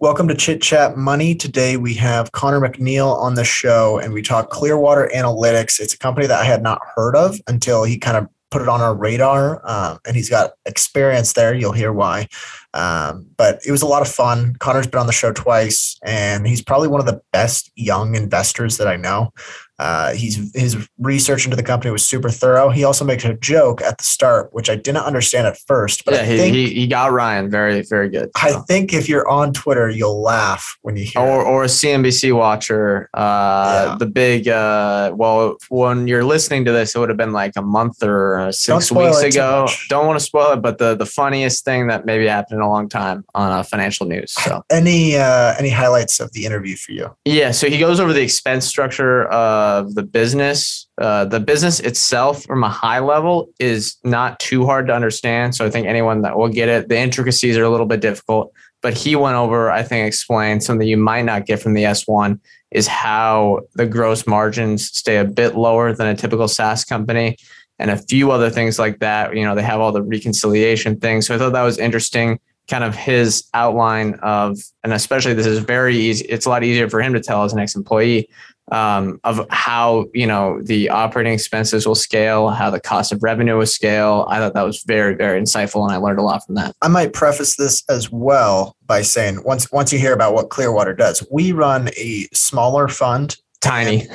Welcome 0.00 0.28
to 0.28 0.34
Chit 0.34 0.62
Chat 0.62 0.96
Money. 0.96 1.34
Today 1.34 1.76
we 1.76 1.92
have 1.96 2.32
Connor 2.32 2.58
McNeil 2.58 3.14
on 3.18 3.34
the 3.34 3.44
show 3.44 3.98
and 3.98 4.14
we 4.14 4.22
talk 4.22 4.48
Clearwater 4.48 5.10
Analytics. 5.14 5.78
It's 5.78 5.92
a 5.92 5.98
company 5.98 6.26
that 6.26 6.40
I 6.40 6.44
had 6.44 6.62
not 6.62 6.80
heard 6.96 7.14
of 7.14 7.38
until 7.46 7.84
he 7.84 7.98
kind 7.98 8.16
of 8.16 8.26
put 8.50 8.62
it 8.62 8.68
on 8.68 8.80
our 8.80 8.94
radar. 8.94 9.60
Um, 9.62 9.98
and 10.06 10.16
he's 10.16 10.30
got 10.30 10.52
experience 10.64 11.34
there. 11.34 11.52
You'll 11.52 11.72
hear 11.72 11.92
why. 11.92 12.28
Um, 12.72 13.26
but 13.36 13.60
it 13.66 13.72
was 13.72 13.82
a 13.82 13.86
lot 13.86 14.02
of 14.02 14.08
fun. 14.08 14.54
Connor's 14.60 14.86
been 14.86 15.00
on 15.00 15.06
the 15.06 15.12
show 15.12 15.32
twice, 15.32 15.98
and 16.04 16.46
he's 16.46 16.62
probably 16.62 16.88
one 16.88 17.00
of 17.00 17.06
the 17.06 17.20
best 17.32 17.70
young 17.74 18.14
investors 18.14 18.76
that 18.78 18.86
I 18.86 18.96
know. 18.96 19.32
Uh, 19.80 20.12
he's 20.12 20.54
his 20.54 20.86
research 20.98 21.46
into 21.46 21.56
the 21.56 21.62
company 21.62 21.90
was 21.90 22.04
super 22.04 22.28
thorough. 22.28 22.68
He 22.68 22.84
also 22.84 23.02
makes 23.02 23.24
a 23.24 23.32
joke 23.32 23.80
at 23.80 23.96
the 23.96 24.04
start, 24.04 24.52
which 24.52 24.68
I 24.68 24.76
didn't 24.76 25.04
understand 25.04 25.46
at 25.46 25.56
first. 25.56 26.04
But 26.04 26.14
yeah, 26.14 26.20
I 26.20 26.24
he, 26.26 26.36
think 26.36 26.54
he, 26.54 26.74
he 26.74 26.86
got 26.86 27.12
Ryan 27.12 27.48
very 27.48 27.80
very 27.80 28.10
good. 28.10 28.30
I 28.36 28.52
think 28.68 28.92
if 28.92 29.08
you're 29.08 29.26
on 29.26 29.54
Twitter, 29.54 29.88
you'll 29.88 30.20
laugh 30.20 30.76
when 30.82 30.96
you 30.96 31.04
hear. 31.04 31.22
or 31.22 31.40
it. 31.40 31.44
or 31.46 31.64
a 31.64 31.66
CNBC 31.66 32.36
watcher. 32.36 33.08
Uh, 33.14 33.88
Yeah. 33.88 33.96
The 33.98 34.06
big 34.06 34.48
uh, 34.48 35.12
well, 35.14 35.56
when 35.70 36.06
you're 36.06 36.24
listening 36.24 36.66
to 36.66 36.72
this, 36.72 36.94
it 36.94 36.98
would 36.98 37.08
have 37.08 37.18
been 37.18 37.32
like 37.32 37.52
a 37.56 37.62
month 37.62 38.02
or 38.02 38.52
six 38.52 38.92
weeks 38.92 39.22
ago. 39.22 39.66
Don't 39.88 40.06
want 40.06 40.18
to 40.18 40.24
spoil 40.24 40.52
it, 40.52 40.60
but 40.60 40.76
the 40.76 40.94
the 40.94 41.06
funniest 41.06 41.64
thing 41.64 41.86
that 41.86 42.04
maybe 42.04 42.26
happened 42.26 42.59
in 42.60 42.66
a 42.66 42.70
long 42.70 42.88
time 42.88 43.24
on 43.34 43.50
uh, 43.50 43.62
financial 43.62 44.06
news. 44.06 44.32
So 44.32 44.62
Any 44.70 45.16
uh, 45.16 45.54
any 45.58 45.70
highlights 45.70 46.20
of 46.20 46.32
the 46.32 46.44
interview 46.44 46.76
for 46.76 46.92
you? 46.92 47.14
yeah, 47.24 47.50
so 47.50 47.68
he 47.68 47.78
goes 47.78 48.00
over 48.00 48.12
the 48.12 48.22
expense 48.22 48.66
structure 48.66 49.24
of 49.24 49.94
the 49.94 50.02
business. 50.02 50.86
Uh, 51.00 51.24
the 51.24 51.40
business 51.40 51.80
itself, 51.80 52.44
from 52.44 52.62
a 52.62 52.68
high 52.68 52.98
level, 52.98 53.50
is 53.58 53.96
not 54.04 54.38
too 54.38 54.66
hard 54.66 54.86
to 54.86 54.94
understand. 54.94 55.54
So 55.54 55.64
I 55.64 55.70
think 55.70 55.86
anyone 55.86 56.22
that 56.22 56.36
will 56.36 56.48
get 56.48 56.68
it, 56.68 56.88
the 56.88 56.98
intricacies 56.98 57.56
are 57.56 57.64
a 57.64 57.70
little 57.70 57.86
bit 57.86 58.00
difficult. 58.00 58.52
But 58.82 58.94
he 58.94 59.14
went 59.16 59.36
over, 59.36 59.70
I 59.70 59.82
think, 59.82 60.06
explained 60.06 60.62
something 60.62 60.86
you 60.86 60.96
might 60.96 61.24
not 61.24 61.46
get 61.46 61.60
from 61.60 61.74
the 61.74 61.84
S1 61.84 62.38
is 62.70 62.86
how 62.86 63.60
the 63.74 63.86
gross 63.86 64.26
margins 64.26 64.86
stay 64.86 65.18
a 65.18 65.24
bit 65.24 65.54
lower 65.54 65.92
than 65.92 66.06
a 66.06 66.14
typical 66.14 66.48
SaaS 66.48 66.84
company 66.84 67.36
and 67.78 67.90
a 67.90 67.96
few 67.96 68.30
other 68.30 68.50
things 68.50 68.78
like 68.78 69.00
that. 69.00 69.34
You 69.34 69.44
know, 69.44 69.54
they 69.54 69.62
have 69.62 69.80
all 69.80 69.92
the 69.92 70.02
reconciliation 70.02 71.00
things. 71.00 71.26
So 71.26 71.34
I 71.34 71.38
thought 71.38 71.52
that 71.54 71.62
was 71.62 71.78
interesting, 71.78 72.38
kind 72.70 72.84
of 72.84 72.94
his 72.94 73.44
outline 73.52 74.14
of, 74.22 74.58
and 74.84 74.92
especially 74.92 75.34
this 75.34 75.46
is 75.46 75.58
very 75.58 75.96
easy. 75.96 76.24
It's 76.26 76.46
a 76.46 76.48
lot 76.48 76.62
easier 76.62 76.88
for 76.88 77.02
him 77.02 77.12
to 77.12 77.20
tell 77.20 77.42
as 77.42 77.52
an 77.52 77.58
ex-employee 77.58 78.28
um, 78.70 79.20
of 79.24 79.44
how 79.50 80.06
you 80.14 80.26
know 80.26 80.60
the 80.62 80.88
operating 80.88 81.32
expenses 81.32 81.86
will 81.86 81.96
scale, 81.96 82.48
how 82.48 82.70
the 82.70 82.80
cost 82.80 83.12
of 83.12 83.22
revenue 83.22 83.58
will 83.58 83.66
scale. 83.66 84.26
I 84.28 84.38
thought 84.38 84.54
that 84.54 84.62
was 84.62 84.84
very, 84.84 85.16
very 85.16 85.40
insightful, 85.40 85.82
and 85.84 85.92
I 85.92 85.96
learned 85.96 86.20
a 86.20 86.22
lot 86.22 86.46
from 86.46 86.54
that. 86.54 86.74
I 86.80 86.88
might 86.88 87.12
preface 87.12 87.56
this 87.56 87.82
as 87.88 88.10
well 88.10 88.76
by 88.86 89.02
saying 89.02 89.42
once 89.44 89.70
once 89.72 89.92
you 89.92 89.98
hear 89.98 90.12
about 90.12 90.34
what 90.34 90.50
Clearwater 90.50 90.94
does, 90.94 91.26
we 91.30 91.52
run 91.52 91.88
a 91.96 92.28
smaller 92.32 92.86
fund 92.86 93.36
Tiny, 93.60 94.06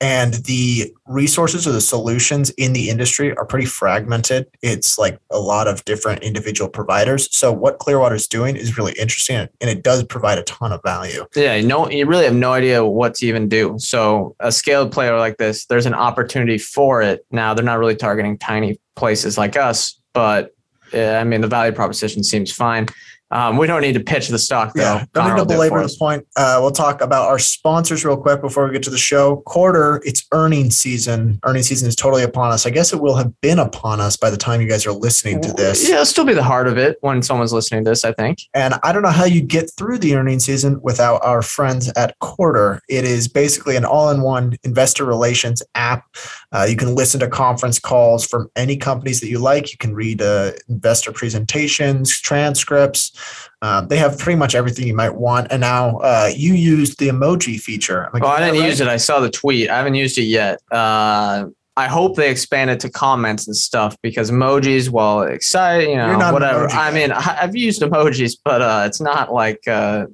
and 0.00 0.34
the 0.34 0.94
resources 1.06 1.66
or 1.66 1.72
the 1.72 1.80
solutions 1.80 2.50
in 2.50 2.72
the 2.72 2.88
industry 2.88 3.36
are 3.36 3.44
pretty 3.44 3.66
fragmented. 3.66 4.46
It's 4.62 4.96
like 4.96 5.18
a 5.30 5.40
lot 5.40 5.66
of 5.66 5.84
different 5.84 6.22
individual 6.22 6.70
providers. 6.70 7.28
So 7.36 7.52
what 7.52 7.80
Clearwater 7.80 8.14
is 8.14 8.28
doing 8.28 8.54
is 8.54 8.78
really 8.78 8.92
interesting 8.92 9.48
and 9.60 9.70
it 9.70 9.82
does 9.82 10.04
provide 10.04 10.38
a 10.38 10.44
ton 10.44 10.70
of 10.70 10.82
value. 10.84 11.26
yeah, 11.34 11.60
no, 11.62 11.90
you 11.90 12.06
really 12.06 12.24
have 12.24 12.34
no 12.34 12.52
idea 12.52 12.84
what 12.84 13.14
to 13.16 13.26
even 13.26 13.48
do. 13.48 13.74
So 13.78 14.36
a 14.38 14.52
scaled 14.52 14.92
player 14.92 15.18
like 15.18 15.36
this, 15.36 15.66
there's 15.66 15.86
an 15.86 15.94
opportunity 15.94 16.58
for 16.58 17.02
it. 17.02 17.26
Now 17.32 17.54
they're 17.54 17.64
not 17.64 17.78
really 17.80 17.96
targeting 17.96 18.38
tiny 18.38 18.78
places 18.94 19.36
like 19.36 19.56
us, 19.56 20.00
but 20.12 20.54
uh, 20.94 21.14
I 21.14 21.24
mean 21.24 21.40
the 21.40 21.48
value 21.48 21.72
proposition 21.72 22.22
seems 22.22 22.52
fine. 22.52 22.86
Um, 23.32 23.56
we 23.56 23.66
don't 23.66 23.80
need 23.80 23.94
to 23.94 24.00
pitch 24.00 24.28
the 24.28 24.38
stock 24.38 24.74
though. 24.74 24.82
Yeah, 24.82 25.06
don't 25.14 25.24
Connor 25.24 25.34
need 25.36 25.40
to 25.40 25.46
do 25.46 25.54
it 25.54 25.68
for 25.68 25.70
belabor 25.70 25.88
the 25.88 25.96
point. 25.98 26.26
Uh, 26.36 26.58
we'll 26.60 26.70
talk 26.70 27.00
about 27.00 27.28
our 27.28 27.38
sponsors 27.38 28.04
real 28.04 28.16
quick 28.16 28.42
before 28.42 28.66
we 28.66 28.72
get 28.72 28.82
to 28.82 28.90
the 28.90 28.98
show. 28.98 29.42
Quartr, 29.46 30.00
it's 30.04 30.26
earnings 30.32 30.76
season. 30.76 31.40
Earnings 31.44 31.66
season 31.66 31.88
is 31.88 31.96
totally 31.96 32.22
upon 32.22 32.52
us. 32.52 32.66
I 32.66 32.70
guess 32.70 32.92
it 32.92 33.00
will 33.00 33.16
have 33.16 33.40
been 33.40 33.58
upon 33.58 34.00
us 34.00 34.18
by 34.18 34.28
the 34.28 34.36
time 34.36 34.60
you 34.60 34.68
guys 34.68 34.86
are 34.86 34.92
listening 34.92 35.40
to 35.40 35.52
this. 35.52 35.88
Yeah, 35.88 35.94
it'll 35.94 36.06
still 36.06 36.26
be 36.26 36.34
the 36.34 36.42
heart 36.42 36.68
of 36.68 36.76
it 36.76 36.98
when 37.00 37.22
someone's 37.22 37.54
listening 37.54 37.84
to 37.84 37.90
this. 37.90 38.04
I 38.04 38.12
think. 38.12 38.40
And 38.52 38.74
I 38.82 38.92
don't 38.92 39.02
know 39.02 39.08
how 39.08 39.24
you 39.24 39.40
get 39.40 39.70
through 39.70 39.98
the 39.98 40.14
earnings 40.14 40.44
season 40.44 40.78
without 40.82 41.24
our 41.24 41.40
friends 41.40 41.90
at 41.96 42.18
Quartr. 42.18 42.80
It 42.88 43.04
is 43.04 43.28
basically 43.28 43.76
an 43.76 43.86
all 43.86 44.10
in 44.10 44.20
one 44.20 44.58
investor 44.62 45.06
relations 45.06 45.62
app. 45.74 46.04
Uh, 46.52 46.66
you 46.68 46.76
can 46.76 46.94
listen 46.94 47.18
to 47.20 47.28
conference 47.28 47.78
calls 47.78 48.26
from 48.26 48.50
any 48.56 48.76
companies 48.76 49.20
that 49.20 49.28
you 49.28 49.38
like. 49.38 49.72
You 49.72 49.78
can 49.78 49.94
read 49.94 50.20
uh, 50.20 50.52
investor 50.68 51.12
presentations, 51.12 52.20
transcripts. 52.20 53.12
Uh, 53.60 53.80
they 53.82 53.96
have 53.96 54.18
pretty 54.18 54.38
much 54.38 54.54
everything 54.54 54.86
you 54.86 54.94
might 54.94 55.14
want. 55.14 55.48
And 55.50 55.60
now 55.60 55.98
uh, 55.98 56.30
you 56.34 56.54
used 56.54 56.98
the 56.98 57.08
emoji 57.08 57.60
feature. 57.60 58.06
Am 58.06 58.20
Well, 58.20 58.30
I 58.30 58.40
didn't 58.40 58.60
that 58.60 58.68
use 58.68 58.80
it. 58.80 58.88
I 58.88 58.96
saw 58.96 59.20
the 59.20 59.30
tweet. 59.30 59.70
I 59.70 59.76
haven't 59.76 59.94
used 59.94 60.18
it 60.18 60.24
yet. 60.24 60.60
Uh, 60.70 61.46
I 61.76 61.88
hope 61.88 62.16
they 62.16 62.30
expand 62.30 62.70
it 62.70 62.80
to 62.80 62.90
comments 62.90 63.46
and 63.46 63.56
stuff 63.56 63.96
because 64.02 64.30
emojis, 64.30 64.90
well, 64.90 65.22
exciting, 65.22 65.90
you 65.90 65.96
know, 65.96 66.32
whatever. 66.32 66.68
I 66.68 66.92
mean, 66.92 67.12
I've 67.12 67.56
used 67.56 67.80
emojis, 67.80 68.36
but 68.44 68.60
uh, 68.60 68.84
it's 68.86 69.00
not 69.00 69.32
like 69.32 69.66
uh, 69.66 70.06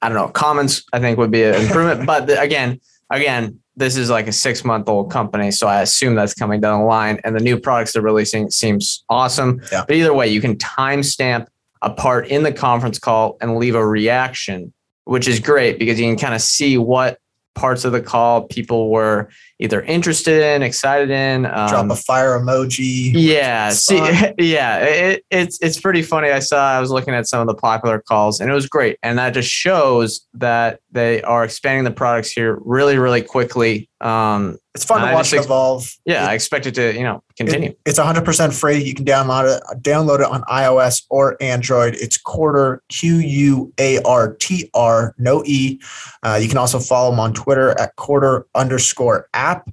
I 0.00 0.08
don't 0.08 0.16
know. 0.16 0.28
Comments, 0.28 0.82
I 0.92 1.00
think, 1.00 1.18
would 1.18 1.30
be 1.30 1.42
an 1.42 1.54
improvement. 1.54 2.06
but 2.06 2.30
again, 2.42 2.80
again, 3.10 3.58
this 3.76 3.96
is 3.96 4.08
like 4.08 4.26
a 4.26 4.32
six 4.32 4.64
month 4.64 4.88
old 4.88 5.10
company, 5.10 5.50
so 5.50 5.66
I 5.66 5.82
assume 5.82 6.14
that's 6.14 6.34
coming 6.34 6.60
down 6.60 6.80
the 6.80 6.86
line. 6.86 7.20
And 7.24 7.34
the 7.36 7.40
new 7.40 7.58
products 7.58 7.92
they're 7.92 8.02
releasing 8.02 8.50
seems 8.50 9.04
awesome. 9.08 9.60
Yeah. 9.70 9.84
But 9.86 9.96
either 9.96 10.14
way, 10.14 10.28
you 10.28 10.40
can 10.40 10.56
timestamp 10.56 11.48
a 11.82 11.90
part 11.90 12.28
in 12.28 12.42
the 12.42 12.52
conference 12.52 12.98
call 12.98 13.36
and 13.40 13.56
leave 13.56 13.74
a 13.74 13.86
reaction, 13.86 14.72
which 15.04 15.28
is 15.28 15.40
great 15.40 15.78
because 15.78 16.00
you 16.00 16.06
can 16.06 16.18
kind 16.18 16.34
of 16.34 16.40
see 16.40 16.78
what 16.78 17.18
parts 17.56 17.84
of 17.84 17.92
the 17.92 18.00
call 18.00 18.42
people 18.42 18.90
were 18.90 19.28
either 19.58 19.82
interested 19.82 20.42
in, 20.42 20.62
excited 20.62 21.10
in. 21.10 21.46
Um, 21.46 21.68
Drop 21.68 21.90
a 21.90 21.96
fire 21.96 22.38
emoji. 22.38 23.10
yeah, 23.14 23.70
see, 23.70 23.96
yeah, 24.38 24.78
it, 24.78 25.24
it's 25.30 25.58
it's 25.60 25.80
pretty 25.80 26.02
funny. 26.02 26.28
I 26.28 26.38
saw 26.38 26.70
I 26.72 26.80
was 26.80 26.90
looking 26.90 27.14
at 27.14 27.26
some 27.26 27.40
of 27.40 27.48
the 27.48 27.54
popular 27.54 28.00
calls, 28.00 28.38
and 28.38 28.48
it 28.48 28.54
was 28.54 28.68
great, 28.68 28.98
and 29.02 29.18
that 29.18 29.30
just 29.34 29.50
shows 29.50 30.26
that 30.34 30.80
they 30.92 31.22
are 31.22 31.44
expanding 31.44 31.84
the 31.84 31.90
products 31.90 32.30
here 32.30 32.58
really, 32.64 32.98
really 32.98 33.22
quickly. 33.22 33.88
Um, 34.00 34.58
It's 34.76 34.84
fun 34.84 35.00
to 35.08 35.14
watch 35.14 35.30
just 35.30 35.44
it 35.44 35.46
evolve. 35.46 35.90
yeah, 36.04 36.26
I 36.28 36.34
expect 36.34 36.66
it 36.66 36.74
to 36.74 36.92
you 36.94 37.02
know 37.02 37.22
continue. 37.38 37.70
It- 37.70 37.78
it's 37.86 37.98
100% 37.98 38.52
free. 38.52 38.76
You 38.76 38.92
can 38.94 39.06
download 39.06 39.56
it 39.56 39.62
download 39.82 40.16
it 40.20 40.26
on 40.26 40.42
iOS 40.42 41.04
or 41.08 41.38
Android. 41.40 41.94
It's 41.94 42.18
Quartr 42.18 42.80
Q 42.90 43.14
U 43.16 43.72
A 43.80 44.02
R 44.02 44.34
T 44.34 44.68
R 44.74 45.14
no 45.16 45.42
E. 45.46 45.80
Uh, 46.22 46.38
you 46.42 46.46
can 46.46 46.58
also 46.58 46.78
follow 46.78 47.10
them 47.10 47.18
on 47.20 47.32
Twitter 47.32 47.70
at 47.80 47.96
Quartr 47.96 48.42
underscore 48.54 49.28
app. 49.32 49.66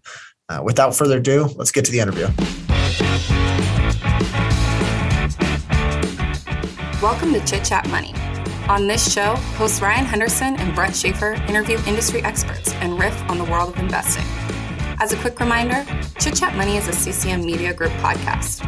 Uh, 0.47 0.61
without 0.63 0.95
further 0.95 1.17
ado, 1.17 1.49
let's 1.57 1.71
get 1.71 1.83
to 1.83 1.91
the 1.91 1.99
interview. 1.99 2.27
Welcome 7.01 7.33
to 7.33 7.43
Chit 7.45 7.65
Chat 7.65 7.89
Money. 7.89 8.13
On 8.69 8.87
this 8.87 9.11
show, 9.13 9.35
hosts 9.57 9.81
Ryan 9.81 10.05
Henderson 10.05 10.55
and 10.55 10.73
Brett 10.73 10.95
Schaefer 10.95 11.33
interview 11.49 11.77
industry 11.85 12.23
experts 12.23 12.71
and 12.75 12.97
riff 12.97 13.21
on 13.29 13.37
the 13.37 13.43
world 13.43 13.73
of 13.75 13.79
investing. 13.79 14.23
As 14.99 15.11
a 15.11 15.17
quick 15.17 15.39
reminder, 15.39 15.85
Chit 16.19 16.35
Chat 16.35 16.55
Money 16.55 16.77
is 16.77 16.87
a 16.87 16.93
CCM 16.93 17.45
Media 17.45 17.73
Group 17.73 17.91
podcast. 17.93 18.63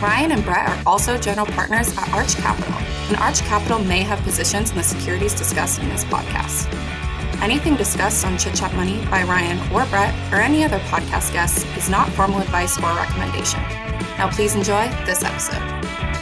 Ryan 0.00 0.32
and 0.32 0.44
Brett 0.44 0.68
are 0.68 0.82
also 0.86 1.18
general 1.18 1.46
partners 1.46 1.96
at 1.96 2.08
Arch 2.12 2.34
Capital, 2.36 2.74
and 3.08 3.16
Arch 3.16 3.40
Capital 3.40 3.78
may 3.78 4.00
have 4.00 4.20
positions 4.20 4.70
in 4.70 4.76
the 4.76 4.82
securities 4.82 5.34
discussed 5.34 5.80
in 5.80 5.88
this 5.88 6.04
podcast. 6.04 6.72
Anything 7.42 7.76
discussed 7.76 8.24
on 8.24 8.38
Chit 8.38 8.54
Chat 8.54 8.74
Money 8.74 9.04
by 9.06 9.22
Ryan 9.24 9.58
or 9.72 9.86
Brett 9.86 10.14
or 10.32 10.40
any 10.40 10.64
other 10.64 10.78
podcast 10.80 11.32
guests 11.32 11.64
is 11.76 11.88
not 11.88 12.08
formal 12.10 12.40
advice 12.40 12.78
or 12.78 12.94
recommendation. 12.94 13.60
Now, 14.18 14.30
please 14.30 14.54
enjoy 14.54 14.88
this 15.06 15.24
episode. 15.24 16.13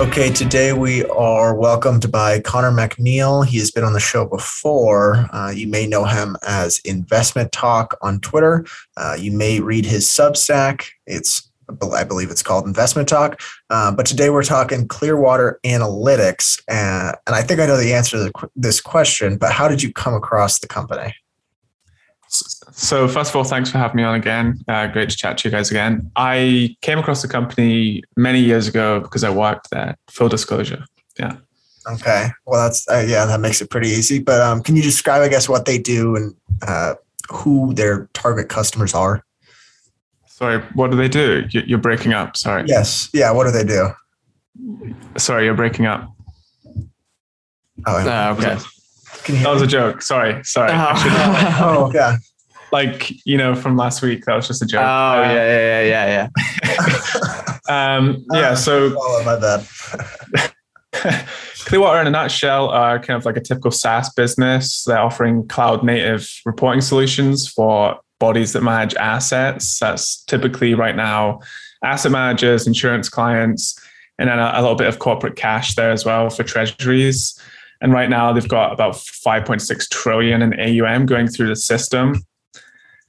Okay, 0.00 0.28
today 0.32 0.72
we 0.72 1.04
are 1.04 1.54
welcomed 1.54 2.10
by 2.10 2.40
Connor 2.40 2.72
McNeil. 2.72 3.46
He 3.46 3.58
has 3.58 3.70
been 3.70 3.84
on 3.84 3.92
the 3.92 4.00
show 4.00 4.26
before. 4.26 5.28
Uh, 5.32 5.52
you 5.54 5.68
may 5.68 5.86
know 5.86 6.04
him 6.04 6.36
as 6.42 6.80
Investment 6.80 7.52
Talk 7.52 7.96
on 8.02 8.18
Twitter. 8.18 8.66
Uh, 8.96 9.16
you 9.16 9.30
may 9.30 9.60
read 9.60 9.84
his 9.86 10.04
Substack. 10.04 10.86
It's 11.06 11.48
I 11.92 12.02
believe 12.02 12.30
it's 12.32 12.42
called 12.42 12.66
Investment 12.66 13.08
Talk. 13.08 13.40
Uh, 13.70 13.92
but 13.92 14.04
today 14.04 14.30
we're 14.30 14.42
talking 14.42 14.88
Clearwater 14.88 15.60
Analytics, 15.64 16.60
and, 16.68 17.16
and 17.26 17.36
I 17.36 17.42
think 17.42 17.60
I 17.60 17.66
know 17.66 17.76
the 17.76 17.94
answer 17.94 18.16
to 18.16 18.50
this 18.56 18.80
question. 18.80 19.36
But 19.36 19.52
how 19.52 19.68
did 19.68 19.80
you 19.80 19.92
come 19.92 20.14
across 20.14 20.58
the 20.58 20.66
company? 20.66 21.14
So, 22.72 23.06
first 23.08 23.30
of 23.30 23.36
all, 23.36 23.44
thanks 23.44 23.70
for 23.70 23.78
having 23.78 23.96
me 23.96 24.02
on 24.02 24.14
again. 24.14 24.58
Uh, 24.66 24.86
great 24.88 25.10
to 25.10 25.16
chat 25.16 25.38
to 25.38 25.48
you 25.48 25.52
guys 25.52 25.70
again. 25.70 26.10
I 26.16 26.76
came 26.80 26.98
across 26.98 27.22
the 27.22 27.28
company 27.28 28.02
many 28.16 28.40
years 28.40 28.66
ago 28.68 29.00
because 29.00 29.22
I 29.24 29.30
worked 29.30 29.70
there. 29.70 29.96
Full 30.10 30.28
disclosure. 30.28 30.84
Yeah. 31.18 31.36
Okay, 31.86 32.28
well 32.46 32.62
that's 32.64 32.88
uh, 32.88 33.04
yeah, 33.06 33.26
that 33.26 33.40
makes 33.40 33.60
it 33.60 33.68
pretty 33.70 33.88
easy. 33.88 34.18
But 34.18 34.40
um, 34.40 34.62
can 34.62 34.74
you 34.74 34.82
describe, 34.82 35.20
I 35.22 35.28
guess, 35.28 35.48
what 35.48 35.66
they 35.66 35.78
do 35.78 36.16
and 36.16 36.34
uh, 36.66 36.94
who 37.30 37.74
their 37.74 38.08
target 38.14 38.48
customers 38.48 38.94
are? 38.94 39.22
Sorry, 40.26 40.58
what 40.74 40.90
do 40.90 40.96
they 40.96 41.08
do? 41.08 41.44
You- 41.50 41.62
You're 41.66 41.78
breaking 41.78 42.12
up. 42.14 42.36
Sorry. 42.36 42.64
Yes, 42.66 43.10
yeah. 43.12 43.30
What 43.30 43.44
do 43.44 43.50
they 43.52 43.64
do? 43.64 43.90
Sorry, 45.18 45.44
you're 45.44 45.54
breaking 45.54 45.86
up. 45.86 46.10
Oh. 47.86 47.96
Uh, 47.98 48.34
okay. 48.38 48.58
Can 49.24 49.34
you 49.34 49.38
hear 49.40 49.44
That 49.48 49.52
was 49.52 49.62
me? 49.62 49.66
a 49.66 49.70
joke. 49.70 50.02
Sorry, 50.02 50.42
sorry. 50.44 50.70
Oh. 50.72 50.92
oh, 51.60 51.90
yeah. 51.94 52.16
like 52.72 53.12
you 53.26 53.36
know 53.36 53.54
from 53.54 53.76
last 53.76 54.02
week, 54.02 54.24
that 54.26 54.34
was 54.34 54.46
just 54.46 54.62
a 54.62 54.66
joke. 54.66 54.82
Oh 54.82 54.84
Uh, 54.84 55.22
yeah, 55.32 55.82
yeah, 55.82 55.82
yeah, 55.82 56.28
yeah. 56.64 57.50
Um, 57.96 58.24
yeah. 58.32 58.52
So 58.54 58.94
Oh, 58.98 59.22
my 59.24 59.38
bad. 59.40 59.66
Clearwater, 61.64 62.00
in 62.02 62.06
a 62.06 62.10
nutshell, 62.10 62.68
are 62.68 62.98
kind 62.98 63.16
of 63.16 63.24
like 63.24 63.38
a 63.38 63.40
typical 63.40 63.70
SaaS 63.70 64.12
business. 64.12 64.84
They're 64.84 64.98
offering 64.98 65.48
cloud 65.48 65.82
native 65.82 66.30
reporting 66.44 66.82
solutions 66.82 67.48
for 67.48 67.98
bodies 68.20 68.52
that 68.52 68.62
manage 68.62 68.94
assets. 68.96 69.78
That's 69.78 70.22
typically 70.24 70.74
right 70.74 70.94
now 70.94 71.40
asset 71.82 72.12
managers, 72.12 72.66
insurance 72.66 73.08
clients, 73.08 73.78
and 74.18 74.28
then 74.28 74.38
a, 74.38 74.52
a 74.54 74.60
little 74.60 74.76
bit 74.76 74.86
of 74.88 74.98
corporate 74.98 75.36
cash 75.36 75.74
there 75.74 75.90
as 75.90 76.04
well 76.04 76.28
for 76.28 76.42
treasuries. 76.42 77.38
And 77.84 77.92
right 77.92 78.08
now 78.08 78.32
they've 78.32 78.48
got 78.48 78.72
about 78.72 78.94
5.6 78.94 79.90
trillion 79.90 80.40
in 80.40 80.58
AUM 80.58 81.04
going 81.04 81.28
through 81.28 81.48
the 81.48 81.56
system. 81.56 82.24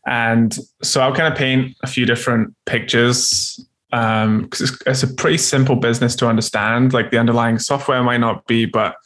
And 0.05 0.55
so 0.83 0.99
I'll 0.99 1.15
kind 1.15 1.31
of 1.31 1.39
paint 1.39 1.77
a 1.81 1.87
few 1.87 2.05
different 2.05 2.53
pictures 2.65 3.65
um, 3.93 4.41
because 4.41 4.61
it's, 4.61 4.77
it's 4.85 5.03
a 5.03 5.13
pretty 5.13 5.37
simple 5.37 5.77
business 5.77 6.13
to 6.17 6.27
understand. 6.27 6.91
Like 6.91 7.09
the 7.09 7.17
underlying 7.17 7.57
software 7.57 8.03
might 8.03 8.17
not 8.17 8.47
be, 8.47 8.65
but 8.65 8.97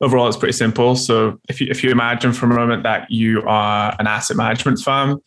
overall 0.00 0.28
it's 0.28 0.36
pretty 0.36 0.52
simple. 0.52 0.94
So 0.94 1.40
if 1.48 1.60
you 1.60 1.66
if 1.68 1.82
you 1.82 1.90
imagine 1.90 2.32
for 2.32 2.46
a 2.46 2.54
moment 2.54 2.84
that 2.84 3.10
you 3.10 3.42
are 3.42 3.96
an 3.98 4.06
asset 4.06 4.36
management 4.36 4.78
firm, 4.78 5.20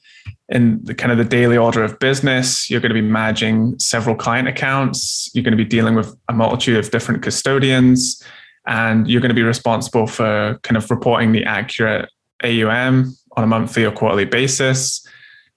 in 0.47 0.79
the 0.83 0.95
kind 0.95 1.11
of 1.11 1.17
the 1.17 1.25
daily 1.25 1.57
order 1.57 1.83
of 1.83 1.99
business, 1.99 2.69
you're 2.69 2.79
going 2.79 2.91
to 2.91 3.01
be 3.01 3.01
managing 3.01 3.77
several 3.77 4.15
client 4.15 4.47
accounts. 4.47 5.29
You're 5.33 5.43
going 5.43 5.57
to 5.57 5.61
be 5.61 5.65
dealing 5.65 5.95
with 5.95 6.15
a 6.29 6.33
multitude 6.33 6.77
of 6.77 6.91
different 6.91 7.21
custodians, 7.21 8.23
and 8.65 9.09
you're 9.09 9.21
going 9.21 9.29
to 9.29 9.35
be 9.35 9.43
responsible 9.43 10.07
for 10.07 10.59
kind 10.63 10.77
of 10.77 10.89
reporting 10.91 11.31
the 11.31 11.43
accurate 11.43 12.09
AUM 12.43 13.15
on 13.37 13.43
a 13.43 13.47
monthly 13.47 13.85
or 13.85 13.91
quarterly 13.91 14.25
basis, 14.25 15.05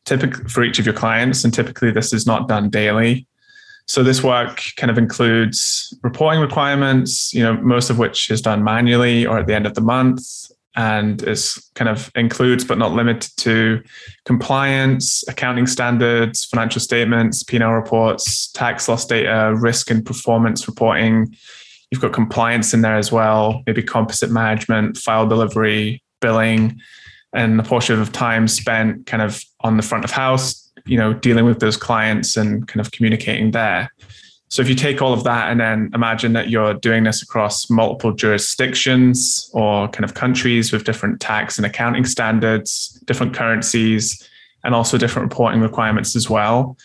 typically 0.05 0.45
for 0.45 0.63
each 0.63 0.79
of 0.79 0.87
your 0.87 0.95
clients. 0.95 1.45
And 1.45 1.53
typically, 1.53 1.91
this 1.91 2.13
is 2.13 2.27
not 2.27 2.49
done 2.49 2.71
daily. 2.71 3.27
So 3.87 4.03
this 4.03 4.23
work 4.23 4.63
kind 4.77 4.91
of 4.91 4.97
includes 4.97 5.95
reporting 6.03 6.41
requirements, 6.41 7.35
you 7.35 7.43
know, 7.43 7.55
most 7.55 7.91
of 7.91 7.99
which 7.99 8.31
is 8.31 8.41
done 8.41 8.65
manually 8.65 9.27
or 9.27 9.39
at 9.39 9.47
the 9.47 9.55
end 9.55 9.67
of 9.67 9.75
the 9.75 9.83
month, 9.83 10.51
and 10.77 11.23
is 11.23 11.71
kind 11.75 11.89
of 11.89 12.11
includes 12.15 12.65
but 12.65 12.79
not 12.79 12.93
limited 12.93 13.31
to 13.37 13.83
compliance, 14.25 15.23
accounting 15.29 15.67
standards, 15.67 16.45
financial 16.45 16.81
statements, 16.81 17.43
P&L 17.43 17.71
reports, 17.71 18.49
tax 18.49 18.89
loss 18.89 19.05
data, 19.05 19.55
risk 19.55 19.91
and 19.91 20.05
performance 20.05 20.67
reporting. 20.67 21.37
You've 21.95 22.01
got 22.01 22.13
compliance 22.13 22.75
in 22.75 22.81
there 22.81 22.97
as 22.97 23.13
well, 23.13 23.63
maybe 23.69 23.81
composite 23.81 24.29
management, 24.29 24.97
file 24.97 25.29
delivery, 25.29 26.03
billing, 26.21 26.81
and 27.33 27.57
the 27.57 27.63
portion 27.63 28.01
of 28.01 28.11
time 28.11 28.49
spent 28.49 29.07
kind 29.07 29.23
of 29.23 29.41
on 29.61 29.77
the 29.77 29.83
front 29.85 30.05
of 30.05 30.11
house, 30.11 30.73
you 30.87 30.99
know, 30.99 31.15
dealing 31.15 31.45
with 31.45 31.61
those 31.61 31.77
clients 31.77 32.37
and 32.37 32.67
kind 32.67 32.81
of 32.81 32.91
communicating 32.91 33.53
there. 33.53 33.93
So 34.49 34.61
if 34.61 34.69
you 34.69 34.75
take 34.75 35.01
all 35.03 35.13
of 35.13 35.23
that 35.23 35.53
and 35.53 35.61
then 35.61 35.93
imagine 35.95 36.33
that 36.33 36.51
you're 36.51 36.75
doing 36.75 37.05
this 37.05 37.23
across 37.23 37.71
multiple 37.71 38.13
jurisdictions 38.13 39.49
or 39.55 39.87
kind 39.87 40.03
of 40.03 40.15
countries 40.15 40.73
with 40.73 40.83
different 40.83 41.21
tax 41.21 41.59
and 41.59 41.65
accounting 41.65 42.07
standards, 42.07 43.01
different 43.05 43.35
currencies, 43.35 44.29
and 44.65 44.75
also 44.75 44.99
different 44.99 45.31
reporting 45.31 45.61
requirements 45.61 46.17
as 46.17 46.29
well. 46.29 46.77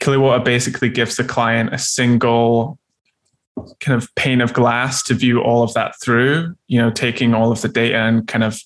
Clearwater 0.00 0.42
basically 0.42 0.88
gives 0.88 1.16
the 1.16 1.24
client 1.24 1.74
a 1.74 1.78
single 1.78 2.78
kind 3.80 4.00
of 4.00 4.12
pane 4.14 4.40
of 4.40 4.52
glass 4.52 5.02
to 5.04 5.14
view 5.14 5.40
all 5.40 5.62
of 5.62 5.74
that 5.74 5.94
through, 6.00 6.54
you 6.66 6.78
know, 6.78 6.90
taking 6.90 7.34
all 7.34 7.52
of 7.52 7.62
the 7.62 7.68
data 7.68 7.96
and 7.96 8.26
kind 8.26 8.44
of 8.44 8.60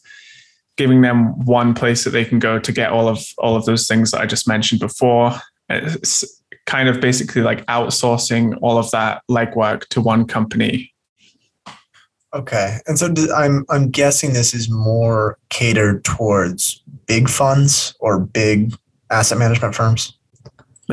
giving 0.76 1.02
them 1.02 1.44
one 1.44 1.74
place 1.74 2.04
that 2.04 2.10
they 2.10 2.24
can 2.24 2.38
go 2.38 2.58
to 2.58 2.72
get 2.72 2.90
all 2.90 3.08
of 3.08 3.24
all 3.38 3.56
of 3.56 3.64
those 3.66 3.86
things 3.86 4.10
that 4.10 4.20
I 4.20 4.26
just 4.26 4.48
mentioned 4.48 4.80
before. 4.80 5.34
It's 5.68 6.24
kind 6.66 6.88
of 6.88 7.00
basically 7.00 7.42
like 7.42 7.66
outsourcing 7.66 8.58
all 8.62 8.78
of 8.78 8.90
that 8.92 9.22
legwork 9.30 9.88
to 9.88 10.00
one 10.00 10.26
company. 10.26 10.94
Okay, 12.34 12.78
and 12.86 12.98
so 12.98 13.12
I'm 13.34 13.64
I'm 13.70 13.90
guessing 13.90 14.32
this 14.32 14.52
is 14.52 14.70
more 14.70 15.38
catered 15.48 16.04
towards 16.04 16.82
big 17.06 17.28
funds 17.28 17.94
or 18.00 18.20
big 18.20 18.74
asset 19.10 19.38
management 19.38 19.74
firms. 19.74 20.17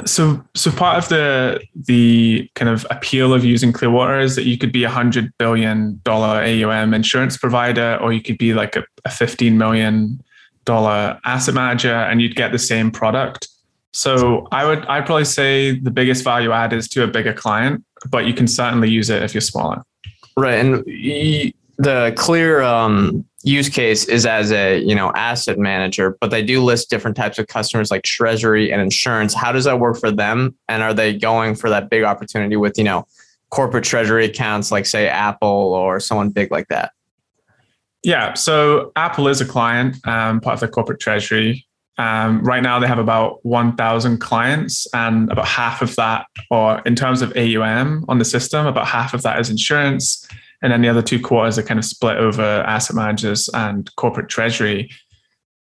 So, 0.03 0.43
so 0.55 0.71
part 0.71 0.97
of 0.97 1.07
the 1.07 1.61
the 1.73 2.49
kind 2.55 2.67
of 2.67 2.85
appeal 2.89 3.33
of 3.33 3.45
using 3.45 3.71
Clearwater 3.71 4.19
is 4.19 4.35
that 4.35 4.43
you 4.43 4.57
could 4.57 4.73
be 4.73 4.83
a 4.83 4.89
hundred 4.89 5.31
billion 5.37 6.01
dollar 6.03 6.43
AUM 6.43 6.93
insurance 6.93 7.37
provider, 7.37 7.97
or 8.01 8.11
you 8.11 8.21
could 8.21 8.37
be 8.37 8.53
like 8.53 8.75
a, 8.75 8.83
a 9.05 9.09
fifteen 9.09 9.57
million 9.57 10.21
dollar 10.65 11.17
asset 11.23 11.55
manager, 11.55 11.93
and 11.93 12.21
you'd 12.21 12.35
get 12.35 12.51
the 12.51 12.59
same 12.59 12.91
product. 12.91 13.47
So, 13.93 14.49
I 14.51 14.65
would 14.65 14.85
I'd 14.87 15.05
probably 15.05 15.23
say 15.23 15.79
the 15.79 15.91
biggest 15.91 16.25
value 16.25 16.51
add 16.51 16.73
is 16.73 16.89
to 16.89 17.03
a 17.03 17.07
bigger 17.07 17.33
client, 17.33 17.81
but 18.09 18.25
you 18.25 18.33
can 18.33 18.47
certainly 18.47 18.89
use 18.89 19.09
it 19.09 19.23
if 19.23 19.33
you're 19.33 19.39
smaller. 19.39 19.81
Right, 20.35 20.59
and 20.59 20.83
the 21.77 22.13
clear 22.17 22.61
um, 22.61 23.25
use 23.45 23.69
case 23.69 24.05
is 24.05 24.25
as 24.25 24.51
a 24.51 24.79
you 24.79 24.95
know 24.95 25.11
asset 25.15 25.57
manager, 25.57 26.17
but 26.19 26.31
they 26.31 26.43
do 26.43 26.61
list 26.63 26.89
different 26.89 27.15
types 27.15 27.39
of 27.39 27.47
customers 27.47 27.91
like 27.91 28.03
treasury 28.03 28.71
and 28.71 28.81
insurance. 28.81 29.33
How 29.33 29.51
does 29.51 29.65
that 29.65 29.79
work 29.79 29.97
for 29.97 30.11
them? 30.11 30.55
And 30.67 30.83
are 30.83 30.93
they 30.93 31.15
going 31.15 31.55
for 31.55 31.69
that 31.69 31.89
big 31.89 32.03
opportunity 32.03 32.55
with 32.55 32.77
you 32.77 32.83
know 32.83 33.07
corporate 33.51 33.83
treasury 33.83 34.25
accounts 34.25 34.71
like 34.71 34.85
say 34.85 35.07
Apple 35.07 35.47
or 35.47 35.99
someone 35.99 36.29
big 36.29 36.51
like 36.51 36.67
that? 36.69 36.91
Yeah, 38.03 38.33
so 38.33 38.91
Apple 38.95 39.27
is 39.27 39.41
a 39.41 39.45
client, 39.45 39.95
um, 40.07 40.39
part 40.39 40.55
of 40.55 40.59
the 40.59 40.67
corporate 40.67 40.99
treasury. 40.99 41.65
Um, 41.97 42.43
right 42.43 42.61
now, 42.61 42.77
they 42.77 42.87
have 42.87 42.99
about 42.99 43.43
1,000 43.45 44.19
clients, 44.19 44.85
and 44.93 45.31
about 45.31 45.47
half 45.47 45.81
of 45.81 45.95
that, 45.95 46.27
or 46.51 46.81
in 46.85 46.95
terms 46.95 47.21
of 47.21 47.35
AUM 47.35 48.05
on 48.07 48.19
the 48.19 48.25
system, 48.25 48.67
about 48.67 48.85
half 48.85 49.13
of 49.13 49.23
that 49.23 49.39
is 49.39 49.49
insurance. 49.49 50.27
And 50.65 50.73
then 50.73 50.81
the 50.81 50.89
other 50.89 51.03
two 51.03 51.21
quarters 51.21 51.59
are 51.59 51.63
kind 51.63 51.77
of 51.77 51.85
split 51.85 52.17
over 52.17 52.41
asset 52.41 52.95
managers 52.95 53.47
and 53.53 53.87
corporate 53.97 54.29
treasury. 54.29 54.89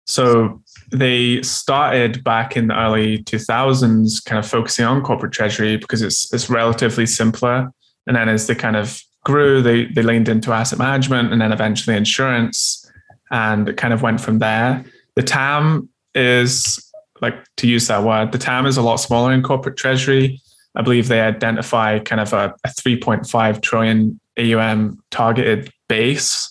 So 0.06 0.62
they 0.92 1.42
started 1.42 2.22
back 2.22 2.56
in 2.56 2.68
the 2.68 2.78
early 2.78 3.24
2000s, 3.24 4.24
kind 4.24 4.38
of 4.38 4.48
focusing 4.48 4.84
on 4.84 5.02
corporate 5.02 5.32
treasury 5.32 5.78
because 5.78 6.00
it's, 6.00 6.32
it's 6.32 6.48
relatively 6.48 7.06
simpler. 7.06 7.72
And 8.06 8.14
then 8.14 8.28
as 8.28 8.46
they 8.46 8.54
kind 8.54 8.76
of 8.76 9.02
grew, 9.24 9.62
they, 9.62 9.86
they 9.86 10.02
leaned 10.02 10.28
into 10.28 10.52
asset 10.52 10.78
management 10.78 11.32
and 11.32 11.40
then 11.40 11.50
eventually 11.50 11.96
insurance. 11.96 12.88
And 13.32 13.68
it 13.68 13.76
kind 13.76 13.92
of 13.92 14.00
went 14.00 14.20
from 14.20 14.38
there. 14.38 14.84
The 15.16 15.24
TAM 15.24 15.88
is 16.14 16.88
like 17.20 17.34
to 17.56 17.66
use 17.66 17.88
that 17.88 18.04
word, 18.04 18.30
the 18.30 18.38
TAM 18.38 18.64
is 18.64 18.76
a 18.76 18.82
lot 18.82 18.96
smaller 18.98 19.32
in 19.32 19.42
corporate 19.42 19.76
treasury. 19.76 20.40
I 20.76 20.82
believe 20.82 21.08
they 21.08 21.20
identify 21.20 21.98
kind 21.98 22.20
of 22.20 22.32
a, 22.32 22.54
a 22.62 22.68
3.5 22.68 23.60
trillion 23.60 24.20
AUM 24.38 24.98
targeted 25.10 25.70
base, 25.88 26.50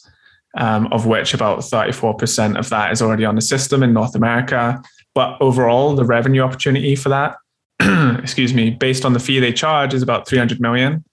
um, 0.58 0.88
of 0.92 1.06
which 1.06 1.34
about 1.34 1.60
34% 1.60 2.58
of 2.58 2.70
that 2.70 2.92
is 2.92 3.02
already 3.02 3.26
on 3.26 3.36
the 3.36 3.42
system 3.42 3.84
in 3.84 3.94
North 3.94 4.16
America. 4.16 4.82
But 5.16 5.38
overall, 5.42 5.96
the 5.96 6.06
revenue 6.06 6.42
opportunity 6.42 6.96
for 6.96 7.10
that, 7.10 7.36
excuse 8.22 8.54
me, 8.54 8.72
based 8.72 9.06
on 9.06 9.14
the 9.14 9.20
fee 9.20 9.40
they 9.40 9.54
charge 9.54 9.94
is 9.94 10.02
about 10.02 10.28
300 10.28 10.60
million. 10.60 11.04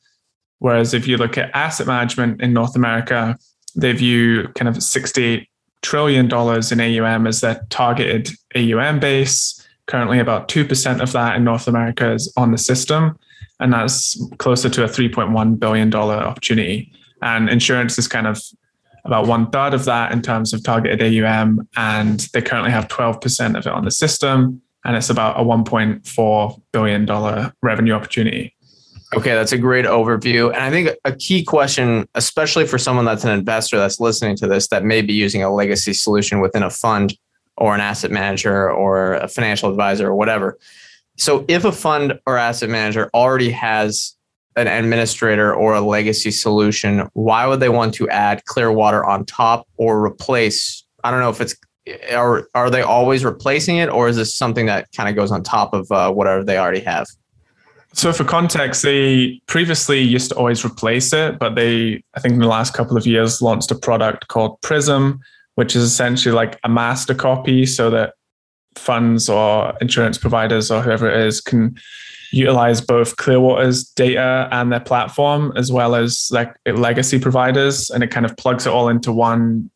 Whereas 0.58 0.94
if 0.94 1.06
you 1.06 1.16
look 1.16 1.38
at 1.38 1.50
asset 1.54 1.86
management 1.86 2.42
in 2.42 2.52
North 2.52 2.76
America, 2.76 3.36
they 3.74 3.92
view 3.92 4.48
kind 4.54 4.68
of 4.68 4.82
68 4.82 5.48
trillion 5.82 6.28
dollars 6.28 6.70
in 6.72 6.80
AUM 6.80 7.26
as 7.26 7.40
their 7.40 7.60
targeted 7.70 8.30
AUM 8.54 9.00
base. 9.00 9.66
Currently, 9.86 10.18
about 10.18 10.48
2% 10.48 11.00
of 11.00 11.12
that 11.12 11.36
in 11.36 11.44
North 11.44 11.66
America 11.66 12.12
is 12.12 12.32
on 12.36 12.52
the 12.52 12.58
system. 12.58 13.18
And 13.60 13.72
that's 13.72 14.20
closer 14.38 14.68
to 14.70 14.84
a 14.84 14.88
$3.1 14.88 15.58
billion 15.58 15.94
opportunity. 15.94 16.92
And 17.22 17.48
insurance 17.48 17.98
is 17.98 18.08
kind 18.08 18.26
of 18.26 18.42
about 19.04 19.26
one 19.26 19.50
third 19.50 19.74
of 19.74 19.84
that 19.84 20.12
in 20.12 20.22
terms 20.22 20.52
of 20.52 20.62
targeted 20.64 21.02
AUM. 21.02 21.68
And 21.76 22.20
they 22.32 22.42
currently 22.42 22.70
have 22.70 22.88
12% 22.88 23.58
of 23.58 23.66
it 23.66 23.72
on 23.72 23.84
the 23.84 23.90
system. 23.90 24.62
And 24.84 24.96
it's 24.96 25.10
about 25.10 25.38
a 25.38 25.44
$1.4 25.44 26.62
billion 26.72 27.52
revenue 27.62 27.92
opportunity. 27.92 28.56
Okay, 29.14 29.34
that's 29.34 29.52
a 29.52 29.58
great 29.58 29.86
overview. 29.86 30.52
And 30.54 30.62
I 30.62 30.70
think 30.70 30.90
a 31.04 31.12
key 31.12 31.42
question, 31.42 32.08
especially 32.14 32.64
for 32.66 32.78
someone 32.78 33.04
that's 33.04 33.24
an 33.24 33.30
investor 33.30 33.76
that's 33.76 33.98
listening 33.98 34.36
to 34.36 34.46
this, 34.46 34.68
that 34.68 34.84
may 34.84 35.02
be 35.02 35.12
using 35.12 35.42
a 35.42 35.52
legacy 35.52 35.92
solution 35.92 36.40
within 36.40 36.62
a 36.62 36.70
fund 36.70 37.16
or 37.56 37.74
an 37.74 37.80
asset 37.80 38.12
manager 38.12 38.70
or 38.70 39.14
a 39.14 39.26
financial 39.26 39.68
advisor 39.68 40.06
or 40.06 40.14
whatever. 40.14 40.58
So, 41.20 41.44
if 41.48 41.66
a 41.66 41.72
fund 41.72 42.18
or 42.26 42.38
asset 42.38 42.70
manager 42.70 43.10
already 43.12 43.50
has 43.50 44.16
an 44.56 44.66
administrator 44.66 45.54
or 45.54 45.74
a 45.74 45.80
legacy 45.82 46.30
solution, 46.30 47.10
why 47.12 47.46
would 47.46 47.60
they 47.60 47.68
want 47.68 47.92
to 47.96 48.08
add 48.08 48.42
Clearwater 48.46 49.04
on 49.04 49.26
top 49.26 49.68
or 49.76 50.02
replace? 50.02 50.82
I 51.04 51.10
don't 51.10 51.20
know 51.20 51.28
if 51.28 51.42
it's 51.42 51.54
are 52.10 52.48
are 52.54 52.70
they 52.70 52.80
always 52.80 53.22
replacing 53.22 53.76
it, 53.76 53.90
or 53.90 54.08
is 54.08 54.16
this 54.16 54.34
something 54.34 54.64
that 54.64 54.90
kind 54.96 55.10
of 55.10 55.14
goes 55.14 55.30
on 55.30 55.42
top 55.42 55.74
of 55.74 55.92
uh, 55.92 56.10
whatever 56.10 56.42
they 56.42 56.56
already 56.56 56.80
have? 56.80 57.06
So 57.92 58.14
for 58.14 58.24
context, 58.24 58.82
they 58.82 59.42
previously 59.46 60.00
used 60.00 60.30
to 60.30 60.36
always 60.36 60.64
replace 60.64 61.12
it, 61.12 61.38
but 61.38 61.54
they, 61.54 62.02
I 62.14 62.20
think 62.20 62.32
in 62.32 62.40
the 62.40 62.46
last 62.46 62.72
couple 62.72 62.96
of 62.96 63.06
years, 63.06 63.42
launched 63.42 63.70
a 63.70 63.74
product 63.74 64.28
called 64.28 64.58
Prism, 64.62 65.20
which 65.56 65.76
is 65.76 65.82
essentially 65.82 66.34
like 66.34 66.58
a 66.64 66.68
master 66.70 67.14
copy 67.14 67.66
so 67.66 67.90
that 67.90 68.14
funds 68.80 69.28
or 69.28 69.74
insurance 69.80 70.18
providers 70.18 70.70
or 70.70 70.82
whoever 70.82 71.08
it 71.10 71.26
is 71.26 71.40
can 71.40 71.76
utilize 72.32 72.80
both 72.80 73.16
Clearwater's 73.16 73.84
data 73.84 74.48
and 74.52 74.72
their 74.72 74.80
platform 74.80 75.52
as 75.56 75.70
well 75.70 75.94
as 75.94 76.28
like 76.32 76.54
legacy 76.66 77.18
providers. 77.18 77.90
And 77.90 78.02
it 78.02 78.10
kind 78.10 78.24
of 78.24 78.36
plugs 78.36 78.66
it 78.66 78.72
all 78.72 78.88
into 78.88 79.12
one 79.12 79.70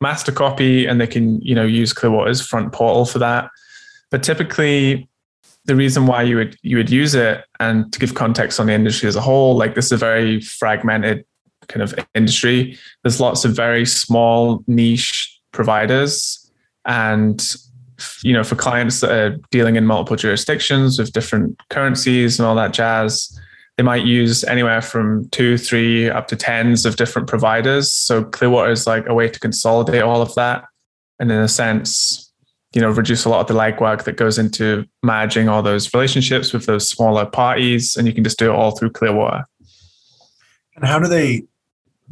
master 0.00 0.32
copy 0.32 0.86
and 0.86 1.00
they 1.00 1.06
can, 1.06 1.40
you 1.40 1.54
know, 1.54 1.64
use 1.64 1.92
Clearwater's 1.92 2.44
front 2.44 2.72
portal 2.72 3.06
for 3.06 3.18
that. 3.20 3.50
But 4.10 4.22
typically 4.22 5.08
the 5.66 5.76
reason 5.76 6.06
why 6.06 6.22
you 6.22 6.36
would 6.36 6.56
you 6.62 6.76
would 6.76 6.90
use 6.90 7.14
it 7.14 7.44
and 7.60 7.92
to 7.92 7.98
give 7.98 8.14
context 8.14 8.58
on 8.58 8.66
the 8.66 8.72
industry 8.72 9.08
as 9.08 9.16
a 9.16 9.20
whole 9.20 9.56
like 9.56 9.74
this 9.74 9.86
is 9.86 9.92
a 9.92 9.96
very 9.96 10.40
fragmented 10.40 11.24
kind 11.66 11.82
of 11.82 11.92
industry 12.14 12.78
there's 13.02 13.20
lots 13.20 13.44
of 13.44 13.52
very 13.52 13.84
small 13.84 14.62
niche 14.68 15.40
providers 15.50 16.48
and 16.84 17.56
you 18.22 18.32
know 18.32 18.44
for 18.44 18.54
clients 18.56 19.00
that 19.00 19.10
are 19.10 19.36
dealing 19.50 19.76
in 19.76 19.86
multiple 19.86 20.16
jurisdictions 20.16 20.98
with 20.98 21.12
different 21.12 21.58
currencies 21.70 22.38
and 22.38 22.46
all 22.46 22.54
that 22.54 22.72
jazz 22.72 23.38
they 23.76 23.82
might 23.82 24.04
use 24.04 24.42
anywhere 24.44 24.80
from 24.80 25.28
two 25.30 25.58
three 25.58 26.08
up 26.08 26.28
to 26.28 26.36
tens 26.36 26.86
of 26.86 26.96
different 26.96 27.28
providers. 27.28 27.92
So 27.92 28.24
clearwater 28.24 28.70
is 28.70 28.86
like 28.86 29.06
a 29.06 29.14
way 29.14 29.28
to 29.28 29.38
consolidate 29.38 30.02
all 30.02 30.22
of 30.22 30.34
that 30.34 30.64
and 31.20 31.30
in 31.30 31.38
a 31.38 31.48
sense 31.48 32.32
you 32.72 32.80
know 32.80 32.90
reduce 32.90 33.24
a 33.24 33.28
lot 33.28 33.40
of 33.40 33.46
the 33.46 33.54
legwork 33.54 34.04
that 34.04 34.16
goes 34.16 34.38
into 34.38 34.86
managing 35.02 35.48
all 35.48 35.62
those 35.62 35.92
relationships 35.94 36.52
with 36.52 36.66
those 36.66 36.88
smaller 36.88 37.26
parties 37.26 37.96
and 37.96 38.06
you 38.06 38.14
can 38.14 38.24
just 38.24 38.38
do 38.38 38.50
it 38.50 38.54
all 38.54 38.70
through 38.72 38.90
clearwater. 38.90 39.44
And 40.74 40.84
how 40.84 40.98
do 40.98 41.08
they 41.08 41.44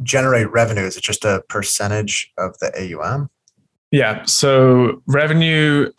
generate 0.03 0.51
revenue? 0.51 0.83
Is 0.83 0.97
it 0.97 1.03
just 1.03 1.25
a 1.25 1.43
percentage 1.49 2.31
of 2.37 2.57
the 2.59 2.71
aum 2.99 3.29
yeah 3.91 4.23
so 4.25 5.01
revenue 5.07 5.89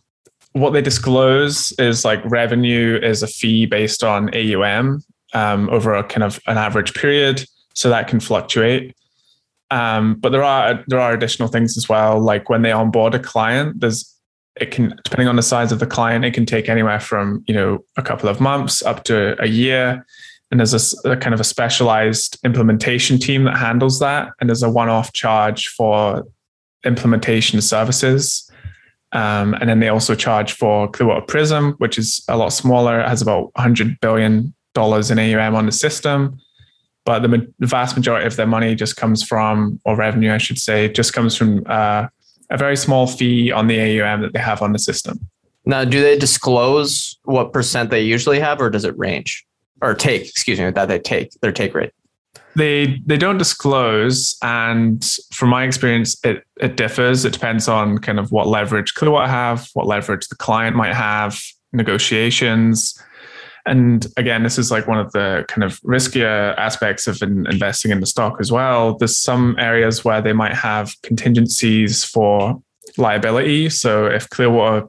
what 0.56 0.72
they 0.72 0.80
disclose 0.80 1.72
is 1.78 2.04
like 2.04 2.24
revenue 2.24 2.98
is 3.02 3.22
a 3.22 3.26
fee 3.26 3.66
based 3.66 4.02
on 4.02 4.34
aum 4.34 5.02
um, 5.34 5.68
over 5.68 5.92
a 5.92 6.02
kind 6.02 6.22
of 6.22 6.40
an 6.46 6.56
average 6.56 6.94
period 6.94 7.44
so 7.74 7.90
that 7.90 8.08
can 8.08 8.20
fluctuate. 8.20 8.96
Um, 9.70 10.14
but 10.14 10.30
there 10.30 10.42
are 10.42 10.82
there 10.86 11.00
are 11.00 11.12
additional 11.12 11.48
things 11.48 11.76
as 11.76 11.88
well 11.88 12.20
like 12.20 12.48
when 12.48 12.62
they 12.62 12.70
onboard 12.70 13.16
a 13.16 13.18
client 13.18 13.80
there's 13.80 14.14
it 14.60 14.70
can 14.70 14.94
depending 15.02 15.26
on 15.26 15.34
the 15.34 15.42
size 15.42 15.72
of 15.72 15.80
the 15.80 15.86
client 15.86 16.24
it 16.24 16.32
can 16.32 16.46
take 16.46 16.68
anywhere 16.68 17.00
from 17.00 17.42
you 17.48 17.54
know 17.54 17.84
a 17.96 18.02
couple 18.02 18.28
of 18.28 18.40
months 18.40 18.82
up 18.82 19.04
to 19.04 19.40
a 19.42 19.48
year. 19.48 20.06
And 20.52 20.60
there's 20.60 20.74
a, 21.04 21.10
a, 21.10 21.16
kind 21.16 21.34
of 21.34 21.40
a 21.40 21.44
specialized 21.44 22.38
implementation 22.44 23.18
team 23.18 23.44
that 23.44 23.56
handles 23.56 23.98
that 23.98 24.28
and 24.40 24.48
there's 24.48 24.62
a 24.62 24.70
one-off 24.70 25.12
charge 25.12 25.66
for 25.68 26.24
implementation 26.84 27.60
services 27.60 28.50
um, 29.12 29.54
and 29.54 29.68
then 29.70 29.80
they 29.80 29.88
also 29.88 30.14
charge 30.14 30.52
for 30.52 30.88
clearwater 30.90 31.24
prism 31.24 31.72
which 31.78 31.98
is 31.98 32.24
a 32.28 32.36
lot 32.36 32.50
smaller 32.50 33.00
it 33.00 33.08
has 33.08 33.22
about 33.22 33.54
100 33.54 33.98
billion 34.00 34.54
dollars 34.74 35.10
in 35.10 35.18
aum 35.18 35.54
on 35.54 35.66
the 35.66 35.72
system 35.72 36.38
but 37.04 37.20
the, 37.20 37.28
the, 37.58 37.66
vast 37.66 37.96
majority 37.96 38.26
of 38.26 38.36
their 38.36 38.48
money 38.48 38.74
just 38.74 38.96
comes 38.96 39.22
from 39.22 39.80
or 39.84 39.96
revenue 39.96 40.32
i 40.32 40.38
should 40.38 40.58
say 40.58 40.88
just 40.88 41.12
comes 41.12 41.36
from 41.36 41.62
uh, 41.66 42.06
a 42.50 42.56
very 42.56 42.76
small 42.76 43.06
fee 43.06 43.50
on 43.50 43.66
the 43.66 44.00
AUM 44.00 44.22
that 44.22 44.32
they 44.32 44.38
have 44.38 44.62
on 44.62 44.72
the 44.72 44.78
system. 44.78 45.18
Now, 45.64 45.84
do 45.84 46.00
they 46.00 46.16
disclose 46.16 47.18
what 47.24 47.52
percent 47.52 47.90
they 47.90 48.02
usually 48.02 48.38
have, 48.38 48.60
or 48.60 48.70
does 48.70 48.84
it 48.84 48.96
range 48.96 49.44
or 49.82 49.94
take? 49.94 50.28
Excuse 50.28 50.60
me, 50.60 50.70
that 50.70 50.86
they 50.86 50.98
take 50.98 51.32
their 51.40 51.52
take 51.52 51.74
rate. 51.74 51.92
They 52.56 53.02
they 53.04 53.18
don't 53.18 53.38
disclose, 53.38 54.36
and 54.42 55.04
from 55.32 55.50
my 55.50 55.64
experience, 55.64 56.18
it 56.24 56.42
it 56.58 56.76
differs. 56.76 57.24
It 57.24 57.34
depends 57.34 57.68
on 57.68 57.98
kind 57.98 58.18
of 58.18 58.32
what 58.32 58.46
leverage 58.46 58.94
Clearwater 58.94 59.28
have, 59.28 59.68
what 59.74 59.86
leverage 59.86 60.26
the 60.28 60.36
client 60.36 60.74
might 60.74 60.94
have, 60.94 61.38
negotiations. 61.72 63.00
And 63.66 64.06
again, 64.16 64.44
this 64.44 64.58
is 64.58 64.70
like 64.70 64.86
one 64.86 64.98
of 64.98 65.10
the 65.12 65.44
kind 65.48 65.64
of 65.64 65.80
riskier 65.80 66.56
aspects 66.56 67.06
of 67.08 67.20
in 67.20 67.46
investing 67.50 67.90
in 67.90 68.00
the 68.00 68.06
stock 68.06 68.36
as 68.40 68.50
well. 68.52 68.96
There's 68.96 69.18
some 69.18 69.56
areas 69.58 70.04
where 70.04 70.22
they 70.22 70.32
might 70.32 70.54
have 70.54 70.94
contingencies 71.02 72.04
for 72.04 72.62
liability. 72.96 73.68
So 73.68 74.06
if 74.06 74.30
Clearwater, 74.30 74.88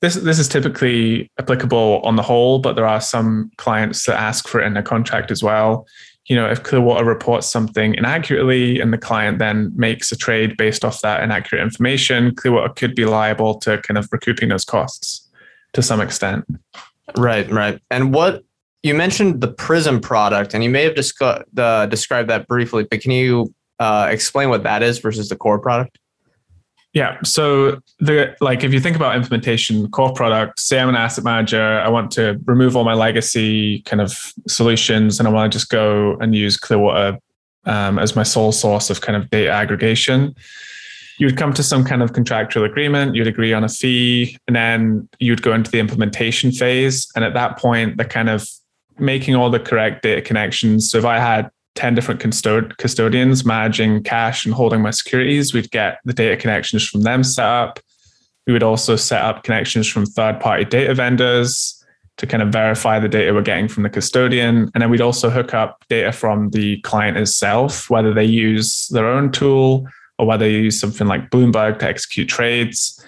this 0.00 0.14
this 0.14 0.38
is 0.38 0.48
typically 0.48 1.30
applicable 1.38 2.02
on 2.04 2.16
the 2.16 2.22
whole, 2.22 2.58
but 2.58 2.76
there 2.76 2.86
are 2.86 3.00
some 3.00 3.50
clients 3.56 4.04
that 4.04 4.20
ask 4.20 4.46
for 4.46 4.60
it 4.60 4.66
in 4.66 4.76
a 4.76 4.82
contract 4.82 5.30
as 5.30 5.42
well. 5.42 5.86
You 6.30 6.36
know, 6.36 6.48
if 6.48 6.62
Clearwater 6.62 7.04
reports 7.04 7.48
something 7.48 7.94
inaccurately 7.96 8.78
and 8.78 8.92
the 8.92 8.98
client 8.98 9.40
then 9.40 9.72
makes 9.74 10.12
a 10.12 10.16
trade 10.16 10.56
based 10.56 10.84
off 10.84 11.00
that 11.02 11.24
inaccurate 11.24 11.60
information, 11.60 12.34
Clearwater 12.36 12.72
could 12.72 12.94
be 12.94 13.04
liable 13.04 13.58
to 13.58 13.78
kind 13.82 13.98
of 13.98 14.08
recouping 14.12 14.48
those 14.48 14.64
costs 14.64 15.28
to 15.72 15.82
some 15.82 16.00
extent. 16.00 16.44
Right, 17.16 17.50
right. 17.50 17.82
And 17.90 18.14
what 18.14 18.44
you 18.84 18.94
mentioned 18.94 19.40
the 19.40 19.48
Prism 19.48 20.00
product, 20.00 20.54
and 20.54 20.62
you 20.62 20.70
may 20.70 20.84
have 20.84 20.94
discussed 20.94 21.42
uh, 21.58 21.86
described 21.86 22.30
that 22.30 22.46
briefly, 22.46 22.86
but 22.88 23.00
can 23.00 23.10
you 23.10 23.52
uh, 23.80 24.06
explain 24.10 24.50
what 24.50 24.62
that 24.62 24.84
is 24.84 25.00
versus 25.00 25.28
the 25.28 25.36
core 25.36 25.58
product? 25.58 25.98
Yeah. 26.92 27.18
So 27.22 27.80
the 28.00 28.34
like 28.40 28.64
if 28.64 28.72
you 28.72 28.80
think 28.80 28.96
about 28.96 29.14
implementation 29.14 29.88
core 29.90 30.12
product, 30.12 30.58
say 30.58 30.80
I'm 30.80 30.88
an 30.88 30.96
asset 30.96 31.22
manager, 31.22 31.62
I 31.62 31.88
want 31.88 32.10
to 32.12 32.40
remove 32.46 32.76
all 32.76 32.84
my 32.84 32.94
legacy 32.94 33.82
kind 33.82 34.00
of 34.00 34.32
solutions 34.48 35.20
and 35.20 35.28
I 35.28 35.30
want 35.30 35.52
to 35.52 35.56
just 35.56 35.70
go 35.70 36.16
and 36.20 36.34
use 36.34 36.56
Clearwater 36.56 37.18
um, 37.64 37.98
as 37.98 38.16
my 38.16 38.24
sole 38.24 38.50
source 38.50 38.90
of 38.90 39.02
kind 39.02 39.16
of 39.16 39.30
data 39.30 39.50
aggregation 39.50 40.34
you'd 41.20 41.36
come 41.36 41.52
to 41.52 41.62
some 41.62 41.84
kind 41.84 42.02
of 42.02 42.14
contractual 42.14 42.64
agreement, 42.64 43.14
you'd 43.14 43.26
agree 43.26 43.52
on 43.52 43.62
a 43.62 43.68
fee, 43.68 44.38
and 44.46 44.56
then 44.56 45.06
you'd 45.18 45.42
go 45.42 45.52
into 45.52 45.70
the 45.70 45.78
implementation 45.78 46.50
phase. 46.50 47.06
And 47.14 47.24
at 47.24 47.34
that 47.34 47.58
point, 47.58 47.98
the 47.98 48.06
kind 48.06 48.30
of 48.30 48.48
making 48.98 49.34
all 49.34 49.50
the 49.50 49.60
correct 49.60 50.02
data 50.02 50.22
connections. 50.22 50.90
So 50.90 50.96
if 50.96 51.04
I 51.04 51.18
had 51.18 51.50
10 51.74 51.94
different 51.94 52.20
custod- 52.20 52.76
custodians 52.78 53.44
managing 53.44 54.02
cash 54.02 54.44
and 54.44 54.54
holding 54.54 54.82
my 54.82 54.90
securities, 54.90 55.54
we'd 55.54 55.70
get 55.70 56.00
the 56.04 56.12
data 56.12 56.36
connections 56.36 56.86
from 56.86 57.02
them 57.02 57.22
set 57.22 57.46
up. 57.46 57.80
We 58.46 58.52
would 58.52 58.62
also 58.62 58.96
set 58.96 59.22
up 59.22 59.44
connections 59.44 59.88
from 59.88 60.06
third 60.06 60.40
party 60.40 60.64
data 60.64 60.94
vendors 60.94 61.76
to 62.16 62.26
kind 62.26 62.42
of 62.42 62.50
verify 62.50 62.98
the 62.98 63.08
data 63.08 63.32
we're 63.32 63.42
getting 63.42 63.66
from 63.68 63.82
the 63.82 63.88
custodian. 63.88 64.70
And 64.74 64.82
then 64.82 64.90
we'd 64.90 65.00
also 65.00 65.30
hook 65.30 65.54
up 65.54 65.82
data 65.88 66.12
from 66.12 66.50
the 66.50 66.80
client 66.82 67.16
itself, 67.16 67.88
whether 67.88 68.12
they 68.12 68.24
use 68.24 68.88
their 68.88 69.06
own 69.06 69.32
tool 69.32 69.86
or 70.18 70.26
whether 70.26 70.44
they 70.44 70.52
use 70.52 70.78
something 70.78 71.06
like 71.06 71.30
Bloomberg 71.30 71.78
to 71.78 71.86
execute 71.86 72.28
trades. 72.28 73.02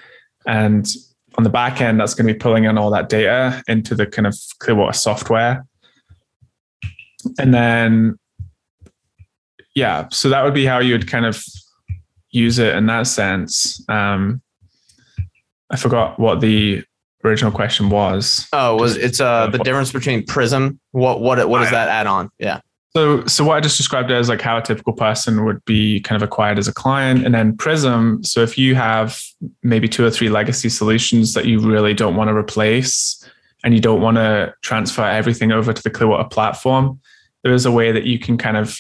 And 0.47 0.88
on 1.37 1.45
the 1.45 1.50
back 1.50 1.81
end, 1.81 2.00
that's 2.00 2.14
going 2.14 2.26
to 2.26 2.33
be 2.33 2.38
pulling 2.38 2.64
in 2.64 2.78
all 2.78 2.90
that 2.90 3.11
data 3.11 3.62
into 3.69 3.95
the 3.95 4.07
kind 4.07 4.26
of 4.26 4.35
Clearwater 4.61 4.95
software. 4.95 5.66
And 7.38 7.52
then, 7.52 8.19
yeah, 9.75 10.09
so 10.11 10.29
that 10.29 10.45
would 10.45 10.55
be 10.55 10.64
how 10.64 10.79
you 10.79 10.93
would 10.93 11.09
kind 11.09 11.26
of 11.26 11.43
use 12.31 12.59
it 12.59 12.75
in 12.75 12.87
that 12.87 13.07
sense. 13.07 13.85
Um, 13.88 14.43
I 15.71 15.76
forgot 15.76 16.19
what 16.19 16.41
the 16.41 16.85
original 17.25 17.52
question 17.52 17.88
was. 17.88 18.49
Oh, 18.52 18.76
was 18.76 18.97
it's 18.97 19.21
uh 19.21 19.47
the 19.49 19.59
difference 19.59 19.93
between 19.93 20.25
Prism? 20.26 20.79
What 20.91 21.21
what 21.21 21.49
what 21.49 21.61
does 21.61 21.71
that 21.71 21.88
add 21.88 22.07
on? 22.07 22.31
Yeah. 22.38 22.61
So, 22.95 23.25
so 23.25 23.43
what 23.43 23.57
I 23.57 23.61
just 23.61 23.79
described 23.79 24.11
as 24.11 24.29
like 24.29 24.43
how 24.43 24.59
a 24.59 24.62
typical 24.62 24.93
person 24.93 25.47
would 25.47 25.64
be 25.64 26.00
kind 26.00 26.21
of 26.21 26.26
acquired 26.26 26.59
as 26.59 26.69
a 26.69 26.75
client, 26.75 27.25
and 27.25 27.35
then 27.35 27.57
Prism. 27.57 28.23
So, 28.23 28.43
if 28.43 28.59
you 28.59 28.75
have 28.75 29.19
maybe 29.62 29.88
two 29.88 30.05
or 30.05 30.11
three 30.11 30.29
legacy 30.29 30.69
solutions 30.69 31.33
that 31.33 31.47
you 31.47 31.59
really 31.59 31.95
don't 31.95 32.17
want 32.17 32.29
to 32.29 32.37
replace, 32.37 33.26
and 33.64 33.73
you 33.73 33.81
don't 33.81 34.02
want 34.02 34.19
to 34.19 34.55
transfer 34.61 35.05
everything 35.05 35.52
over 35.52 35.73
to 35.73 35.83
the 35.83 35.88
Clearwater 35.88 36.29
platform, 36.29 37.00
there 37.45 37.55
is 37.55 37.64
a 37.64 37.73
way 37.73 37.93
that 37.93 38.05
you 38.05 38.19
can 38.19 38.37
kind 38.37 38.59
of 38.59 38.79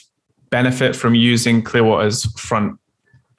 benefit 0.52 0.94
from 0.94 1.16
using 1.16 1.62
Clearwater's 1.62 2.24
front 2.38 2.78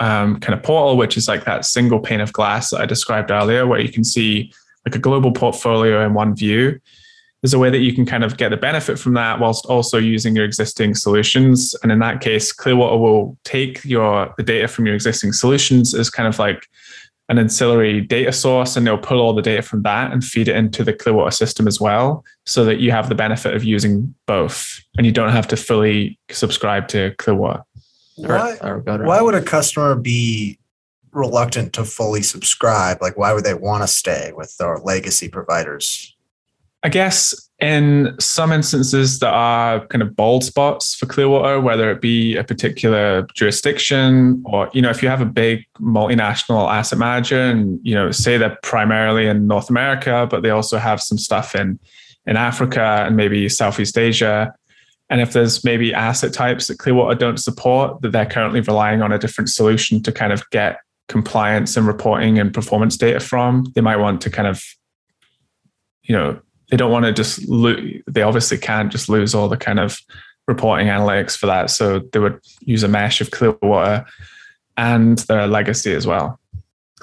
um, 0.02 0.42
kind 0.42 0.54
of 0.54 0.62
portal, 0.62 0.98
which 0.98 1.16
is 1.16 1.30
like 1.30 1.46
that 1.46 1.64
single 1.64 2.00
pane 2.00 2.20
of 2.20 2.34
glass 2.34 2.72
that 2.72 2.82
I 2.82 2.86
described 2.86 3.32
earlier, 3.32 3.66
where 3.66 3.80
you 3.80 3.90
can 3.90 4.04
see 4.04 4.52
like 4.86 4.96
a 4.96 5.00
global 5.00 5.32
portfolio 5.32 6.06
in 6.06 6.14
one 6.14 6.36
view 6.36 6.82
there's 7.44 7.54
a 7.54 7.60
way 7.60 7.70
that 7.70 7.80
you 7.80 7.94
can 7.94 8.06
kind 8.06 8.24
of 8.24 8.38
get 8.38 8.50
the 8.50 8.58
benefit 8.58 8.98
from 8.98 9.16
that 9.16 9.38
whilst 9.38 9.66
also 9.66 9.98
using 9.98 10.34
your 10.34 10.46
existing 10.46 10.96
solutions. 10.96 11.76
And 11.84 11.92
in 11.92 12.00
that 12.00 12.22
case, 12.22 12.54
Clearwater 12.54 12.98
will 12.98 13.38
take 13.44 13.84
your 13.84 14.34
the 14.38 14.44
data 14.44 14.70
from 14.70 14.86
your 14.86 14.96
existing 14.96 15.34
solutions 15.34 15.94
as 15.94 16.10
kind 16.10 16.26
of 16.26 16.40
like 16.40 16.70
an 17.30 17.40
ancillary 17.40 18.02
data 18.02 18.34
source 18.34 18.76
and 18.76 18.86
they'll 18.86 18.98
pull 18.98 19.20
all 19.20 19.34
the 19.34 19.42
data 19.42 19.62
from 19.62 19.82
that 19.84 20.12
and 20.12 20.24
feed 20.24 20.48
it 20.48 20.56
into 20.56 20.84
the 20.84 20.94
Clearwater 20.94 21.32
system 21.32 21.68
as 21.68 21.80
well 21.80 22.24
so 22.46 22.66
that 22.66 22.80
you 22.80 22.92
have 22.92 23.10
the 23.10 23.16
benefit 23.16 23.56
of 23.56 23.64
using 23.64 24.14
both 24.26 24.82
and 24.98 25.06
you 25.06 25.12
don't 25.12 25.32
have 25.32 25.48
to 25.48 25.56
fully 25.56 26.20
subscribe 26.30 26.88
to 26.90 27.16
Clearwater. 27.18 27.64
Why, 28.18 28.56
why 29.08 29.22
would 29.22 29.36
a 29.36 29.42
customer 29.42 29.96
be 29.96 30.60
reluctant 31.12 31.74
to 31.74 31.86
fully 31.86 32.22
subscribe? 32.22 33.02
Like, 33.02 33.18
why 33.18 33.34
would 33.34 33.44
they 33.44 33.54
want 33.54 33.84
to 33.84 33.88
stay 33.88 34.32
with 34.36 34.56
their 34.58 34.78
legacy 34.80 35.30
providers? 35.30 36.16
I 36.84 36.90
guess 36.90 37.50
in 37.64 38.14
some 38.20 38.52
instances 38.52 39.20
there 39.20 39.30
are 39.30 39.88
kind 39.88 40.02
of 40.02 40.18
bald 40.18 40.44
spots 40.44 40.96
for 40.96 41.06
Clearwater, 41.06 41.62
whether 41.62 41.90
it 41.90 42.02
be 42.02 42.36
a 42.36 42.44
particular 42.44 43.26
jurisdiction 43.36 44.44
or, 44.46 44.70
you 44.74 44.82
know, 44.82 44.90
if 44.90 45.02
you 45.02 45.08
have 45.08 45.22
a 45.22 45.26
big 45.26 45.66
multinational 45.80 46.70
asset 46.70 47.00
manager 47.00 47.40
and, 47.40 47.80
you 47.82 47.96
know, 47.96 48.12
say 48.12 48.38
they're 48.38 48.58
primarily 48.64 49.28
in 49.28 49.48
North 49.48 49.70
America, 49.70 50.28
but 50.30 50.44
they 50.44 50.50
also 50.50 50.78
have 50.78 51.02
some 51.02 51.18
stuff 51.18 51.56
in 51.56 51.80
in 52.26 52.36
Africa 52.36 53.06
and 53.08 53.16
maybe 53.16 53.48
Southeast 53.48 53.98
Asia. 53.98 54.54
And 55.10 55.22
if 55.22 55.32
there's 55.32 55.64
maybe 55.64 55.94
asset 55.94 56.34
types 56.34 56.68
that 56.68 56.80
Clearwater 56.80 57.18
don't 57.18 57.38
support, 57.38 58.02
that 58.02 58.12
they're 58.12 58.26
currently 58.26 58.60
relying 58.60 59.02
on 59.02 59.14
a 59.14 59.18
different 59.18 59.50
solution 59.50 60.04
to 60.04 60.12
kind 60.12 60.34
of 60.34 60.50
get 60.50 60.80
compliance 61.08 61.78
and 61.78 61.88
reporting 61.88 62.40
and 62.40 62.54
performance 62.54 62.98
data 62.98 63.22
from, 63.22 63.66
they 63.74 63.82
might 63.82 63.98
want 63.98 64.20
to 64.22 64.30
kind 64.30 64.48
of, 64.50 64.62
you 66.04 66.14
know, 66.14 66.42
they 66.74 66.78
don't 66.78 66.92
want 66.92 67.06
to 67.06 67.14
just 67.14 67.48
lose, 67.48 68.02
they 68.08 68.24
obviously 68.24 68.58
can't 68.58 68.92
just 68.92 69.08
lose 69.08 69.36
all 69.36 69.48
the 69.48 69.56
kind 69.56 69.80
of 69.80 70.00
reporting 70.48 70.88
analytics 70.88 71.38
for 71.38 71.46
that. 71.46 71.70
So 71.70 72.00
they 72.00 72.18
would 72.18 72.40
use 72.62 72.82
a 72.82 72.88
mesh 72.88 73.22
of 73.22 73.30
Clearwater 73.30 74.08
and 74.76 75.20
their 75.20 75.46
legacy 75.46 75.94
as 75.94 76.08
well. 76.08 76.40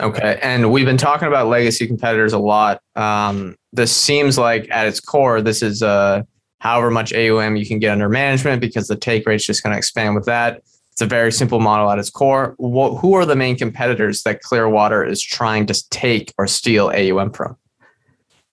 Okay. 0.01 0.41
And 0.43 0.73
we've 0.73 0.87
been 0.87 0.97
talking 0.97 1.29
about 1.29 1.47
legacy 1.47 1.87
competitors 1.87 2.33
a 2.33 2.39
lot. 2.41 2.83
Um, 2.97 3.55
this 3.73 3.95
seems 3.95 4.37
like 4.37 4.69
at 4.73 4.89
its 4.89 4.99
core, 4.99 5.41
this 5.41 5.63
is 5.63 5.85
uh, 5.85 6.23
however 6.59 6.91
much 6.91 7.13
AUM 7.13 7.55
you 7.55 7.65
can 7.65 7.79
get 7.79 7.93
under 7.93 8.09
management 8.09 8.61
because 8.61 8.89
the 8.89 8.97
take 8.97 9.25
rate's 9.25 9.47
just 9.47 9.63
going 9.63 9.73
to 9.73 9.79
expand 9.79 10.17
with 10.17 10.25
that. 10.25 10.65
It's 10.91 11.01
a 11.01 11.07
very 11.07 11.31
simple 11.31 11.61
model 11.61 11.89
at 11.93 12.01
its 12.01 12.11
core. 12.11 12.57
What, 12.57 12.99
who 12.99 13.15
are 13.15 13.25
the 13.25 13.37
main 13.37 13.57
competitors 13.57 14.25
that 14.25 14.41
Clearwater 14.41 15.05
is 15.05 15.23
trying 15.23 15.67
to 15.67 15.89
take 15.91 16.35
or 16.39 16.49
steal 16.49 16.89
AUM 16.89 17.31
from? 17.31 17.57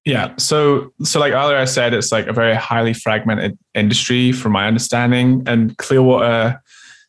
Yeah. 0.08 0.34
So, 0.38 0.94
so 1.04 1.20
like 1.20 1.34
earlier 1.34 1.58
I 1.58 1.66
said, 1.66 1.94
it's 1.94 2.14
like 2.14 2.28
a 2.28 2.34
very 2.34 2.56
highly 2.56 2.94
fragmented 2.94 3.60
industry 3.76 4.32
from 4.32 4.54
my 4.54 4.66
understanding. 4.66 5.44
And 5.46 5.78
Clearwater, 5.80 6.64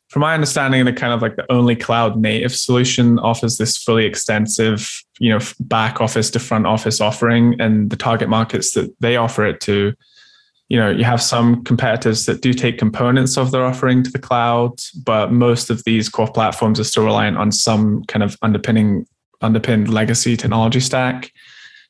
from 0.09 0.23
my 0.23 0.35
understanding, 0.35 0.85
the 0.85 0.93
kind 0.93 1.13
of 1.13 1.23
like 1.23 1.37
the 1.37 1.47
only 1.49 1.77
cloud 1.77 2.17
native 2.17 2.53
solution 2.53 3.21
offers 3.21 3.57
this 3.57 3.77
fully 3.77 4.05
extensive, 4.05 5.01
you 5.21 5.31
know, 5.31 5.39
back 5.61 6.01
office 6.01 6.29
to 6.31 6.41
front 6.41 6.67
office 6.67 7.01
offering 7.01 7.55
and 7.61 7.91
the 7.91 7.97
target 7.97 8.29
markets 8.29 8.73
that 8.73 8.93
they 8.99 9.17
offer 9.17 9.47
it 9.47 9.61
to. 9.61 9.95
You 10.69 10.79
know, 10.79 10.91
you 10.91 11.05
have 11.05 11.23
some 11.23 11.63
competitors 11.63 12.27
that 12.27 12.43
do 12.43 12.53
take 12.53 12.79
components 12.79 13.39
of 13.39 13.53
their 13.53 13.65
offering 13.65 14.03
to 14.03 14.11
the 14.11 14.19
cloud, 14.19 14.73
but 15.05 15.31
most 15.31 15.71
of 15.71 15.85
these 15.85 16.09
core 16.09 16.33
platforms 16.33 16.81
are 16.81 16.85
still 16.85 17.05
reliant 17.05 17.39
on 17.39 17.53
some 17.53 18.03
kind 18.07 18.25
of 18.25 18.37
underpinning 18.43 19.07
underpinned 19.41 19.89
legacy 19.89 20.37
technology 20.37 20.81
stack. 20.81 21.33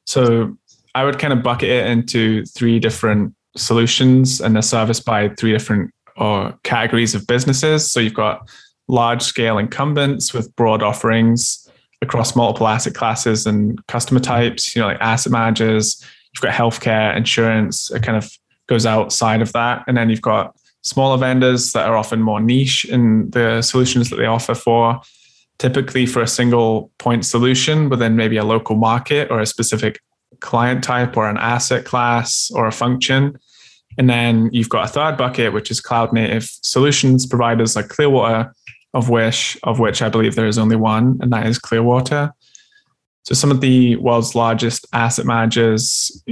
So 0.04 0.54
I 0.98 1.04
would 1.04 1.20
kind 1.20 1.32
of 1.32 1.44
bucket 1.44 1.68
it 1.68 1.86
into 1.86 2.44
three 2.46 2.80
different 2.80 3.32
solutions 3.56 4.40
and 4.40 4.56
they're 4.56 4.62
serviced 4.62 5.04
by 5.04 5.28
three 5.28 5.52
different 5.52 5.92
or 6.16 6.46
uh, 6.46 6.52
categories 6.64 7.14
of 7.14 7.24
businesses. 7.28 7.88
So 7.88 8.00
you've 8.00 8.14
got 8.14 8.50
large 8.88 9.22
scale 9.22 9.58
incumbents 9.58 10.34
with 10.34 10.54
broad 10.56 10.82
offerings 10.82 11.70
across 12.02 12.34
multiple 12.34 12.66
asset 12.66 12.94
classes 12.94 13.46
and 13.46 13.78
customer 13.86 14.18
types, 14.18 14.74
you 14.74 14.82
know, 14.82 14.88
like 14.88 14.98
asset 15.00 15.30
managers, 15.30 16.04
you've 16.34 16.42
got 16.42 16.52
healthcare, 16.52 17.16
insurance, 17.16 17.92
it 17.92 18.02
kind 18.02 18.18
of 18.18 18.28
goes 18.66 18.84
outside 18.84 19.40
of 19.40 19.52
that. 19.52 19.84
And 19.86 19.96
then 19.96 20.10
you've 20.10 20.20
got 20.20 20.56
smaller 20.82 21.16
vendors 21.16 21.70
that 21.74 21.86
are 21.86 21.96
often 21.96 22.20
more 22.20 22.40
niche 22.40 22.84
in 22.86 23.30
the 23.30 23.62
solutions 23.62 24.10
that 24.10 24.16
they 24.16 24.26
offer 24.26 24.56
for 24.56 25.00
typically 25.60 26.06
for 26.06 26.22
a 26.22 26.26
single 26.26 26.90
point 26.98 27.24
solution 27.24 27.88
within 27.88 28.16
maybe 28.16 28.36
a 28.36 28.44
local 28.44 28.74
market 28.74 29.30
or 29.30 29.40
a 29.40 29.46
specific 29.46 30.00
client 30.40 30.84
type 30.84 31.16
or 31.16 31.28
an 31.28 31.36
asset 31.36 31.84
class 31.84 32.50
or 32.54 32.66
a 32.66 32.72
function. 32.72 33.38
And 33.96 34.08
then 34.08 34.48
you've 34.52 34.68
got 34.68 34.84
a 34.84 34.92
third 34.92 35.16
bucket, 35.16 35.52
which 35.52 35.70
is 35.70 35.80
cloud 35.80 36.12
native 36.12 36.44
solutions 36.44 37.26
providers 37.26 37.74
like 37.74 37.88
Clearwater, 37.88 38.54
of 38.94 39.08
which 39.08 39.58
of 39.64 39.78
which 39.78 40.02
I 40.02 40.08
believe 40.08 40.34
there 40.34 40.46
is 40.46 40.58
only 40.58 40.76
one, 40.76 41.18
and 41.20 41.32
that 41.32 41.46
is 41.46 41.58
Clearwater. 41.58 42.32
So 43.24 43.34
some 43.34 43.50
of 43.50 43.60
the 43.60 43.96
world's 43.96 44.34
largest 44.34 44.86
asset 44.92 45.26
managers 45.26 46.22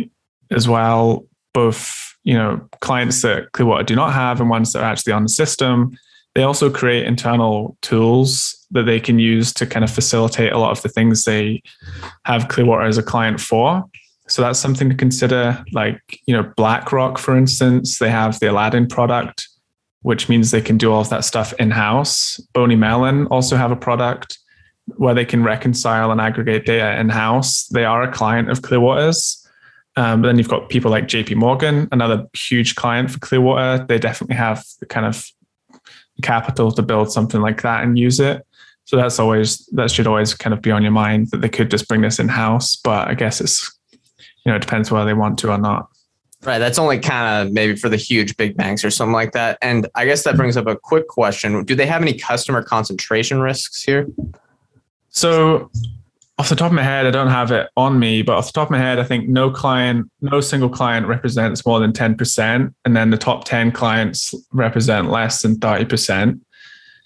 as 0.50 0.68
well, 0.68 1.26
both 1.52 2.14
you 2.22 2.34
know 2.34 2.68
clients 2.80 3.22
that 3.22 3.52
Clearwater 3.52 3.84
do 3.84 3.96
not 3.96 4.12
have 4.12 4.40
and 4.40 4.48
ones 4.48 4.72
that 4.72 4.82
are 4.82 4.90
actually 4.90 5.12
on 5.12 5.24
the 5.24 5.28
system. 5.28 5.96
They 6.36 6.42
also 6.42 6.68
create 6.68 7.06
internal 7.06 7.78
tools 7.80 8.66
that 8.70 8.82
they 8.82 9.00
can 9.00 9.18
use 9.18 9.54
to 9.54 9.66
kind 9.66 9.82
of 9.82 9.90
facilitate 9.90 10.52
a 10.52 10.58
lot 10.58 10.70
of 10.70 10.82
the 10.82 10.90
things 10.90 11.24
they 11.24 11.62
have 12.26 12.48
Clearwater 12.48 12.82
as 12.82 12.98
a 12.98 13.02
client 13.02 13.40
for. 13.40 13.82
So 14.28 14.42
that's 14.42 14.58
something 14.58 14.90
to 14.90 14.94
consider. 14.94 15.64
Like, 15.72 16.20
you 16.26 16.36
know, 16.36 16.52
BlackRock, 16.58 17.16
for 17.16 17.34
instance, 17.38 17.98
they 17.98 18.10
have 18.10 18.38
the 18.38 18.50
Aladdin 18.50 18.86
product, 18.86 19.48
which 20.02 20.28
means 20.28 20.50
they 20.50 20.60
can 20.60 20.76
do 20.76 20.92
all 20.92 21.00
of 21.00 21.08
that 21.08 21.24
stuff 21.24 21.54
in 21.54 21.70
house. 21.70 22.38
BNY 22.52 22.76
Mellon 22.76 23.28
also 23.28 23.56
have 23.56 23.70
a 23.70 23.76
product 23.76 24.38
where 24.96 25.14
they 25.14 25.24
can 25.24 25.42
reconcile 25.42 26.12
and 26.12 26.20
aggregate 26.20 26.66
data 26.66 27.00
in 27.00 27.08
house. 27.08 27.64
They 27.68 27.86
are 27.86 28.02
a 28.02 28.12
client 28.12 28.50
of 28.50 28.60
Clearwater's. 28.60 29.42
Um, 29.96 30.20
then 30.20 30.36
you've 30.36 30.50
got 30.50 30.68
people 30.68 30.90
like 30.90 31.04
JP 31.04 31.36
Morgan, 31.36 31.88
another 31.92 32.26
huge 32.34 32.74
client 32.74 33.10
for 33.10 33.20
Clearwater. 33.20 33.86
They 33.86 33.98
definitely 33.98 34.36
have 34.36 34.62
the 34.80 34.86
kind 34.86 35.06
of 35.06 35.26
capital 36.22 36.70
to 36.72 36.82
build 36.82 37.12
something 37.12 37.40
like 37.40 37.62
that 37.62 37.84
and 37.84 37.98
use 37.98 38.20
it. 38.20 38.46
So 38.84 38.96
that's 38.96 39.18
always 39.18 39.66
that 39.72 39.90
should 39.90 40.06
always 40.06 40.32
kind 40.32 40.54
of 40.54 40.62
be 40.62 40.70
on 40.70 40.82
your 40.82 40.92
mind 40.92 41.30
that 41.32 41.40
they 41.40 41.48
could 41.48 41.70
just 41.70 41.88
bring 41.88 42.02
this 42.02 42.18
in 42.18 42.28
house. 42.28 42.76
But 42.76 43.08
I 43.08 43.14
guess 43.14 43.40
it's 43.40 43.76
you 43.92 44.50
know 44.50 44.56
it 44.56 44.62
depends 44.62 44.90
whether 44.90 45.04
they 45.04 45.14
want 45.14 45.38
to 45.40 45.50
or 45.50 45.58
not. 45.58 45.88
Right. 46.44 46.58
That's 46.58 46.78
only 46.78 47.00
kind 47.00 47.48
of 47.48 47.52
maybe 47.52 47.74
for 47.74 47.88
the 47.88 47.96
huge 47.96 48.36
big 48.36 48.56
banks 48.56 48.84
or 48.84 48.90
something 48.90 49.12
like 49.12 49.32
that. 49.32 49.58
And 49.62 49.88
I 49.96 50.04
guess 50.04 50.22
that 50.24 50.36
brings 50.36 50.56
up 50.56 50.68
a 50.68 50.76
quick 50.76 51.08
question. 51.08 51.64
Do 51.64 51.74
they 51.74 51.86
have 51.86 52.02
any 52.02 52.12
customer 52.12 52.62
concentration 52.62 53.40
risks 53.40 53.82
here? 53.82 54.06
So 55.08 55.70
off 56.38 56.50
the 56.50 56.56
top 56.56 56.66
of 56.66 56.74
my 56.74 56.82
head, 56.82 57.06
I 57.06 57.10
don't 57.10 57.30
have 57.30 57.50
it 57.50 57.70
on 57.76 57.98
me, 57.98 58.20
but 58.22 58.36
off 58.36 58.46
the 58.46 58.52
top 58.52 58.68
of 58.68 58.70
my 58.70 58.78
head, 58.78 58.98
I 58.98 59.04
think 59.04 59.28
no 59.28 59.50
client, 59.50 60.10
no 60.20 60.40
single 60.40 60.68
client 60.68 61.06
represents 61.06 61.64
more 61.64 61.80
than 61.80 61.92
10%. 61.92 62.74
And 62.84 62.96
then 62.96 63.10
the 63.10 63.16
top 63.16 63.44
10 63.44 63.72
clients 63.72 64.34
represent 64.52 65.10
less 65.10 65.40
than 65.42 65.56
30%. 65.56 66.38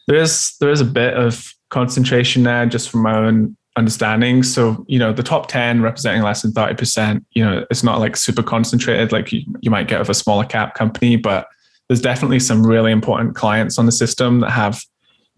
There 0.08 0.16
is 0.16 0.56
there 0.58 0.70
is 0.70 0.80
a 0.80 0.84
bit 0.84 1.14
of 1.14 1.54
concentration 1.68 2.42
there 2.42 2.66
just 2.66 2.90
from 2.90 3.02
my 3.02 3.16
own 3.16 3.56
understanding. 3.76 4.42
So, 4.42 4.84
you 4.88 4.98
know, 4.98 5.12
the 5.12 5.22
top 5.22 5.46
10 5.46 5.80
representing 5.80 6.22
less 6.22 6.42
than 6.42 6.52
30%, 6.52 7.24
you 7.32 7.44
know, 7.44 7.64
it's 7.70 7.84
not 7.84 8.00
like 8.00 8.16
super 8.16 8.42
concentrated 8.42 9.12
like 9.12 9.32
you, 9.32 9.42
you 9.60 9.70
might 9.70 9.86
get 9.86 10.00
with 10.00 10.08
a 10.08 10.14
smaller 10.14 10.44
cap 10.44 10.74
company, 10.74 11.14
but 11.14 11.46
there's 11.88 12.00
definitely 12.00 12.40
some 12.40 12.66
really 12.66 12.90
important 12.90 13.36
clients 13.36 13.78
on 13.78 13.86
the 13.86 13.92
system 13.92 14.40
that 14.40 14.50
have, 14.50 14.82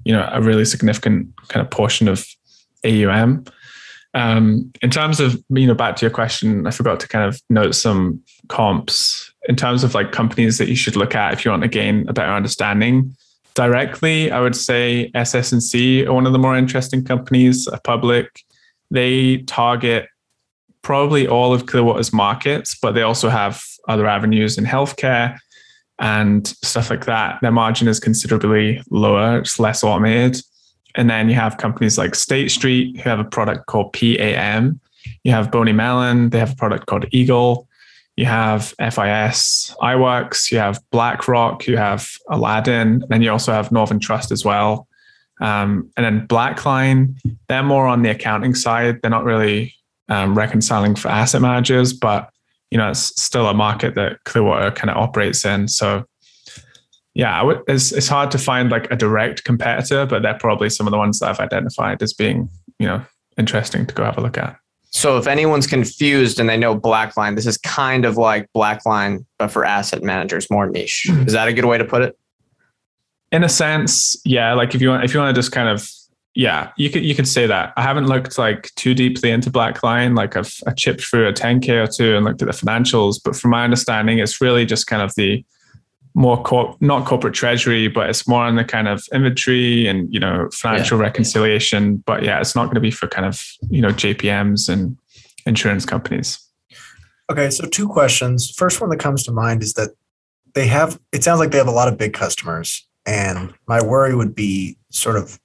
you 0.04 0.12
know, 0.12 0.26
a 0.32 0.40
really 0.40 0.64
significant 0.64 1.28
kind 1.48 1.64
of 1.64 1.70
portion 1.70 2.08
of 2.08 2.26
AUM. 2.86 3.44
Um, 4.14 4.70
in 4.82 4.90
terms 4.90 5.20
of, 5.20 5.42
you 5.48 5.66
know, 5.66 5.74
back 5.74 5.96
to 5.96 6.04
your 6.04 6.10
question, 6.10 6.66
I 6.66 6.70
forgot 6.70 7.00
to 7.00 7.08
kind 7.08 7.24
of 7.24 7.40
note 7.48 7.74
some 7.74 8.22
comps 8.48 9.32
in 9.48 9.56
terms 9.56 9.84
of 9.84 9.94
like 9.94 10.12
companies 10.12 10.58
that 10.58 10.68
you 10.68 10.76
should 10.76 10.96
look 10.96 11.14
at 11.14 11.32
if 11.32 11.44
you 11.44 11.50
want 11.50 11.62
to 11.62 11.68
gain 11.68 12.06
a 12.08 12.12
better 12.12 12.32
understanding 12.32 13.16
directly, 13.54 14.30
I 14.30 14.40
would 14.40 14.56
say 14.56 15.10
SS&C 15.14 16.06
are 16.06 16.12
one 16.12 16.26
of 16.26 16.32
the 16.32 16.38
more 16.38 16.56
interesting 16.56 17.04
companies, 17.04 17.68
public. 17.84 18.42
They 18.90 19.38
target 19.38 20.08
probably 20.82 21.26
all 21.26 21.52
of 21.54 21.66
Clearwater's 21.66 22.12
markets, 22.12 22.76
but 22.80 22.92
they 22.92 23.02
also 23.02 23.28
have 23.28 23.62
other 23.88 24.06
avenues 24.06 24.58
in 24.58 24.64
healthcare 24.64 25.38
and 25.98 26.46
stuff 26.46 26.90
like 26.90 27.04
that. 27.04 27.38
Their 27.42 27.52
margin 27.52 27.88
is 27.88 28.00
considerably 28.00 28.82
lower, 28.90 29.38
it's 29.38 29.58
less 29.58 29.84
automated. 29.84 30.42
And 30.94 31.08
then 31.08 31.28
you 31.28 31.34
have 31.34 31.56
companies 31.56 31.98
like 31.98 32.14
State 32.14 32.50
Street 32.50 32.96
who 32.98 33.08
have 33.08 33.20
a 33.20 33.24
product 33.24 33.66
called 33.66 33.92
PAM. 33.92 34.80
You 35.24 35.32
have 35.32 35.50
BNY 35.50 35.74
Mellon, 35.74 36.30
they 36.30 36.38
have 36.38 36.52
a 36.52 36.56
product 36.56 36.86
called 36.86 37.06
Eagle 37.10 37.68
you 38.16 38.26
have 38.26 38.74
FIS, 38.78 39.74
iWorks, 39.80 40.52
you 40.52 40.58
have 40.58 40.80
BlackRock, 40.90 41.66
you 41.66 41.76
have 41.76 42.10
Aladdin, 42.28 43.02
and 43.02 43.08
then 43.08 43.22
you 43.22 43.30
also 43.30 43.52
have 43.52 43.72
Northern 43.72 44.00
Trust 44.00 44.30
as 44.30 44.44
well. 44.44 44.86
Um, 45.40 45.90
and 45.96 46.04
then 46.04 46.26
Blackline, 46.28 47.16
they're 47.48 47.62
more 47.62 47.86
on 47.86 48.02
the 48.02 48.10
accounting 48.10 48.54
side. 48.54 49.00
They're 49.00 49.10
not 49.10 49.24
really 49.24 49.74
um, 50.08 50.36
reconciling 50.36 50.94
for 50.94 51.08
asset 51.08 51.40
managers, 51.40 51.92
but 51.92 52.28
you 52.70 52.78
know 52.78 52.90
it's 52.90 53.20
still 53.20 53.48
a 53.48 53.54
market 53.54 53.94
that 53.94 54.22
Clearwater 54.24 54.70
kind 54.70 54.90
of 54.90 54.96
operates 54.96 55.44
in. 55.44 55.68
So 55.68 56.04
yeah, 57.14 57.42
would, 57.42 57.60
it's 57.68 57.92
it's 57.92 58.08
hard 58.08 58.30
to 58.30 58.38
find 58.38 58.70
like 58.70 58.90
a 58.90 58.96
direct 58.96 59.44
competitor, 59.44 60.06
but 60.06 60.22
they're 60.22 60.38
probably 60.38 60.70
some 60.70 60.86
of 60.86 60.90
the 60.90 60.98
ones 60.98 61.18
that 61.18 61.28
I've 61.28 61.40
identified 61.40 62.02
as 62.02 62.12
being 62.12 62.48
you 62.78 62.86
know 62.86 63.04
interesting 63.36 63.86
to 63.86 63.94
go 63.94 64.04
have 64.04 64.18
a 64.18 64.20
look 64.20 64.38
at. 64.38 64.56
So 64.90 65.16
if 65.16 65.26
anyone's 65.26 65.66
confused 65.66 66.38
and 66.38 66.48
they 66.48 66.56
know 66.56 66.78
Blackline, 66.78 67.34
this 67.34 67.46
is 67.46 67.56
kind 67.58 68.04
of 68.04 68.18
like 68.18 68.46
Blackline, 68.54 69.24
but 69.38 69.48
for 69.48 69.64
asset 69.64 70.02
managers, 70.02 70.50
more 70.50 70.68
niche. 70.68 71.06
Hmm. 71.08 71.26
Is 71.26 71.32
that 71.32 71.48
a 71.48 71.52
good 71.52 71.64
way 71.64 71.78
to 71.78 71.84
put 71.84 72.02
it? 72.02 72.18
In 73.30 73.42
a 73.42 73.48
sense, 73.48 74.16
yeah. 74.26 74.52
Like 74.52 74.74
if 74.74 74.82
you 74.82 74.90
want, 74.90 75.04
if 75.04 75.14
you 75.14 75.20
want 75.20 75.34
to 75.34 75.38
just 75.38 75.52
kind 75.52 75.68
of 75.68 75.88
yeah, 76.34 76.70
you 76.78 76.88
could 76.88 77.04
you 77.04 77.14
could 77.14 77.28
say 77.28 77.46
that. 77.46 77.74
I 77.76 77.82
haven't 77.82 78.06
looked 78.06 78.38
like 78.38 78.70
too 78.76 78.94
deeply 78.94 79.30
into 79.30 79.50
Blackline. 79.50 80.16
Like 80.16 80.36
I've 80.36 80.54
I 80.66 80.72
chipped 80.72 81.02
through 81.02 81.28
a 81.28 81.32
10k 81.32 81.68
or 81.84 81.86
two 81.86 82.16
and 82.16 82.24
looked 82.24 82.40
at 82.40 82.48
the 82.48 82.54
financials, 82.54 83.20
but 83.22 83.36
from 83.36 83.50
my 83.50 83.64
understanding, 83.64 84.18
it's 84.18 84.40
really 84.40 84.64
just 84.64 84.86
kind 84.86 85.02
of 85.02 85.14
the 85.14 85.44
more 86.14 86.42
corp, 86.42 86.80
not 86.80 87.06
corporate 87.06 87.34
treasury, 87.34 87.88
but 87.88 88.10
it's 88.10 88.28
more 88.28 88.44
on 88.44 88.56
the 88.56 88.64
kind 88.64 88.88
of 88.88 89.04
inventory 89.12 89.86
and 89.86 90.12
you 90.12 90.20
know 90.20 90.48
financial 90.52 90.98
yeah. 90.98 91.04
reconciliation. 91.04 91.96
But 91.98 92.22
yeah, 92.22 92.40
it's 92.40 92.54
not 92.54 92.64
going 92.66 92.74
to 92.76 92.80
be 92.80 92.90
for 92.90 93.08
kind 93.08 93.26
of 93.26 93.42
you 93.70 93.80
know 93.80 93.88
JPMs 93.88 94.68
and 94.68 94.96
insurance 95.46 95.84
companies. 95.84 96.38
Okay, 97.30 97.50
so 97.50 97.66
two 97.66 97.88
questions. 97.88 98.50
First 98.50 98.80
one 98.80 98.90
that 98.90 98.98
comes 98.98 99.22
to 99.24 99.32
mind 99.32 99.62
is 99.62 99.74
that 99.74 99.90
they 100.54 100.66
have. 100.66 101.00
It 101.12 101.24
sounds 101.24 101.40
like 101.40 101.50
they 101.50 101.58
have 101.58 101.68
a 101.68 101.72
lot 101.72 101.88
of 101.88 101.96
big 101.96 102.12
customers, 102.12 102.86
and 103.06 103.54
my 103.66 103.82
worry 103.82 104.14
would 104.14 104.34
be 104.34 104.76
sort 104.90 105.16
of 105.16 105.38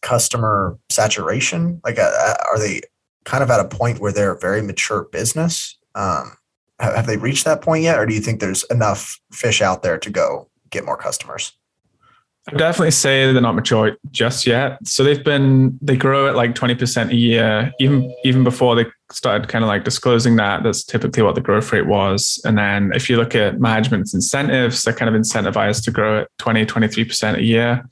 customer 0.00 0.78
saturation? 0.90 1.80
Like, 1.84 1.98
uh, 1.98 2.10
uh, 2.14 2.34
are 2.50 2.58
they 2.58 2.80
kind 3.24 3.42
of 3.42 3.50
at 3.50 3.60
a 3.60 3.68
point 3.68 4.00
where 4.00 4.12
they're 4.12 4.32
a 4.32 4.38
very 4.38 4.62
mature 4.62 5.04
business? 5.04 5.76
Um, 5.94 6.32
have, 6.80 7.06
they 7.06 7.16
reached 7.16 7.44
that 7.44 7.62
point 7.62 7.82
yet, 7.82 7.98
or 7.98 8.06
do 8.06 8.14
you 8.14 8.20
think 8.20 8.40
there's 8.40 8.64
enough 8.64 9.20
fish 9.32 9.62
out 9.62 9.82
there 9.82 9.98
to 9.98 10.10
go 10.10 10.48
get 10.70 10.84
more 10.84 10.96
customers? 10.96 11.52
I 12.48 12.56
definitely 12.56 12.92
say 12.92 13.30
they're 13.30 13.42
not 13.42 13.54
mature 13.54 13.96
just 14.10 14.46
yet. 14.46 14.78
So 14.86 15.04
they've 15.04 15.22
been 15.22 15.78
they 15.82 15.96
grow 15.96 16.28
at 16.28 16.34
like 16.34 16.54
20% 16.54 17.10
a 17.10 17.14
year. 17.14 17.72
Even 17.78 18.14
even 18.24 18.42
before 18.42 18.74
they 18.74 18.86
started 19.12 19.48
kind 19.48 19.64
of 19.64 19.68
like 19.68 19.84
disclosing 19.84 20.36
that, 20.36 20.62
that's 20.62 20.82
typically 20.82 21.22
what 21.22 21.34
the 21.34 21.42
growth 21.42 21.72
rate 21.72 21.86
was. 21.86 22.40
And 22.44 22.56
then 22.56 22.92
if 22.94 23.10
you 23.10 23.16
look 23.16 23.34
at 23.34 23.60
management's 23.60 24.14
incentives, 24.14 24.82
they're 24.82 24.94
kind 24.94 25.14
of 25.14 25.20
incentivized 25.20 25.84
to 25.84 25.90
grow 25.90 26.22
at 26.22 26.28
20, 26.38 26.64
23% 26.64 27.36
a 27.36 27.42
year. 27.42 27.86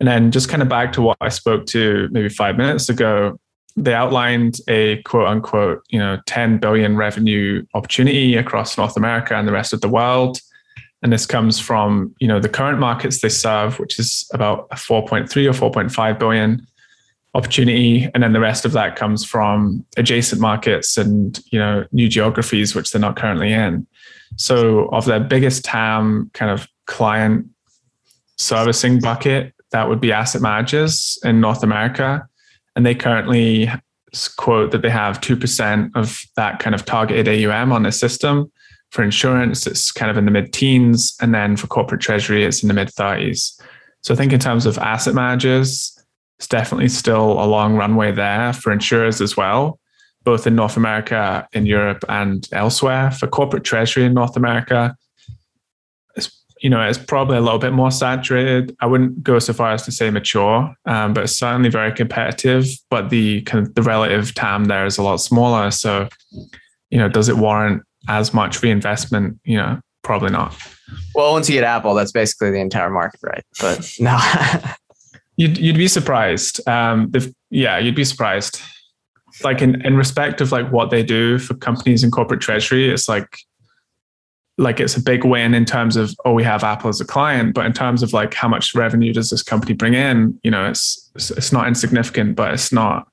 And 0.00 0.08
then 0.08 0.30
just 0.30 0.48
kind 0.48 0.62
of 0.62 0.68
back 0.68 0.92
to 0.94 1.02
what 1.02 1.18
I 1.20 1.28
spoke 1.28 1.66
to 1.66 2.08
maybe 2.10 2.28
five 2.28 2.56
minutes 2.56 2.88
ago, 2.88 3.38
they 3.76 3.94
outlined 3.94 4.58
a 4.68 5.02
quote 5.02 5.26
unquote, 5.26 5.82
you 5.88 5.98
know, 5.98 6.18
10 6.26 6.58
billion 6.58 6.96
revenue 6.96 7.64
opportunity 7.74 8.36
across 8.36 8.78
North 8.78 8.96
America 8.96 9.34
and 9.34 9.48
the 9.48 9.52
rest 9.52 9.72
of 9.72 9.80
the 9.80 9.88
world. 9.88 10.40
And 11.02 11.12
this 11.12 11.26
comes 11.26 11.60
from, 11.60 12.14
you 12.18 12.28
know, 12.28 12.40
the 12.40 12.48
current 12.48 12.78
markets 12.78 13.20
they 13.20 13.28
serve, 13.28 13.78
which 13.78 13.98
is 13.98 14.28
about 14.32 14.68
a 14.70 14.76
4.3 14.76 15.28
or 15.46 15.70
4.5 15.70 16.18
billion 16.18 16.66
opportunity. 17.34 18.08
And 18.14 18.22
then 18.22 18.32
the 18.32 18.40
rest 18.40 18.64
of 18.64 18.72
that 18.72 18.96
comes 18.96 19.24
from 19.24 19.84
adjacent 19.96 20.40
markets 20.40 20.96
and, 20.96 21.38
you 21.50 21.58
know, 21.58 21.84
new 21.92 22.08
geographies, 22.08 22.74
which 22.74 22.92
they're 22.92 23.00
not 23.00 23.16
currently 23.16 23.52
in. 23.52 23.86
So 24.36 24.88
of 24.90 25.04
their 25.04 25.20
biggest 25.20 25.64
TAM 25.64 26.30
kind 26.32 26.50
of 26.50 26.68
client 26.86 27.46
servicing 28.36 29.00
bucket, 29.00 29.52
that 29.72 29.88
would 29.88 30.00
be 30.00 30.12
asset 30.12 30.40
managers 30.40 31.18
in 31.24 31.40
North 31.40 31.62
America. 31.62 32.26
And 32.76 32.84
they 32.84 32.94
currently 32.94 33.70
quote 34.36 34.70
that 34.70 34.82
they 34.82 34.90
have 34.90 35.20
2% 35.20 35.90
of 35.94 36.20
that 36.36 36.58
kind 36.58 36.74
of 36.74 36.84
targeted 36.84 37.28
AUM 37.28 37.72
on 37.72 37.82
the 37.82 37.92
system. 37.92 38.50
For 38.90 39.02
insurance, 39.02 39.66
it's 39.66 39.90
kind 39.90 40.10
of 40.10 40.16
in 40.16 40.24
the 40.24 40.30
mid 40.30 40.52
teens. 40.52 41.16
And 41.20 41.34
then 41.34 41.56
for 41.56 41.66
corporate 41.66 42.00
treasury, 42.00 42.44
it's 42.44 42.62
in 42.62 42.68
the 42.68 42.74
mid 42.74 42.88
30s. 42.88 43.60
So 44.02 44.14
I 44.14 44.16
think 44.16 44.32
in 44.32 44.40
terms 44.40 44.66
of 44.66 44.78
asset 44.78 45.14
managers, 45.14 45.98
it's 46.38 46.48
definitely 46.48 46.88
still 46.88 47.32
a 47.32 47.46
long 47.46 47.76
runway 47.76 48.12
there 48.12 48.52
for 48.52 48.72
insurers 48.72 49.20
as 49.20 49.36
well, 49.36 49.78
both 50.24 50.46
in 50.46 50.54
North 50.54 50.76
America, 50.76 51.48
in 51.52 51.66
Europe, 51.66 52.04
and 52.08 52.46
elsewhere. 52.52 53.10
For 53.10 53.26
corporate 53.26 53.64
treasury 53.64 54.04
in 54.04 54.14
North 54.14 54.36
America, 54.36 54.96
you 56.64 56.70
know, 56.70 56.80
it's 56.80 56.96
probably 56.96 57.36
a 57.36 57.42
little 57.42 57.58
bit 57.58 57.74
more 57.74 57.90
saturated. 57.90 58.74
I 58.80 58.86
wouldn't 58.86 59.22
go 59.22 59.38
so 59.38 59.52
far 59.52 59.72
as 59.72 59.82
to 59.82 59.92
say 59.92 60.08
mature, 60.08 60.74
um, 60.86 61.12
but 61.12 61.24
it's 61.24 61.36
certainly 61.36 61.68
very 61.68 61.92
competitive. 61.92 62.64
But 62.88 63.10
the 63.10 63.42
kind 63.42 63.66
of 63.66 63.74
the 63.74 63.82
relative 63.82 64.34
TAM 64.34 64.64
there 64.64 64.86
is 64.86 64.96
a 64.96 65.02
lot 65.02 65.18
smaller. 65.18 65.70
So, 65.70 66.08
you 66.88 66.96
know, 66.96 67.10
does 67.10 67.28
it 67.28 67.36
warrant 67.36 67.82
as 68.08 68.32
much 68.32 68.62
reinvestment? 68.62 69.38
You 69.44 69.58
know, 69.58 69.80
probably 70.02 70.30
not. 70.30 70.56
Well, 71.14 71.32
once 71.32 71.50
you 71.50 71.54
get 71.54 71.64
Apple, 71.64 71.92
that's 71.92 72.12
basically 72.12 72.50
the 72.50 72.60
entire 72.60 72.88
market, 72.88 73.20
right? 73.22 73.44
But 73.60 73.86
no, 74.00 74.18
you'd 75.36 75.58
you'd 75.58 75.76
be 75.76 75.86
surprised. 75.86 76.66
Um, 76.66 77.10
if, 77.14 77.30
yeah, 77.50 77.76
you'd 77.76 77.94
be 77.94 78.04
surprised. 78.04 78.62
Like 79.42 79.60
in 79.60 79.82
in 79.82 79.98
respect 79.98 80.40
of 80.40 80.50
like 80.50 80.72
what 80.72 80.88
they 80.88 81.02
do 81.02 81.38
for 81.38 81.52
companies 81.56 82.02
and 82.02 82.10
corporate 82.10 82.40
treasury, 82.40 82.88
it's 82.88 83.06
like 83.06 83.40
like 84.56 84.78
it's 84.78 84.96
a 84.96 85.02
big 85.02 85.24
win 85.24 85.54
in 85.54 85.64
terms 85.64 85.96
of 85.96 86.14
oh 86.24 86.32
we 86.32 86.44
have 86.44 86.62
apple 86.62 86.88
as 86.88 87.00
a 87.00 87.04
client 87.04 87.54
but 87.54 87.66
in 87.66 87.72
terms 87.72 88.02
of 88.02 88.12
like 88.12 88.34
how 88.34 88.46
much 88.46 88.74
revenue 88.74 89.12
does 89.12 89.30
this 89.30 89.42
company 89.42 89.74
bring 89.74 89.94
in? 89.94 90.38
You 90.42 90.50
know 90.50 90.68
it's 90.68 91.10
it's 91.16 91.52
not 91.52 91.66
insignificant 91.66 92.36
but 92.36 92.54
it's 92.54 92.72
not 92.72 93.08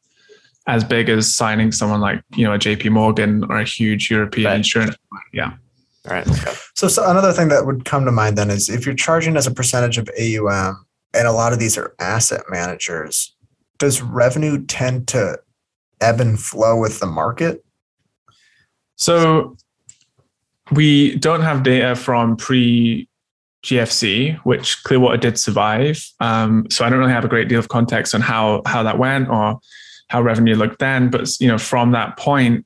as 0.68 0.84
big 0.84 1.10
as 1.10 1.34
signing 1.34 1.72
someone 1.72 2.00
like 2.00 2.22
you 2.36 2.46
know 2.46 2.54
a 2.54 2.60
jp 2.60 2.92
morgan 2.92 3.44
or 3.46 3.58
a 3.58 3.64
huge 3.64 4.12
european 4.12 4.48
right. 4.48 4.58
insurance 4.58 4.96
yeah. 5.34 5.54
All 6.08 6.16
right 6.16 6.28
so, 6.76 6.88
so 6.88 7.10
another 7.10 7.32
thing 7.32 7.50
that 7.50 7.66
would 7.66 7.86
come 7.86 8.06
to 8.06 8.12
mind 8.12 8.38
then 8.38 8.50
is 8.50 8.70
if 8.70 8.86
you're 8.86 8.96
charging 8.96 9.38
as 9.38 9.48
a 9.48 9.52
percentage 9.52 9.98
of 9.98 10.10
aum 10.20 10.86
and 11.14 11.28
a 11.28 11.32
lot 11.32 11.54
of 11.54 11.60
these 11.60 11.78
are 11.78 11.96
asset 12.00 12.44
managers 12.50 13.36
does 13.82 14.00
revenue 14.00 14.64
tend 14.64 15.08
to 15.08 15.40
ebb 16.02 16.22
and 16.22 16.40
flow 16.40 16.78
with 16.78 17.00
the 17.00 17.08
market? 17.08 17.66
So 18.96 19.58
we 20.72 21.16
don't 21.18 21.42
have 21.42 21.64
data 21.64 21.96
from 21.96 22.38
pre 22.38 23.08
GFC, 23.64 24.38
which 24.40 24.84
Clearwater 24.84 25.18
did 25.18 25.38
survive. 25.38 26.04
Um, 26.20 26.68
so 26.72 26.84
I 26.84 26.90
don't 26.90 27.00
really 27.00 27.12
have 27.12 27.26
a 27.26 27.30
great 27.30 27.48
deal 27.48 27.60
of 27.60 27.68
context 27.68 28.16
on 28.16 28.22
how 28.22 28.62
how 28.66 28.84
that 28.84 28.98
went 28.98 29.30
or 29.30 29.60
how 30.08 30.22
revenue 30.22 30.56
looked 30.56 30.80
then. 30.80 31.10
But 31.10 31.40
you 31.40 31.48
know, 31.48 31.58
from 31.58 31.92
that 31.92 32.18
point, 32.18 32.66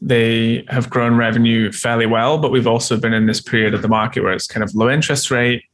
they 0.00 0.64
have 0.68 0.88
grown 0.88 1.16
revenue 1.16 1.70
fairly 1.72 2.06
well. 2.06 2.38
But 2.38 2.50
we've 2.50 2.66
also 2.66 2.98
been 2.98 3.12
in 3.12 3.26
this 3.26 3.40
period 3.40 3.74
of 3.74 3.82
the 3.82 3.88
market 3.88 4.22
where 4.22 4.32
it's 4.32 4.46
kind 4.46 4.64
of 4.64 4.74
low 4.74 4.88
interest 4.88 5.30
rate, 5.30 5.64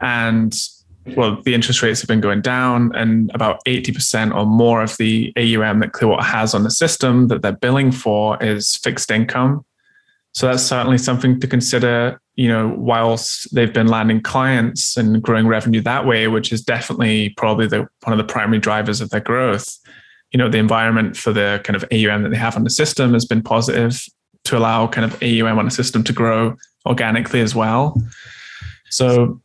and 0.00 0.54
well, 1.16 1.40
the 1.42 1.54
interest 1.54 1.82
rates 1.82 2.00
have 2.00 2.08
been 2.08 2.20
going 2.20 2.40
down, 2.40 2.92
and 2.96 3.30
about 3.34 3.60
eighty 3.66 3.92
percent 3.92 4.32
or 4.32 4.46
more 4.46 4.82
of 4.82 4.96
the 4.96 5.32
AUM 5.36 5.78
that 5.80 5.92
Clearwater 5.92 6.24
has 6.24 6.54
on 6.54 6.64
the 6.64 6.70
system 6.72 7.28
that 7.28 7.42
they're 7.42 7.52
billing 7.52 7.92
for 7.92 8.42
is 8.42 8.74
fixed 8.74 9.12
income. 9.12 9.64
So 10.36 10.46
that's 10.46 10.62
certainly 10.62 10.98
something 10.98 11.40
to 11.40 11.46
consider, 11.46 12.20
you 12.34 12.48
know, 12.48 12.74
whilst 12.76 13.54
they've 13.54 13.72
been 13.72 13.88
landing 13.88 14.20
clients 14.20 14.98
and 14.98 15.22
growing 15.22 15.46
revenue 15.46 15.80
that 15.80 16.04
way, 16.04 16.28
which 16.28 16.52
is 16.52 16.60
definitely 16.60 17.30
probably 17.38 17.66
the 17.66 17.88
one 18.02 18.12
of 18.12 18.18
the 18.18 18.30
primary 18.30 18.58
drivers 18.58 19.00
of 19.00 19.08
their 19.08 19.22
growth. 19.22 19.78
You 20.32 20.38
know, 20.38 20.50
the 20.50 20.58
environment 20.58 21.16
for 21.16 21.32
the 21.32 21.62
kind 21.64 21.74
of 21.74 21.84
AUM 21.90 22.22
that 22.22 22.28
they 22.28 22.36
have 22.36 22.54
on 22.54 22.64
the 22.64 22.70
system 22.70 23.14
has 23.14 23.24
been 23.24 23.42
positive 23.42 24.04
to 24.44 24.58
allow 24.58 24.86
kind 24.88 25.10
of 25.10 25.22
AUM 25.22 25.58
on 25.58 25.64
the 25.64 25.70
system 25.70 26.04
to 26.04 26.12
grow 26.12 26.54
organically 26.84 27.40
as 27.40 27.54
well. 27.54 27.98
So 28.90 29.40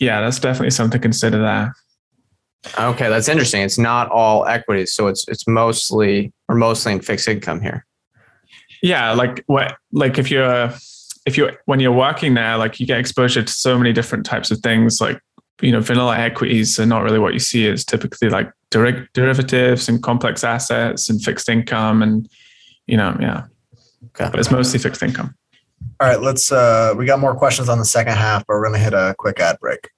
yeah, 0.00 0.20
that's 0.20 0.40
definitely 0.40 0.70
something 0.70 0.98
to 0.98 1.02
consider 1.02 1.38
there. 1.38 1.76
Okay, 2.76 3.08
that's 3.08 3.28
interesting. 3.28 3.62
It's 3.62 3.78
not 3.78 4.10
all 4.10 4.46
equities, 4.46 4.94
so 4.94 5.06
it's 5.06 5.28
it's 5.28 5.46
mostly 5.46 6.32
or 6.48 6.56
mostly 6.56 6.90
in 6.90 7.00
fixed 7.02 7.28
income 7.28 7.60
here 7.60 7.86
yeah 8.82 9.12
like 9.12 9.42
what 9.46 9.76
like 9.92 10.18
if 10.18 10.30
you're 10.30 10.72
if 11.24 11.36
you're 11.36 11.52
when 11.66 11.80
you're 11.80 11.92
working 11.92 12.34
there 12.34 12.56
like 12.58 12.80
you 12.80 12.86
get 12.86 12.98
exposure 12.98 13.42
to 13.42 13.52
so 13.52 13.78
many 13.78 13.92
different 13.92 14.26
types 14.26 14.50
of 14.50 14.58
things 14.58 15.00
like 15.00 15.18
you 15.60 15.70
know 15.70 15.80
vanilla 15.80 16.18
equities 16.18 16.78
are 16.78 16.86
not 16.86 17.02
really 17.02 17.18
what 17.18 17.32
you 17.32 17.38
see 17.38 17.66
it's 17.66 17.84
typically 17.84 18.28
like 18.28 18.50
der- 18.70 19.08
derivatives 19.14 19.88
and 19.88 20.02
complex 20.02 20.42
assets 20.44 21.08
and 21.08 21.22
fixed 21.22 21.48
income 21.48 22.02
and 22.02 22.28
you 22.86 22.96
know 22.96 23.16
yeah. 23.20 23.44
Okay. 24.14 24.28
but 24.30 24.40
it's 24.40 24.50
mostly 24.50 24.78
fixed 24.78 25.02
income. 25.02 25.34
All 26.00 26.08
right 26.08 26.20
let's 26.20 26.50
uh 26.50 26.92
we 26.96 27.06
got 27.06 27.20
more 27.20 27.34
questions 27.34 27.68
on 27.68 27.78
the 27.78 27.84
second 27.84 28.14
half 28.14 28.44
but 28.46 28.54
we're 28.54 28.64
gonna 28.64 28.78
hit 28.78 28.92
a 28.92 29.14
quick 29.18 29.38
ad 29.38 29.58
break. 29.60 29.88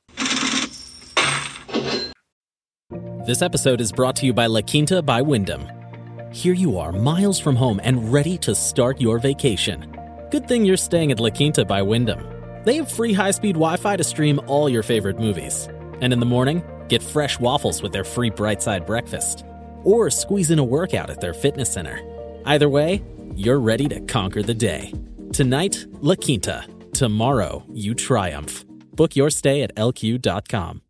This 3.27 3.41
episode 3.41 3.81
is 3.81 3.91
brought 3.91 4.17
to 4.17 4.27
you 4.27 4.35
by 4.35 4.47
la 4.47 4.61
quinta 4.61 5.01
by 5.01 5.23
wyndham 5.23 5.67
here 6.35 6.53
you 6.53 6.79
are, 6.79 6.91
miles 6.91 7.39
from 7.39 7.55
home 7.55 7.81
and 7.85 8.13
ready 8.13 8.37
to 8.39 8.57
start 8.57 9.01
your 9.01 9.21
vacation. 9.21 9.97
Good 10.33 10.49
thing 10.49 10.65
you're 10.65 10.77
staying 10.77 11.13
at 11.13 11.21
La 11.21 11.31
Quinta 11.31 11.65
by 11.65 11.81
Wyndham. 11.81 12.27
They 12.65 12.75
have 12.77 12.91
free 12.91 13.13
high 13.13 13.31
speed 13.31 13.55
Wi 13.55 13.77
Fi 13.77 13.97
to 13.97 14.03
stream 14.03 14.41
all 14.49 14.69
your 14.69 14.83
favorite 14.83 15.21
movies. 15.21 15.69
And 16.01 16.13
in 16.13 16.19
the 16.19 16.27
morning, 16.27 16.65
get 16.89 17.05
fresh 17.05 17.39
waffles 17.39 17.83
with 17.83 17.93
their 17.93 18.03
free 18.03 18.31
Bright 18.31 18.61
Side 18.61 18.85
breakfast. 18.85 19.45
Or 19.85 20.11
squeeze 20.11 20.51
in 20.51 20.59
a 20.59 20.65
workout 20.65 21.09
at 21.09 21.21
their 21.21 21.35
fitness 21.35 21.73
center. 21.73 22.01
Either 22.45 22.69
way, 22.69 23.03
you're 23.37 23.61
ready 23.61 23.87
to 23.89 24.01
conquer 24.01 24.43
the 24.43 24.55
day. 24.55 24.93
Tonight, 25.33 25.87
La 26.01 26.17
Quinta. 26.17 26.65
Tomorrow, 26.93 27.65
you 27.73 27.95
triumph. 27.95 28.65
Book 28.93 29.15
your 29.15 29.31
stay 29.31 29.63
at 29.63 29.75
lq.com. 29.77 30.83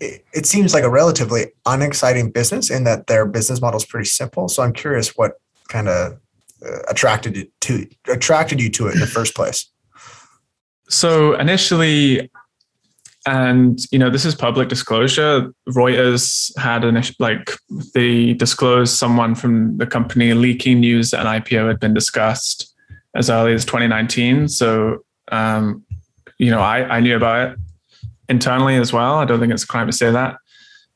it, 0.00 0.24
it, 0.32 0.46
seems 0.46 0.74
like 0.74 0.84
a 0.84 0.90
relatively 0.90 1.46
unexciting 1.66 2.30
business 2.30 2.70
in 2.70 2.84
that 2.84 3.06
their 3.06 3.26
business 3.26 3.60
model 3.60 3.78
is 3.78 3.86
pretty 3.86 4.08
simple. 4.08 4.48
So 4.48 4.62
I'm 4.62 4.72
curious 4.72 5.16
what 5.16 5.40
kind 5.68 5.88
of 5.88 6.18
uh, 6.64 6.78
attracted 6.88 7.36
you 7.36 7.48
to 7.60 7.86
attracted 8.08 8.60
you 8.60 8.70
to 8.70 8.88
it 8.88 8.94
in 8.94 9.00
the 9.00 9.06
first 9.18 9.34
place. 9.34 9.70
So 10.88 11.34
initially, 11.34 12.30
and 13.26 13.78
you 13.90 13.98
know 13.98 14.10
this 14.10 14.24
is 14.24 14.34
public 14.34 14.68
disclosure. 14.68 15.52
Reuters 15.68 16.56
had 16.58 16.84
an 16.84 17.00
like 17.18 17.52
they 17.94 18.34
disclosed 18.34 18.96
someone 18.96 19.34
from 19.34 19.76
the 19.76 19.86
company 19.86 20.32
leaking 20.32 20.80
news 20.80 21.10
that 21.10 21.26
an 21.26 21.42
IPO 21.42 21.68
had 21.68 21.80
been 21.80 21.94
discussed 21.94 22.74
as 23.14 23.28
early 23.30 23.52
as 23.52 23.64
2019. 23.64 24.48
So 24.48 25.04
um, 25.30 25.84
you 26.38 26.50
know 26.50 26.60
I 26.60 26.96
I 26.96 27.00
knew 27.00 27.16
about 27.16 27.50
it 27.50 27.58
internally 28.28 28.76
as 28.76 28.92
well. 28.92 29.16
I 29.16 29.24
don't 29.24 29.40
think 29.40 29.52
it's 29.52 29.64
a 29.64 29.66
crime 29.66 29.86
to 29.86 29.92
say 29.92 30.10
that. 30.10 30.36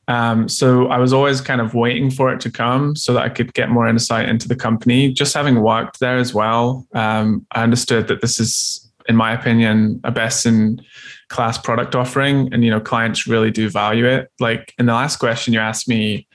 Um, 0.07 0.49
so 0.49 0.87
I 0.87 0.97
was 0.97 1.13
always 1.13 1.39
kind 1.39 1.61
of 1.61 1.73
waiting 1.73 2.11
for 2.11 2.33
it 2.33 2.41
to 2.41 2.51
come 2.51 2.95
so 2.95 3.13
that 3.13 3.23
I 3.23 3.29
could 3.29 3.53
get 3.53 3.69
more 3.69 3.87
insight 3.87 4.27
into 4.27 4.47
the 4.47 4.55
company. 4.55 5.13
Just 5.13 5.33
having 5.33 5.61
worked 5.61 5.99
there 5.99 6.17
as 6.17 6.33
well, 6.33 6.85
um, 6.93 7.45
I 7.51 7.63
understood 7.63 8.07
that 8.09 8.21
this 8.21 8.39
is, 8.39 8.91
in 9.07 9.15
my 9.15 9.31
opinion, 9.31 10.01
a 10.03 10.11
best 10.11 10.45
in 10.45 10.81
class 11.29 11.57
product 11.57 11.95
offering, 11.95 12.53
and 12.53 12.63
you 12.63 12.69
know 12.69 12.81
clients 12.81 13.27
really 13.27 13.49
do 13.49 13.69
value 13.69 14.05
it. 14.05 14.29
Like 14.39 14.73
in 14.77 14.87
the 14.87 14.93
last 14.93 15.17
question 15.17 15.53
you 15.53 15.59
asked 15.59 15.87
me, 15.87 16.27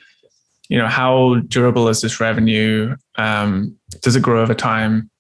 you 0.68 0.78
know, 0.78 0.86
how 0.86 1.36
durable 1.48 1.88
is 1.88 2.00
this 2.00 2.20
revenue? 2.20 2.96
Um, 3.16 3.76
does 4.00 4.16
it 4.16 4.22
grow 4.22 4.42
over 4.42 4.54
time? 4.54 5.10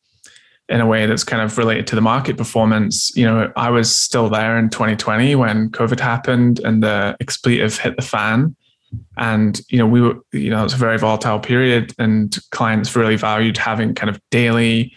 In 0.68 0.80
a 0.80 0.86
way 0.86 1.06
that's 1.06 1.24
kind 1.24 1.42
of 1.42 1.56
related 1.56 1.86
to 1.88 1.94
the 1.94 2.00
market 2.00 2.36
performance. 2.36 3.14
You 3.16 3.24
know, 3.24 3.52
I 3.56 3.70
was 3.70 3.94
still 3.94 4.28
there 4.28 4.58
in 4.58 4.68
2020 4.68 5.34
when 5.34 5.70
COVID 5.70 5.98
happened 5.98 6.60
and 6.60 6.82
the 6.82 7.16
expletive 7.20 7.78
hit 7.78 7.96
the 7.96 8.02
fan. 8.02 8.54
And, 9.16 9.60
you 9.68 9.78
know, 9.78 9.86
we 9.86 10.00
were, 10.00 10.16
you 10.32 10.50
know, 10.50 10.64
it's 10.64 10.74
a 10.74 10.78
very 10.78 10.98
volatile 10.98 11.38
period 11.38 11.94
and 11.98 12.36
clients 12.50 12.94
really 12.94 13.16
valued 13.16 13.56
having 13.56 13.94
kind 13.94 14.10
of 14.10 14.20
daily 14.30 14.92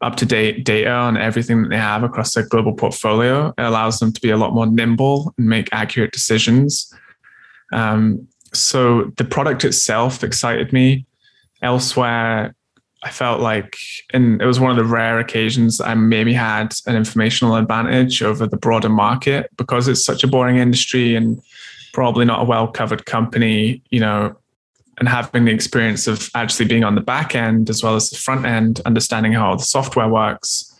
up 0.00 0.16
to 0.16 0.26
date 0.26 0.64
data 0.64 0.90
on 0.90 1.16
everything 1.16 1.62
that 1.62 1.70
they 1.70 1.76
have 1.76 2.02
across 2.02 2.34
their 2.34 2.46
global 2.46 2.74
portfolio. 2.74 3.48
It 3.56 3.62
allows 3.62 3.98
them 3.98 4.12
to 4.12 4.20
be 4.20 4.30
a 4.30 4.36
lot 4.36 4.52
more 4.52 4.66
nimble 4.66 5.34
and 5.38 5.48
make 5.48 5.68
accurate 5.72 6.12
decisions. 6.12 6.92
Um, 7.72 8.28
so 8.52 9.12
the 9.16 9.24
product 9.24 9.64
itself 9.64 10.22
excited 10.22 10.72
me. 10.72 11.06
Elsewhere, 11.62 12.54
I 13.02 13.10
felt 13.10 13.40
like, 13.40 13.76
and 14.12 14.40
it 14.40 14.46
was 14.46 14.58
one 14.58 14.70
of 14.70 14.76
the 14.76 14.84
rare 14.84 15.18
occasions 15.18 15.80
I 15.80 15.94
maybe 15.94 16.32
had 16.32 16.74
an 16.86 16.96
informational 16.96 17.56
advantage 17.56 18.22
over 18.22 18.46
the 18.46 18.56
broader 18.56 18.88
market 18.88 19.50
because 19.56 19.86
it's 19.86 20.04
such 20.04 20.24
a 20.24 20.26
boring 20.26 20.56
industry 20.56 21.14
and 21.14 21.40
probably 21.92 22.24
not 22.24 22.42
a 22.42 22.44
well 22.44 22.68
covered 22.68 23.06
company, 23.06 23.82
you 23.90 24.00
know, 24.00 24.36
and 24.98 25.08
having 25.08 25.44
the 25.44 25.52
experience 25.52 26.06
of 26.06 26.30
actually 26.34 26.66
being 26.66 26.84
on 26.84 26.94
the 26.94 27.00
back 27.00 27.34
end 27.34 27.68
as 27.68 27.82
well 27.82 27.96
as 27.96 28.10
the 28.10 28.16
front 28.16 28.46
end, 28.46 28.80
understanding 28.86 29.32
how 29.32 29.54
the 29.54 29.62
software 29.62 30.08
works. 30.08 30.72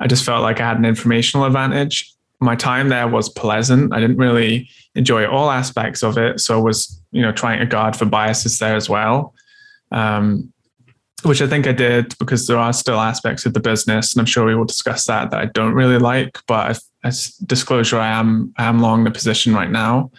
I 0.00 0.06
just 0.06 0.24
felt 0.24 0.42
like 0.42 0.60
I 0.60 0.68
had 0.68 0.78
an 0.78 0.84
informational 0.84 1.44
advantage. 1.44 2.12
My 2.40 2.54
time 2.54 2.88
there 2.88 3.08
was 3.08 3.28
pleasant. 3.28 3.92
I 3.92 3.98
didn't 3.98 4.16
really 4.16 4.70
enjoy 4.94 5.26
all 5.28 5.50
aspects 5.50 6.04
of 6.04 6.16
it. 6.16 6.38
So 6.40 6.56
I 6.56 6.62
was, 6.62 7.00
you 7.10 7.20
know, 7.20 7.32
trying 7.32 7.58
to 7.58 7.66
guard 7.66 7.96
for 7.96 8.04
biases 8.04 8.58
there 8.58 8.76
as 8.76 8.88
well. 8.88 9.34
Um, 9.90 10.52
which 11.22 11.42
I 11.42 11.46
think 11.46 11.66
I 11.66 11.72
did 11.72 12.16
because 12.18 12.46
there 12.46 12.58
are 12.58 12.72
still 12.72 13.00
aspects 13.00 13.44
of 13.44 13.54
the 13.54 13.60
business, 13.60 14.12
and 14.12 14.20
I'm 14.20 14.26
sure 14.26 14.46
we 14.46 14.54
will 14.54 14.64
discuss 14.64 15.06
that 15.06 15.30
that 15.30 15.40
I 15.40 15.46
don't 15.46 15.74
really 15.74 15.98
like. 15.98 16.38
But 16.46 16.78
as 17.04 17.34
disclosure, 17.36 17.98
I 17.98 18.08
am 18.08 18.52
I 18.56 18.66
am 18.66 18.80
long 18.80 19.04
the 19.04 19.10
position 19.10 19.54
right 19.54 19.70
now. 19.70 20.10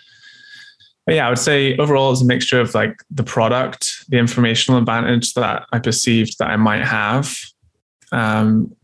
But 1.05 1.15
yeah, 1.15 1.25
I 1.25 1.29
would 1.29 1.39
say 1.39 1.75
overall 1.77 2.11
it's 2.11 2.21
a 2.21 2.25
mixture 2.25 2.59
of 2.59 2.75
like 2.75 3.01
the 3.09 3.23
product, 3.23 4.05
the 4.09 4.17
informational 4.17 4.79
advantage 4.79 5.33
that 5.33 5.65
I 5.71 5.79
perceived 5.79 6.37
that 6.39 6.49
I 6.49 6.55
might 6.57 6.85
have, 6.85 7.35
um, 8.11 8.75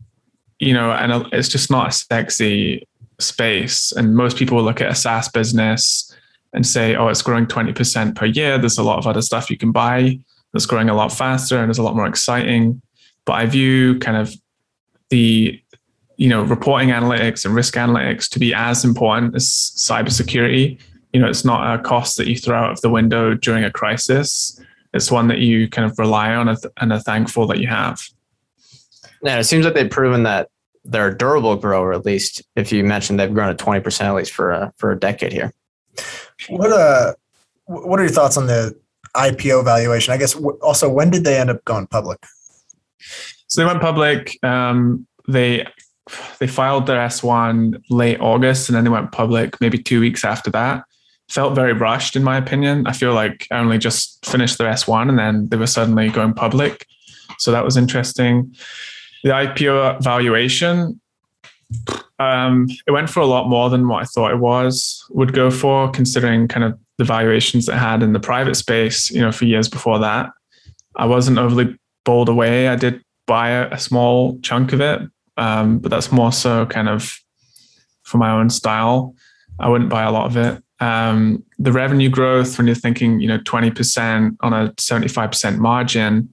you 0.58 0.72
know, 0.72 0.90
and 0.90 1.28
it's 1.32 1.48
just 1.48 1.70
not 1.70 1.88
a 1.88 1.92
sexy 1.92 2.88
space. 3.20 3.92
And 3.92 4.16
most 4.16 4.36
people 4.36 4.60
look 4.62 4.80
at 4.80 4.90
a 4.90 4.94
SaaS 4.94 5.28
business 5.28 6.12
and 6.52 6.66
say, 6.66 6.96
oh, 6.96 7.08
it's 7.08 7.22
growing 7.22 7.46
20% 7.46 8.16
per 8.16 8.26
year. 8.26 8.58
There's 8.58 8.78
a 8.78 8.82
lot 8.82 8.98
of 8.98 9.06
other 9.06 9.22
stuff 9.22 9.50
you 9.50 9.58
can 9.58 9.70
buy 9.70 10.18
that's 10.56 10.66
growing 10.66 10.88
a 10.88 10.94
lot 10.94 11.12
faster 11.12 11.58
and 11.58 11.70
is 11.70 11.78
a 11.78 11.82
lot 11.82 11.94
more 11.94 12.06
exciting. 12.06 12.80
But 13.26 13.34
I 13.34 13.46
view 13.46 13.98
kind 13.98 14.16
of 14.16 14.34
the 15.10 15.60
you 16.16 16.28
know 16.28 16.42
reporting 16.42 16.88
analytics 16.88 17.44
and 17.44 17.54
risk 17.54 17.74
analytics 17.74 18.28
to 18.30 18.38
be 18.38 18.54
as 18.54 18.84
important 18.84 19.36
as 19.36 19.46
cybersecurity. 19.46 20.80
You 21.12 21.20
know, 21.20 21.28
it's 21.28 21.44
not 21.44 21.78
a 21.78 21.82
cost 21.82 22.16
that 22.16 22.26
you 22.26 22.36
throw 22.36 22.56
out 22.56 22.70
of 22.70 22.80
the 22.80 22.90
window 22.90 23.34
during 23.34 23.64
a 23.64 23.70
crisis. 23.70 24.58
It's 24.94 25.10
one 25.10 25.28
that 25.28 25.38
you 25.38 25.68
kind 25.68 25.90
of 25.90 25.98
rely 25.98 26.34
on 26.34 26.48
and 26.48 26.92
are 26.92 27.00
thankful 27.00 27.46
that 27.48 27.58
you 27.58 27.68
have. 27.68 28.02
Yeah, 29.22 29.38
it 29.38 29.44
seems 29.44 29.64
like 29.64 29.74
they've 29.74 29.90
proven 29.90 30.22
that 30.22 30.48
they're 30.84 31.08
a 31.08 31.16
durable 31.16 31.56
grower. 31.56 31.92
At 31.92 32.06
least, 32.06 32.42
if 32.54 32.72
you 32.72 32.82
mentioned 32.84 33.20
they've 33.20 33.32
grown 33.32 33.50
at 33.50 33.58
twenty 33.58 33.80
percent 33.80 34.08
at 34.08 34.14
least 34.14 34.32
for 34.32 34.50
a 34.52 34.72
for 34.78 34.92
a 34.92 34.98
decade 34.98 35.32
here. 35.32 35.52
What 36.48 36.72
uh, 36.72 37.14
what 37.66 37.98
are 38.00 38.04
your 38.04 38.12
thoughts 38.12 38.36
on 38.36 38.46
the 38.46 38.78
IPO 39.16 39.64
valuation. 39.64 40.12
I 40.12 40.16
guess 40.16 40.34
also 40.62 40.88
when 40.88 41.10
did 41.10 41.24
they 41.24 41.38
end 41.38 41.50
up 41.50 41.64
going 41.64 41.86
public? 41.86 42.24
So 43.48 43.60
they 43.60 43.66
went 43.66 43.80
public. 43.80 44.38
Um, 44.44 45.06
they 45.28 45.66
they 46.38 46.46
filed 46.46 46.86
their 46.86 46.98
S1 46.98 47.82
late 47.90 48.20
August, 48.20 48.68
and 48.68 48.76
then 48.76 48.84
they 48.84 48.90
went 48.90 49.12
public 49.12 49.60
maybe 49.60 49.78
two 49.78 50.00
weeks 50.00 50.24
after 50.24 50.50
that. 50.52 50.84
Felt 51.28 51.54
very 51.54 51.72
rushed, 51.72 52.14
in 52.14 52.22
my 52.22 52.36
opinion. 52.36 52.86
I 52.86 52.92
feel 52.92 53.12
like 53.12 53.46
I 53.50 53.58
only 53.58 53.78
just 53.78 54.24
finished 54.24 54.58
their 54.58 54.70
S1, 54.70 55.08
and 55.08 55.18
then 55.18 55.48
they 55.48 55.56
were 55.56 55.66
suddenly 55.66 56.08
going 56.08 56.34
public. 56.34 56.86
So 57.38 57.50
that 57.50 57.64
was 57.64 57.76
interesting. 57.76 58.54
The 59.24 59.30
IPO 59.30 60.02
valuation, 60.02 61.00
um, 62.20 62.68
it 62.86 62.92
went 62.92 63.10
for 63.10 63.20
a 63.20 63.26
lot 63.26 63.48
more 63.48 63.68
than 63.70 63.88
what 63.88 64.02
I 64.02 64.04
thought 64.04 64.30
it 64.30 64.38
was 64.38 65.04
would 65.10 65.32
go 65.32 65.50
for, 65.50 65.90
considering 65.90 66.46
kind 66.46 66.64
of 66.64 66.78
the 66.98 67.04
valuations 67.04 67.68
it 67.68 67.74
had 67.74 68.02
in 68.02 68.12
the 68.12 68.20
private 68.20 68.54
space, 68.54 69.10
you 69.10 69.20
know, 69.20 69.32
for 69.32 69.44
years 69.44 69.68
before 69.68 69.98
that. 69.98 70.30
I 70.96 71.06
wasn't 71.06 71.38
overly 71.38 71.76
bowled 72.04 72.28
away. 72.28 72.68
I 72.68 72.76
did 72.76 73.02
buy 73.26 73.50
a, 73.50 73.70
a 73.70 73.78
small 73.78 74.38
chunk 74.40 74.72
of 74.72 74.80
it, 74.80 75.00
um, 75.36 75.78
but 75.78 75.90
that's 75.90 76.10
more 76.10 76.32
so 76.32 76.64
kind 76.66 76.88
of 76.88 77.12
for 78.04 78.18
my 78.18 78.30
own 78.30 78.48
style. 78.48 79.14
I 79.58 79.68
wouldn't 79.68 79.90
buy 79.90 80.04
a 80.04 80.10
lot 80.10 80.26
of 80.26 80.36
it. 80.36 80.62
Um, 80.80 81.44
the 81.58 81.72
revenue 81.72 82.08
growth, 82.08 82.58
when 82.58 82.66
you're 82.66 82.76
thinking, 82.76 83.20
you 83.20 83.28
know, 83.28 83.38
20% 83.38 84.36
on 84.40 84.52
a 84.52 84.72
75% 84.72 85.58
margin, 85.58 86.28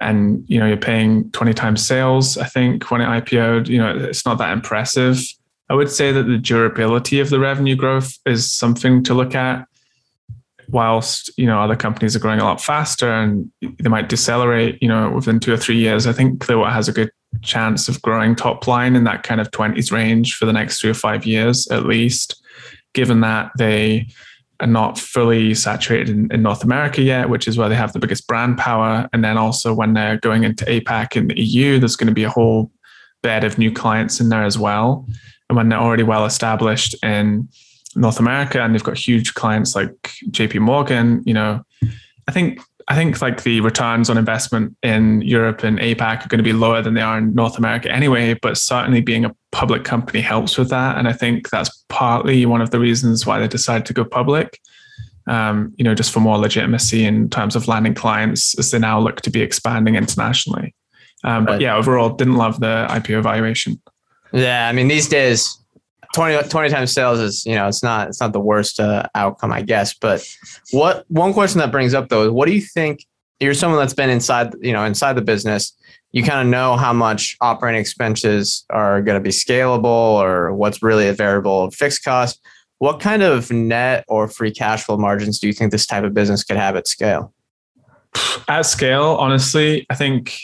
and 0.00 0.42
you 0.48 0.58
know 0.58 0.66
you're 0.66 0.76
paying 0.76 1.30
20 1.32 1.52
times 1.52 1.86
sales, 1.86 2.38
I 2.38 2.46
think 2.46 2.90
when 2.90 3.02
it 3.02 3.06
IPO'd, 3.06 3.68
you 3.68 3.78
know, 3.78 3.96
it's 3.96 4.24
not 4.24 4.38
that 4.38 4.52
impressive. 4.52 5.22
I 5.68 5.74
would 5.74 5.90
say 5.90 6.10
that 6.10 6.24
the 6.24 6.38
durability 6.38 7.20
of 7.20 7.30
the 7.30 7.38
revenue 7.38 7.76
growth 7.76 8.18
is 8.26 8.50
something 8.50 9.04
to 9.04 9.14
look 9.14 9.34
at 9.34 9.66
whilst 10.70 11.30
you 11.36 11.46
know 11.46 11.60
other 11.60 11.76
companies 11.76 12.14
are 12.14 12.18
growing 12.18 12.40
a 12.40 12.44
lot 12.44 12.60
faster 12.60 13.10
and 13.10 13.50
they 13.60 13.88
might 13.88 14.08
decelerate 14.08 14.80
you 14.82 14.88
know 14.88 15.10
within 15.10 15.40
two 15.40 15.52
or 15.52 15.56
three 15.56 15.76
years 15.76 16.06
i 16.06 16.12
think 16.12 16.40
clearwater 16.40 16.70
has 16.70 16.88
a 16.88 16.92
good 16.92 17.10
chance 17.42 17.88
of 17.88 18.00
growing 18.02 18.34
top 18.34 18.66
line 18.66 18.96
in 18.96 19.04
that 19.04 19.22
kind 19.22 19.40
of 19.40 19.50
20s 19.50 19.92
range 19.92 20.34
for 20.34 20.46
the 20.46 20.52
next 20.52 20.80
three 20.80 20.90
or 20.90 20.94
five 20.94 21.24
years 21.24 21.68
at 21.68 21.86
least 21.86 22.42
given 22.94 23.20
that 23.20 23.50
they 23.56 24.06
are 24.58 24.66
not 24.66 24.98
fully 24.98 25.54
saturated 25.54 26.08
in, 26.08 26.30
in 26.32 26.42
north 26.42 26.64
america 26.64 27.00
yet 27.00 27.28
which 27.28 27.46
is 27.46 27.56
where 27.56 27.68
they 27.68 27.76
have 27.76 27.92
the 27.92 27.98
biggest 27.98 28.26
brand 28.26 28.58
power. 28.58 29.08
And 29.12 29.24
then 29.24 29.38
also 29.38 29.72
when 29.72 29.94
they're 29.94 30.18
going 30.18 30.44
into 30.44 30.64
apac 30.64 31.16
in 31.16 31.28
the 31.28 31.40
eu 31.40 31.78
there's 31.78 31.96
going 31.96 32.08
to 32.08 32.14
be 32.14 32.24
a 32.24 32.30
whole 32.30 32.70
bed 33.22 33.44
of 33.44 33.58
new 33.58 33.72
clients 33.72 34.20
in 34.20 34.28
there 34.28 34.44
as 34.44 34.58
well. 34.58 35.06
And 35.48 35.56
when 35.56 35.68
they're 35.68 35.78
already 35.78 36.02
well 36.02 36.24
established 36.24 36.94
in 37.02 37.48
North 37.96 38.20
America 38.20 38.62
and 38.62 38.74
they've 38.74 38.84
got 38.84 38.96
huge 38.96 39.34
clients 39.34 39.74
like 39.74 39.92
JP 40.30 40.60
Morgan, 40.60 41.22
you 41.26 41.34
know, 41.34 41.62
I 42.28 42.32
think 42.32 42.60
I 42.88 42.94
think 42.96 43.20
like 43.22 43.42
the 43.44 43.60
returns 43.60 44.10
on 44.10 44.18
investment 44.18 44.76
in 44.82 45.22
Europe 45.22 45.62
and 45.62 45.78
APAC 45.78 46.24
are 46.24 46.28
going 46.28 46.38
to 46.38 46.44
be 46.44 46.52
lower 46.52 46.82
than 46.82 46.94
they 46.94 47.00
are 47.00 47.18
in 47.18 47.34
North 47.34 47.56
America 47.56 47.88
anyway, 47.92 48.34
but 48.34 48.56
certainly 48.58 49.00
being 49.00 49.24
a 49.24 49.34
public 49.52 49.84
company 49.84 50.20
helps 50.20 50.58
with 50.58 50.70
that. 50.70 50.98
And 50.98 51.06
I 51.06 51.12
think 51.12 51.50
that's 51.50 51.84
partly 51.88 52.46
one 52.46 52.60
of 52.60 52.70
the 52.70 52.80
reasons 52.80 53.24
why 53.24 53.38
they 53.38 53.46
decided 53.46 53.86
to 53.86 53.92
go 53.92 54.04
public. 54.04 54.58
um, 55.26 55.72
you 55.76 55.84
know, 55.84 55.94
just 55.94 56.12
for 56.12 56.20
more 56.20 56.38
legitimacy 56.38 57.04
in 57.04 57.28
terms 57.30 57.54
of 57.54 57.68
landing 57.68 57.94
clients 57.94 58.58
as 58.58 58.70
they 58.72 58.78
now 58.78 58.98
look 58.98 59.20
to 59.22 59.30
be 59.30 59.40
expanding 59.40 59.94
internationally. 59.94 60.74
Um, 61.22 61.44
but 61.44 61.60
yeah, 61.60 61.76
overall, 61.76 62.10
didn't 62.10 62.36
love 62.36 62.60
the 62.60 62.86
IPO 62.90 63.22
valuation. 63.22 63.80
Yeah, 64.32 64.68
I 64.68 64.72
mean, 64.72 64.88
these 64.88 65.08
days, 65.08 65.56
20, 66.14 66.48
20 66.48 66.68
times 66.70 66.92
sales 66.92 67.20
is 67.20 67.46
you 67.46 67.54
know 67.54 67.68
it's 67.68 67.82
not 67.82 68.08
it's 68.08 68.20
not 68.20 68.32
the 68.32 68.40
worst 68.40 68.80
uh, 68.80 69.06
outcome, 69.14 69.52
I 69.52 69.62
guess. 69.62 69.94
But 69.94 70.26
what 70.72 71.04
one 71.08 71.32
question 71.32 71.58
that 71.60 71.70
brings 71.70 71.94
up 71.94 72.08
though 72.08 72.24
is, 72.24 72.30
what 72.30 72.46
do 72.46 72.52
you 72.52 72.60
think? 72.60 73.06
You're 73.38 73.54
someone 73.54 73.80
that's 73.80 73.94
been 73.94 74.10
inside 74.10 74.54
you 74.60 74.72
know 74.72 74.84
inside 74.84 75.14
the 75.14 75.22
business. 75.22 75.72
You 76.12 76.24
kind 76.24 76.40
of 76.40 76.50
know 76.50 76.76
how 76.76 76.92
much 76.92 77.36
operating 77.40 77.80
expenses 77.80 78.64
are 78.70 79.00
going 79.00 79.16
to 79.16 79.22
be 79.22 79.30
scalable 79.30 79.84
or 79.84 80.52
what's 80.52 80.82
really 80.82 81.06
a 81.06 81.12
variable 81.12 81.70
fixed 81.70 82.04
cost. 82.04 82.40
What 82.78 82.98
kind 82.98 83.22
of 83.22 83.50
net 83.52 84.04
or 84.08 84.26
free 84.26 84.50
cash 84.50 84.84
flow 84.84 84.96
margins 84.96 85.38
do 85.38 85.46
you 85.46 85.52
think 85.52 85.70
this 85.70 85.86
type 85.86 86.02
of 86.02 86.12
business 86.12 86.42
could 86.42 86.56
have 86.56 86.74
at 86.74 86.88
scale? 86.88 87.32
At 88.48 88.62
scale, 88.62 89.16
honestly, 89.20 89.86
I 89.88 89.94
think 89.94 90.34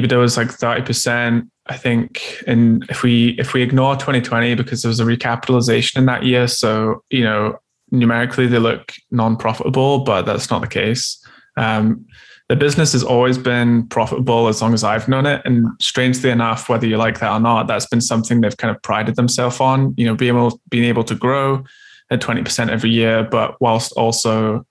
EBITDA 0.00 0.18
was 0.18 0.36
like 0.36 0.48
30%. 0.48 1.48
I 1.68 1.76
think 1.76 2.44
and 2.46 2.84
if 2.88 3.02
we 3.02 3.30
if 3.40 3.52
we 3.52 3.60
ignore 3.60 3.96
2020 3.96 4.54
because 4.54 4.82
there 4.82 4.88
was 4.88 5.00
a 5.00 5.04
recapitalization 5.04 5.96
in 5.96 6.06
that 6.06 6.22
year, 6.22 6.46
so 6.46 7.02
you 7.10 7.24
know, 7.24 7.58
numerically 7.90 8.46
they 8.46 8.60
look 8.60 8.92
non-profitable, 9.10 10.00
but 10.00 10.22
that's 10.22 10.48
not 10.48 10.60
the 10.60 10.68
case. 10.68 11.20
Um, 11.56 12.06
the 12.48 12.56
business 12.56 12.92
has 12.92 13.02
always 13.02 13.38
been 13.38 13.88
profitable 13.88 14.46
as 14.46 14.62
long 14.62 14.72
as 14.72 14.84
I've 14.84 15.08
known 15.08 15.26
it. 15.26 15.42
And 15.44 15.68
strangely 15.80 16.30
enough, 16.30 16.68
whether 16.68 16.86
you 16.86 16.96
like 16.96 17.18
that 17.18 17.32
or 17.32 17.40
not, 17.40 17.66
that's 17.66 17.86
been 17.86 18.00
something 18.00 18.40
they've 18.40 18.56
kind 18.56 18.74
of 18.74 18.80
prided 18.82 19.16
themselves 19.16 19.58
on, 19.58 19.94
you 19.96 20.06
know, 20.06 20.14
being 20.14 20.36
able, 20.36 20.60
being 20.68 20.84
able 20.84 21.02
to 21.04 21.16
grow 21.16 21.64
at 22.10 22.20
20% 22.20 22.70
every 22.70 22.90
year, 22.90 23.24
but 23.24 23.60
whilst 23.60 23.92
also 23.92 24.64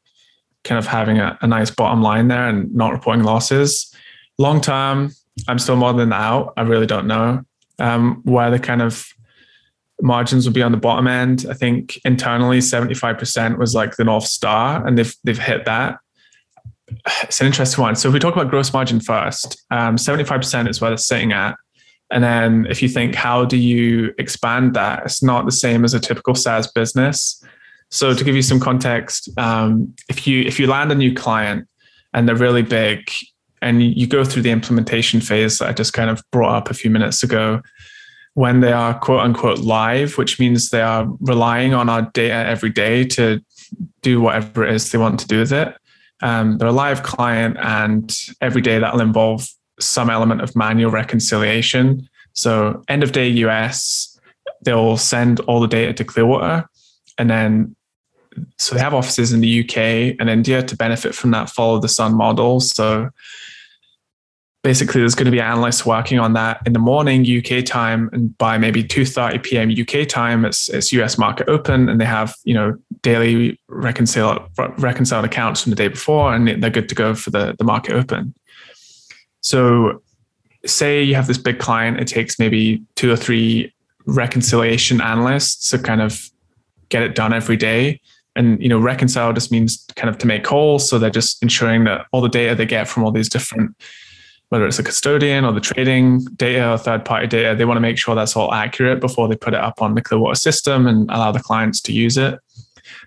kind 0.63 0.79
of 0.79 0.87
having 0.87 1.19
a, 1.19 1.37
a 1.41 1.47
nice 1.47 1.69
bottom 1.69 2.01
line 2.01 2.29
there 2.29 2.47
and 2.47 2.73
not 2.73 2.93
reporting 2.93 3.23
losses. 3.23 3.93
Long 4.37 4.61
term, 4.61 5.11
I'm 5.47 5.59
still 5.59 5.75
modeling 5.75 6.09
that 6.09 6.21
out. 6.21 6.53
I 6.57 6.61
really 6.63 6.85
don't 6.85 7.07
know 7.07 7.43
um, 7.79 8.21
where 8.23 8.51
the 8.51 8.59
kind 8.59 8.81
of 8.81 9.07
margins 10.01 10.45
will 10.45 10.53
be 10.53 10.61
on 10.61 10.71
the 10.71 10.77
bottom 10.77 11.07
end. 11.07 11.45
I 11.49 11.53
think 11.53 11.99
internally, 12.05 12.59
75% 12.59 13.57
was 13.57 13.73
like 13.73 13.95
the 13.95 14.03
North 14.03 14.25
Star, 14.25 14.85
and 14.85 14.97
they've, 14.97 15.15
they've 15.23 15.39
hit 15.39 15.65
that 15.65 15.99
it's 17.23 17.41
an 17.41 17.47
interesting 17.47 17.81
one. 17.81 17.95
So 17.95 18.07
if 18.07 18.13
we 18.13 18.19
talk 18.19 18.35
about 18.35 18.49
gross 18.49 18.71
margin 18.73 18.99
first, 18.99 19.63
um, 19.71 19.95
75% 19.95 20.69
is 20.69 20.81
where 20.81 20.91
they're 20.91 20.97
sitting 20.97 21.31
at. 21.31 21.55
And 22.11 22.23
then 22.23 22.67
if 22.69 22.81
you 22.83 22.89
think, 22.89 23.15
how 23.15 23.45
do 23.45 23.57
you 23.57 24.13
expand 24.19 24.75
that? 24.75 25.03
It's 25.05 25.23
not 25.23 25.45
the 25.45 25.51
same 25.51 25.83
as 25.83 25.93
a 25.93 25.99
typical 25.99 26.35
SaaS 26.35 26.71
business. 26.71 27.43
So 27.89 28.13
to 28.13 28.23
give 28.23 28.35
you 28.35 28.41
some 28.41 28.59
context, 28.59 29.29
um, 29.37 29.93
if 30.09 30.27
you 30.27 30.41
if 30.43 30.59
you 30.59 30.67
land 30.67 30.91
a 30.91 30.95
new 30.95 31.13
client 31.13 31.67
and 32.13 32.27
they're 32.27 32.35
really 32.35 32.61
big 32.61 33.09
and 33.65 33.83
you 33.83 34.07
go 34.07 34.23
through 34.23 34.43
the 34.43 34.51
implementation 34.51 35.19
phase 35.19 35.57
that 35.57 35.69
I 35.69 35.73
just 35.73 35.93
kind 35.93 36.09
of 36.09 36.23
brought 36.31 36.55
up 36.55 36.69
a 36.69 36.73
few 36.73 36.89
minutes 36.89 37.23
ago, 37.23 37.61
when 38.35 38.61
they 38.61 38.71
are 38.71 38.97
quote 38.97 39.21
unquote 39.21 39.59
live, 39.59 40.17
which 40.17 40.39
means 40.39 40.69
they 40.69 40.81
are 40.81 41.07
relying 41.19 41.73
on 41.73 41.89
our 41.89 42.03
data 42.13 42.47
every 42.49 42.69
day 42.69 43.03
to 43.05 43.41
do 44.01 44.21
whatever 44.21 44.63
it 44.63 44.73
is 44.73 44.91
they 44.91 44.97
want 44.97 45.19
to 45.19 45.27
do 45.27 45.39
with 45.39 45.51
it 45.51 45.75
um, 46.21 46.57
they're 46.57 46.67
a 46.67 46.73
live 46.73 47.03
client, 47.03 47.57
and 47.59 48.15
every 48.41 48.61
day 48.61 48.79
that'll 48.79 49.01
involve 49.01 49.47
some 49.79 50.09
element 50.09 50.41
of 50.41 50.55
manual 50.55 50.91
reconciliation. 50.91 52.07
So, 52.33 52.83
end 52.87 53.03
of 53.03 53.11
day 53.11 53.27
US, 53.27 54.19
they'll 54.63 54.97
send 54.97 55.39
all 55.41 55.59
the 55.59 55.67
data 55.67 55.93
to 55.93 56.03
Clearwater, 56.03 56.67
and 57.17 57.29
then 57.29 57.75
so 58.57 58.75
they 58.75 58.81
have 58.81 58.93
offices 58.93 59.31
in 59.31 59.39
the 59.39 59.63
UK 59.63 60.17
and 60.19 60.29
India 60.29 60.61
to 60.61 60.75
benefit 60.75 61.15
from 61.15 61.31
that 61.31 61.49
follow 61.49 61.79
the 61.79 61.87
sun 61.87 62.15
model. 62.15 62.59
So 62.59 63.09
basically 64.65 64.99
there's 64.99 65.13
going 65.13 65.25
to 65.25 65.31
be 65.31 65.39
analysts 65.39 65.85
working 65.85 66.17
on 66.17 66.33
that 66.33 66.59
in 66.65 66.73
the 66.73 66.79
morning 66.79 67.23
UK 67.23 67.63
time 67.63 68.09
and 68.13 68.35
by 68.39 68.57
maybe 68.57 68.83
2:30 68.83 69.43
p.m. 69.43 69.69
UK 69.69 70.07
time 70.07 70.43
it's 70.43 70.69
it's 70.69 70.91
US 70.91 71.19
market 71.19 71.47
open 71.47 71.87
and 71.87 72.01
they 72.01 72.05
have 72.05 72.33
you 72.45 72.55
know 72.55 72.75
daily 73.03 73.59
reconciled 73.67 74.41
reconciled 74.79 75.23
accounts 75.23 75.61
from 75.61 75.69
the 75.69 75.75
day 75.75 75.87
before 75.87 76.33
and 76.33 76.63
they're 76.63 76.71
good 76.71 76.89
to 76.89 76.95
go 76.95 77.13
for 77.13 77.29
the 77.29 77.55
the 77.59 77.63
market 77.63 77.93
open 77.93 78.33
so 79.41 80.01
say 80.65 81.03
you 81.03 81.13
have 81.13 81.27
this 81.27 81.37
big 81.37 81.59
client 81.59 81.99
it 81.99 82.07
takes 82.07 82.39
maybe 82.39 82.81
two 82.95 83.11
or 83.11 83.15
three 83.15 83.71
reconciliation 84.07 84.99
analysts 84.99 85.69
to 85.69 85.77
kind 85.77 86.01
of 86.01 86.31
get 86.89 87.03
it 87.03 87.13
done 87.13 87.33
every 87.33 87.55
day 87.55 88.01
and 88.35 88.59
you 88.63 88.67
know 88.67 88.79
reconcile 88.79 89.31
just 89.31 89.51
means 89.51 89.85
kind 89.95 90.09
of 90.09 90.17
to 90.17 90.25
make 90.25 90.43
calls 90.43 90.89
so 90.89 90.97
they're 90.97 91.11
just 91.21 91.43
ensuring 91.43 91.83
that 91.83 92.07
all 92.11 92.21
the 92.21 92.35
data 92.39 92.55
they 92.55 92.65
get 92.65 92.87
from 92.87 93.03
all 93.03 93.11
these 93.11 93.29
different 93.29 93.69
whether 94.55 94.67
it's 94.67 94.79
a 94.79 94.83
custodian 94.83 95.43
or 95.43 95.51
the 95.51 95.59
trading 95.59 96.23
data 96.37 96.71
or 96.71 96.77
third 96.77 97.03
party 97.03 97.27
data, 97.27 97.53
they 97.57 97.65
want 97.65 97.75
to 97.75 97.81
make 97.81 97.97
sure 97.97 98.15
that's 98.15 98.37
all 98.37 98.53
accurate 98.53 99.01
before 99.01 99.27
they 99.27 99.35
put 99.35 99.53
it 99.53 99.59
up 99.59 99.81
on 99.81 99.95
the 99.95 100.01
Clearwater 100.01 100.35
system 100.35 100.87
and 100.87 101.09
allow 101.09 101.29
the 101.29 101.41
clients 101.41 101.81
to 101.81 101.91
use 101.91 102.15
it. 102.15 102.39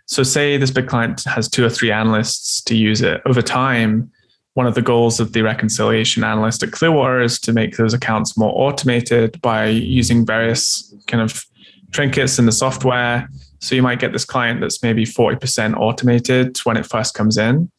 So, 0.04 0.22
say 0.22 0.58
this 0.58 0.70
big 0.70 0.88
client 0.88 1.24
has 1.24 1.48
two 1.48 1.64
or 1.64 1.70
three 1.70 1.90
analysts 1.90 2.61
to 2.64 2.76
use 2.76 3.00
it 3.00 3.22
over 3.24 3.40
time. 3.40 4.12
One 4.52 4.66
of 4.66 4.74
the 4.74 4.82
goals 4.82 5.20
of 5.20 5.32
the 5.32 5.40
reconciliation 5.40 6.22
analyst 6.22 6.62
at 6.62 6.72
Clearwater 6.72 7.22
is 7.22 7.38
to 7.40 7.54
make 7.54 7.78
those 7.78 7.94
accounts 7.94 8.37
more 8.37 8.52
automated 8.54 9.40
by 9.40 9.68
using 9.68 10.26
various 10.26 10.94
kind 11.06 11.22
of 11.22 11.46
trinkets 11.92 12.38
in 12.38 12.44
the 12.44 12.52
software. 12.52 13.26
So, 13.61 13.74
you 13.74 13.80
might 13.80 14.00
get 14.00 14.12
this 14.12 14.26
client 14.26 14.61
that's 14.61 14.82
maybe 14.82 15.06
40% 15.06 15.78
automated 15.78 16.58
when 16.64 16.76
it 16.76 16.84
first 16.84 17.14
comes 17.14 17.38
in 17.38 17.70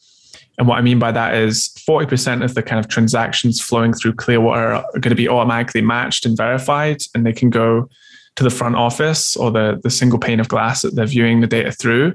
and 0.59 0.67
what 0.67 0.77
I 0.77 0.81
mean 0.81 0.99
by 0.99 1.13
that 1.13 1.35
is 1.35 1.69
40% 1.87 2.43
of 2.43 2.53
the 2.53 2.61
kind 2.61 2.79
of 2.79 2.89
transactions 2.89 3.61
flowing 3.61 3.93
through 3.93 4.15
Clearwater 4.15 4.73
are 4.73 4.83
going 4.91 5.09
to 5.09 5.15
be 5.15 5.29
automatically 5.29 5.81
matched 5.81 6.25
and 6.25 6.35
verified, 6.35 6.97
and 7.15 7.25
they 7.25 7.31
can 7.31 7.49
go 7.49 7.89
to 8.35 8.43
the 8.43 8.49
front 8.49 8.75
office 8.75 9.37
or 9.37 9.51
the, 9.51 9.79
the 9.83 9.89
single 9.89 10.19
pane 10.19 10.41
of 10.41 10.49
glass 10.49 10.81
that 10.81 10.95
they're 10.95 11.05
viewing 11.05 11.39
the 11.39 11.47
data 11.47 11.71
through. 11.71 12.13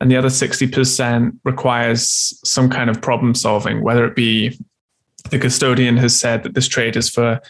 And 0.00 0.10
the 0.10 0.16
other 0.16 0.28
60% 0.28 1.38
requires 1.44 2.38
some 2.44 2.68
kind 2.68 2.90
of 2.90 3.00
problem 3.00 3.32
solving, 3.32 3.84
whether 3.84 4.04
it 4.04 4.16
be 4.16 4.58
the 5.30 5.38
custodian 5.38 5.96
has 5.96 6.18
said 6.18 6.42
that 6.42 6.54
this 6.54 6.66
trade 6.66 6.96
is 6.96 7.08
for 7.08 7.40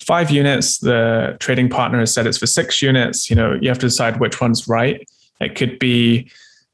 five 0.00 0.30
units, 0.30 0.78
the 0.78 1.36
trading 1.40 1.68
partner 1.68 1.98
has 2.00 2.12
said 2.12 2.26
it's 2.26 2.38
for 2.38 2.46
six 2.46 2.80
units. 2.80 3.28
You 3.28 3.36
know, 3.36 3.58
you 3.60 3.68
have 3.68 3.78
to 3.80 3.86
decide 3.86 4.18
which 4.18 4.40
one's 4.40 4.66
right. 4.66 5.06
It 5.42 5.56
could 5.56 5.78
be 5.78 6.30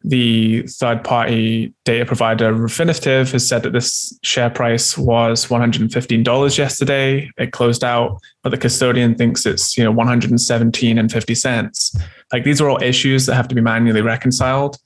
the 0.07 0.62
third 0.69 1.03
party 1.03 1.75
data 1.85 2.07
provider 2.07 2.55
Refinitiv 2.55 3.33
has 3.33 3.47
said 3.47 3.64
that 3.64 3.73
this 3.73 4.16
share 4.23 4.49
price 4.49 4.97
was 4.97 5.47
$115 5.47 6.59
yesterday. 6.59 7.29
It 7.37 7.51
closed 7.51 7.83
out, 7.83 8.21
but 8.45 8.51
the 8.51 8.57
custodian 8.57 9.16
thinks 9.16 9.45
it's, 9.45 9.77
you 9.77 9.83
know, 9.83 9.90
117 9.90 10.97
and 10.97 11.11
50 11.11 11.35
cents. 11.35 11.99
Like 12.33 12.45
these 12.45 12.61
are 12.61 12.71
all 12.71 12.81
issues 12.81 13.27
that 13.27 13.35
have 13.35 13.49
to 13.49 13.57
be 13.57 13.61
manually 13.61 14.01
reconciled. 14.01 14.79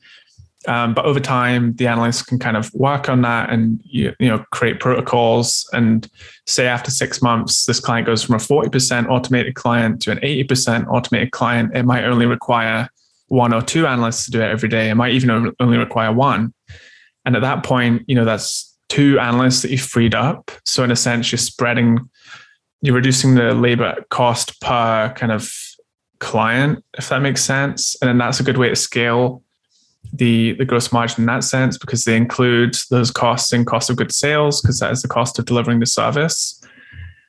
Um, 0.67 0.95
but 0.95 1.05
over 1.05 1.21
time, 1.21 1.75
the 1.75 1.87
analysts 1.87 2.23
can 2.23 2.39
kind 2.39 2.57
of 2.57 2.73
work 2.73 3.11
on 3.11 3.21
that 3.23 3.51
and 3.51 3.81
you, 3.85 4.15
you 4.19 4.29
know 4.29 4.45
create 4.53 4.81
protocols. 4.81 5.69
And 5.73 6.09
say 6.47 6.67
after 6.67 6.91
six 6.91 7.21
months, 7.21 7.65
this 7.67 7.81
client 7.81 8.07
goes 8.07 8.23
from 8.23 8.37
a 8.37 8.39
40% 8.39 9.09
automated 9.09 9.55
client 9.55 10.01
to 10.03 10.11
an 10.11 10.19
80% 10.19 10.87
automated 10.89 11.31
client. 11.33 11.75
It 11.75 11.85
might 11.85 12.05
only 12.05 12.27
require 12.27 12.89
one 13.31 13.55
or 13.55 13.63
two 13.63 13.87
analysts 13.87 14.25
to 14.25 14.33
do 14.33 14.43
it 14.43 14.51
every 14.51 14.69
day. 14.69 14.91
It 14.91 14.97
might 14.97 15.13
even 15.13 15.55
only 15.61 15.79
require 15.79 16.13
one. 16.13 16.53
And 17.25 17.37
at 17.37 17.43
that 17.43 17.63
point, 17.63 18.03
you 18.09 18.17
know, 18.17 18.25
that's 18.25 18.77
two 18.89 19.21
analysts 19.21 19.63
that 19.63 19.71
you've 19.71 19.81
freed 19.81 20.17
up. 20.17 20.51
So 20.65 20.83
in 20.83 20.91
a 20.91 20.97
sense, 20.97 21.31
you're 21.31 21.39
spreading, 21.39 22.11
you're 22.83 22.95
reducing 22.95 23.37
the 23.37 23.55
labor 23.55 24.05
cost 24.11 24.61
per 24.61 25.15
kind 25.17 25.31
of 25.31 25.53
client, 26.19 26.85
if 26.99 27.09
that 27.09 27.21
makes 27.23 27.43
sense. 27.43 27.97
And 28.03 28.09
then 28.09 28.19
that's 28.19 28.41
a 28.41 28.43
good 28.43 28.59
way 28.59 28.69
to 28.69 28.77
scale 28.77 29.45
the 30.13 30.55
the 30.55 30.65
gross 30.65 30.91
margin 30.91 31.23
in 31.23 31.27
that 31.27 31.45
sense 31.45 31.79
because 31.79 32.05
they 32.05 32.17
include 32.17 32.75
those 32.91 33.13
costs 33.13 33.53
in 33.53 33.65
cost 33.65 33.91
of 33.91 33.97
goods 33.97 34.17
sales 34.17 34.61
because 34.61 34.81
that 34.81 34.91
is 34.91 35.03
the 35.03 35.09
cost 35.09 35.39
of 35.39 35.45
delivering 35.45 35.79
the 35.79 35.87
service. 35.87 36.61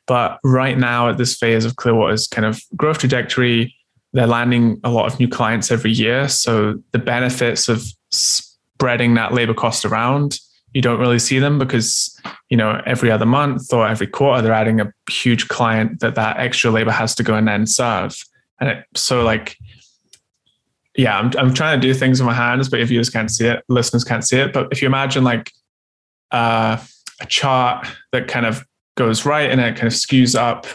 But 0.08 0.40
right 0.44 0.78
now 0.80 1.10
at 1.10 1.18
this 1.20 1.36
phase 1.36 1.64
of 1.64 1.76
Clearwater's 1.76 2.28
kind 2.28 2.46
of 2.46 2.60
growth 2.76 2.98
trajectory, 2.98 3.76
they're 4.14 4.28
landing 4.28 4.80
a 4.84 4.90
lot 4.90 5.12
of 5.12 5.20
new 5.20 5.28
clients 5.28 5.72
every 5.72 5.92
year. 5.92 6.28
So 6.28 6.82
the 6.92 7.00
benefits 7.00 7.70
of 7.70 7.84
spreading 8.12 9.14
that 9.14 9.34
labor 9.34 9.54
cost 9.54 9.86
around, 9.86 10.40
you 10.74 10.82
don't 10.82 11.00
really 11.00 11.20
see 11.20 11.40
them 11.40 11.60
because, 11.60 12.20
you 12.50 12.58
know, 12.58 12.82
every 12.86 13.12
other 13.12 13.26
month 13.26 13.74
or 13.74 13.88
every 13.88 14.08
quarter, 14.08 14.42
they're 14.42 14.54
adding 14.54 14.80
a 14.82 14.92
huge 15.10 15.48
client 15.48 16.00
that 16.00 16.16
that 16.16 16.38
extra 16.38 16.72
labor 16.72 16.92
has 16.92 17.16
to 17.16 17.24
go 17.24 17.36
and 17.36 17.48
then 17.48 17.66
serve. 17.66 18.18
And 18.60 18.70
it, 18.70 18.86
so 18.96 19.24
like, 19.24 19.58
yeah, 20.98 21.18
I'm, 21.18 21.32
I'm 21.38 21.54
trying 21.54 21.80
to 21.80 21.88
do 21.88 21.94
things 21.94 22.20
with 22.20 22.28
my 22.28 22.34
hands, 22.34 22.70
but 22.70 22.80
if 22.80 22.92
you 22.92 23.00
just 23.00 23.14
can't 23.14 23.32
see 23.32 23.48
it, 23.48 23.64
listeners 23.70 24.04
can't 24.04 24.26
see 24.26 24.40
it. 24.40 24.52
But 24.52 24.68
if 24.72 24.82
you 24.82 24.88
imagine 24.88 25.24
like 25.24 25.52
uh, 26.32 26.78
a 27.22 27.26
chart 27.28 27.88
that 28.12 28.28
kind 28.28 28.46
of 28.46 28.66
goes 28.96 29.26
right 29.26 29.50
and 29.50 29.62
it 29.62 29.76
kind 29.76 29.88
of 29.88 29.94
skews 29.94 30.38
up 30.38 30.68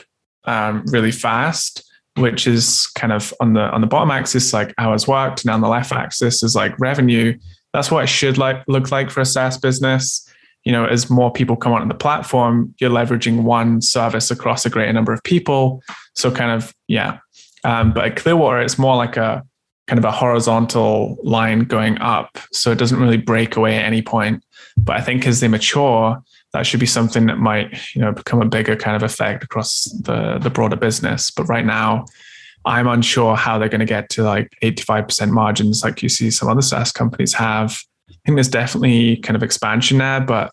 um, 0.45 0.85
really 0.87 1.13
fast, 1.13 1.86
which 2.17 2.47
is 2.47 2.87
kind 2.95 3.13
of 3.13 3.33
on 3.41 3.53
the 3.53 3.71
on 3.71 3.81
the 3.81 3.87
bottom 3.87 4.11
axis 4.11 4.53
like 4.53 4.75
hours 4.79 5.07
worked, 5.07 5.45
and 5.45 5.51
on 5.51 5.61
the 5.61 5.69
left 5.69 5.93
axis 5.93 6.43
is 6.43 6.55
like 6.55 6.79
revenue. 6.79 7.39
that's 7.73 7.91
what 7.91 8.05
it 8.05 8.09
should 8.09 8.39
like 8.39 8.63
look 8.69 8.91
like 8.91 9.11
for 9.11 9.21
a 9.21 9.27
SaaS 9.27 9.59
business. 9.59 10.27
You 10.65 10.73
know, 10.73 10.85
as 10.85 11.09
more 11.09 11.33
people 11.33 11.57
come 11.57 11.73
onto 11.73 11.87
the 11.87 11.95
platform, 11.95 12.75
you're 12.81 12.91
leveraging 12.91 13.43
one 13.43 13.81
service 13.81 14.31
across 14.31 14.67
a 14.67 14.71
greater 14.71 14.93
number 14.93 15.13
of 15.13 15.23
people. 15.23 15.83
So 16.15 16.31
kind 16.31 16.51
of 16.51 16.75
yeah. 16.89 17.19
Um, 17.65 17.93
but 17.93 18.05
at 18.05 18.17
Clearwater, 18.17 18.61
it's 18.61 18.79
more 18.79 18.97
like 18.97 19.17
a 19.17 19.43
kind 19.87 19.99
of 19.99 20.05
a 20.05 20.11
horizontal 20.11 21.17
line 21.23 21.61
going 21.61 21.99
up. 21.99 22.39
So 22.53 22.73
it 22.73 22.79
doesn't 22.79 22.99
really 22.99 23.17
break 23.17 23.57
away 23.57 23.77
at 23.77 23.85
any 23.85 24.03
point. 24.03 24.43
But 24.77 24.97
I 24.97 25.01
think 25.01 25.27
as 25.27 25.41
they 25.41 25.49
mature, 25.49 26.23
that 26.57 26.67
should 26.67 26.81
be 26.81 26.87
something 26.87 27.27
that 27.27 27.37
might, 27.37 27.95
you 27.95 28.01
know, 28.01 28.13
become 28.13 28.41
a 28.41 28.47
bigger 28.47 28.77
kind 28.77 28.97
of 28.97 29.03
effect 29.03 29.45
across 29.45 29.85
the 30.03 30.39
the 30.39 30.49
broader 30.49 30.77
business. 30.77 31.31
But 31.31 31.45
right 31.45 31.67
now, 31.67 32.07
I'm 32.65 32.87
unsure 32.89 33.37
how 33.37 33.59
they're 33.59 33.69
going 33.69 33.81
to 33.81 33.85
get 33.87 34.09
to 34.11 34.23
like 34.23 34.57
85% 34.63 35.31
margins 35.31 35.83
like 35.85 36.03
you 36.03 36.09
see 36.09 36.31
some 36.31 36.49
other 36.49 36.63
SaaS 36.63 36.93
companies 36.93 37.35
have. 37.35 37.79
I 38.11 38.15
think 38.25 38.37
there's 38.37 38.49
definitely 38.49 39.19
kind 39.19 39.37
of 39.37 39.43
expansion 39.43 39.99
there, 39.99 40.21
but 40.21 40.51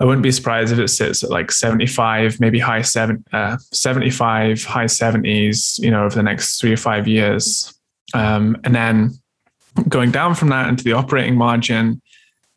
I 0.00 0.04
wouldn't 0.04 0.22
be 0.22 0.32
surprised 0.32 0.72
if 0.72 0.78
it 0.78 0.88
sits 0.88 1.24
at 1.24 1.30
like 1.30 1.50
75, 1.50 2.40
maybe 2.40 2.58
high 2.58 2.82
seven, 2.82 3.24
uh, 3.32 3.56
75, 3.72 4.64
high 4.64 4.84
70s, 4.84 5.78
you 5.78 5.90
know, 5.90 6.04
over 6.04 6.14
the 6.14 6.22
next 6.22 6.60
three 6.60 6.72
or 6.72 6.76
five 6.76 7.08
years. 7.08 7.74
Um, 8.12 8.56
and 8.64 8.74
then 8.74 9.12
going 9.88 10.10
down 10.10 10.34
from 10.34 10.48
that 10.50 10.68
into 10.68 10.84
the 10.84 10.92
operating 10.92 11.36
margin, 11.36 12.02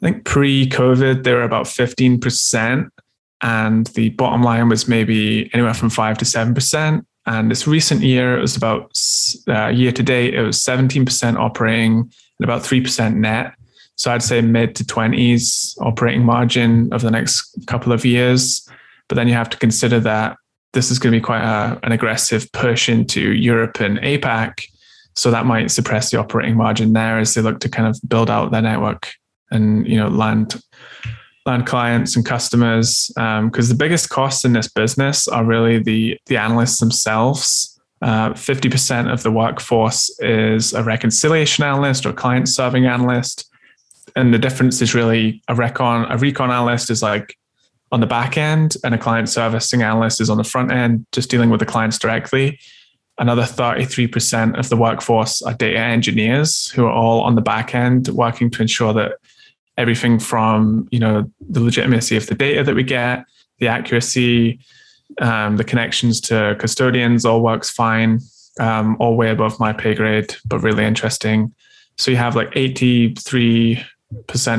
I 0.04 0.08
think 0.08 0.26
pre 0.26 0.68
COVID, 0.68 1.24
they 1.24 1.34
were 1.34 1.44
about 1.44 1.66
15%. 1.66 2.90
And 3.42 3.88
the 3.88 4.10
bottom 4.10 4.44
line 4.44 4.70
was 4.70 4.88
maybe 4.88 5.50
anywhere 5.54 5.74
from 5.74 5.90
5 5.90 6.18
to 6.18 6.26
7%. 6.26 7.06
And 7.26 7.50
this 7.50 7.68
recent 7.68 8.02
year, 8.02 8.38
it 8.38 8.42
was 8.42 8.58
about 8.58 8.92
uh, 9.48 9.68
year 9.68 9.94
to 9.94 10.04
date, 10.04 10.34
it 10.34 10.42
was 10.42 10.60
17% 10.60 11.38
operating 11.38 11.94
and 12.00 12.44
about 12.44 12.64
3% 12.64 13.16
net. 13.16 13.54
So 13.96 14.12
I'd 14.12 14.24
say 14.24 14.42
mid 14.42 14.76
to 14.76 14.84
20s 14.84 15.78
operating 15.80 16.26
margin 16.26 16.90
over 16.94 17.06
the 17.06 17.12
next 17.12 17.58
couple 17.68 17.94
of 17.94 18.04
years. 18.04 18.68
But 19.08 19.16
then 19.16 19.28
you 19.30 19.36
have 19.36 19.50
to 19.52 19.58
consider 19.58 20.02
that 20.02 20.36
this 20.74 20.92
is 20.92 21.00
going 21.00 21.14
to 21.14 21.20
be 21.20 21.24
quite 21.24 21.44
a, 21.44 21.80
an 21.84 21.94
aggressive 21.94 22.52
push 22.52 22.90
into 22.90 23.32
Europe 23.32 23.80
and 23.80 24.00
APAC. 24.00 24.66
So 25.16 25.32
that 25.32 25.46
might 25.46 25.72
suppress 25.72 26.12
the 26.12 26.18
operating 26.18 26.58
margin 26.58 26.92
there 26.92 27.20
as 27.20 27.34
they 27.36 27.42
look 27.42 27.60
to 27.62 27.70
kind 27.70 27.88
of 27.88 27.98
build 28.10 28.30
out 28.30 28.52
their 28.52 28.62
network 28.62 29.14
and 29.52 29.88
you 29.88 29.98
know 29.98 30.08
land 30.08 30.62
land 31.46 31.66
clients 31.66 32.16
and 32.16 32.26
customers 32.26 33.12
because 33.16 33.40
um, 33.40 33.70
the 33.70 33.76
biggest 33.78 34.10
costs 34.10 34.46
in 34.46 34.54
this 34.54 34.68
business 34.68 35.28
are 35.28 35.44
really 35.44 35.80
the 35.80 36.18
the 36.28 36.38
analysts 36.38 36.80
themselves. 36.80 37.70
Uh, 38.02 38.32
50% 38.32 39.10
of 39.14 39.24
the 39.24 39.32
workforce 39.32 40.10
is 40.20 40.74
a 40.74 40.84
reconciliation 40.84 41.64
analyst 41.64 42.06
or 42.06 42.12
client 42.12 42.50
serving 42.50 42.86
analyst. 42.86 43.50
And 44.18 44.34
the 44.34 44.38
difference 44.38 44.82
is 44.82 44.94
really 44.94 45.42
a 45.48 45.56
recon, 45.56 46.12
a 46.12 46.18
recon 46.18 46.52
analyst 46.52 46.90
is 46.90 47.02
like 47.02 47.38
on 47.94 48.02
the 48.02 48.06
back 48.06 48.38
end, 48.38 48.76
and 48.84 48.94
a 48.94 48.98
client 48.98 49.30
servicing 49.30 49.84
analyst 49.84 50.20
is 50.20 50.30
on 50.30 50.36
the 50.36 50.44
front 50.44 50.72
end, 50.72 51.06
just 51.14 51.30
dealing 51.30 51.50
with 51.50 51.62
the 51.62 51.66
clients 51.66 51.98
directly. 51.98 52.60
Another 53.20 53.44
33% 53.44 54.60
of 54.60 54.68
the 54.68 54.76
workforce 54.76 55.42
are 55.42 55.54
data 55.54 55.80
engineers 55.80 56.72
who 56.72 56.86
are 56.86 56.92
all 56.92 57.22
on 57.22 57.36
the 57.36 57.42
back 57.42 57.74
end 57.74 58.10
working 58.10 58.50
to 58.50 58.62
ensure 58.62 58.92
that 58.94 59.14
everything 59.78 60.20
from 60.20 60.88
you 60.92 61.00
know 61.00 61.30
the 61.50 61.60
legitimacy 61.60 62.16
of 62.16 62.28
the 62.28 62.36
data 62.36 62.64
that 62.64 62.76
we 62.76 62.84
get, 62.84 63.26
the 63.60 63.68
accuracy, 63.68 64.60
um, 65.20 65.58
the 65.58 65.64
connections 65.64 66.22
to 66.22 66.56
custodians 66.60 67.26
all 67.26 67.42
works 67.42 67.70
fine, 67.70 68.20
um, 68.60 68.98
all 69.00 69.16
way 69.16 69.30
above 69.30 69.60
my 69.60 69.74
pay 69.74 69.94
grade, 69.94 70.36
but 70.46 70.60
really 70.60 70.86
interesting. 70.86 71.54
So 71.98 72.12
you 72.12 72.18
have 72.18 72.36
like 72.36 72.52
83% 72.52 73.86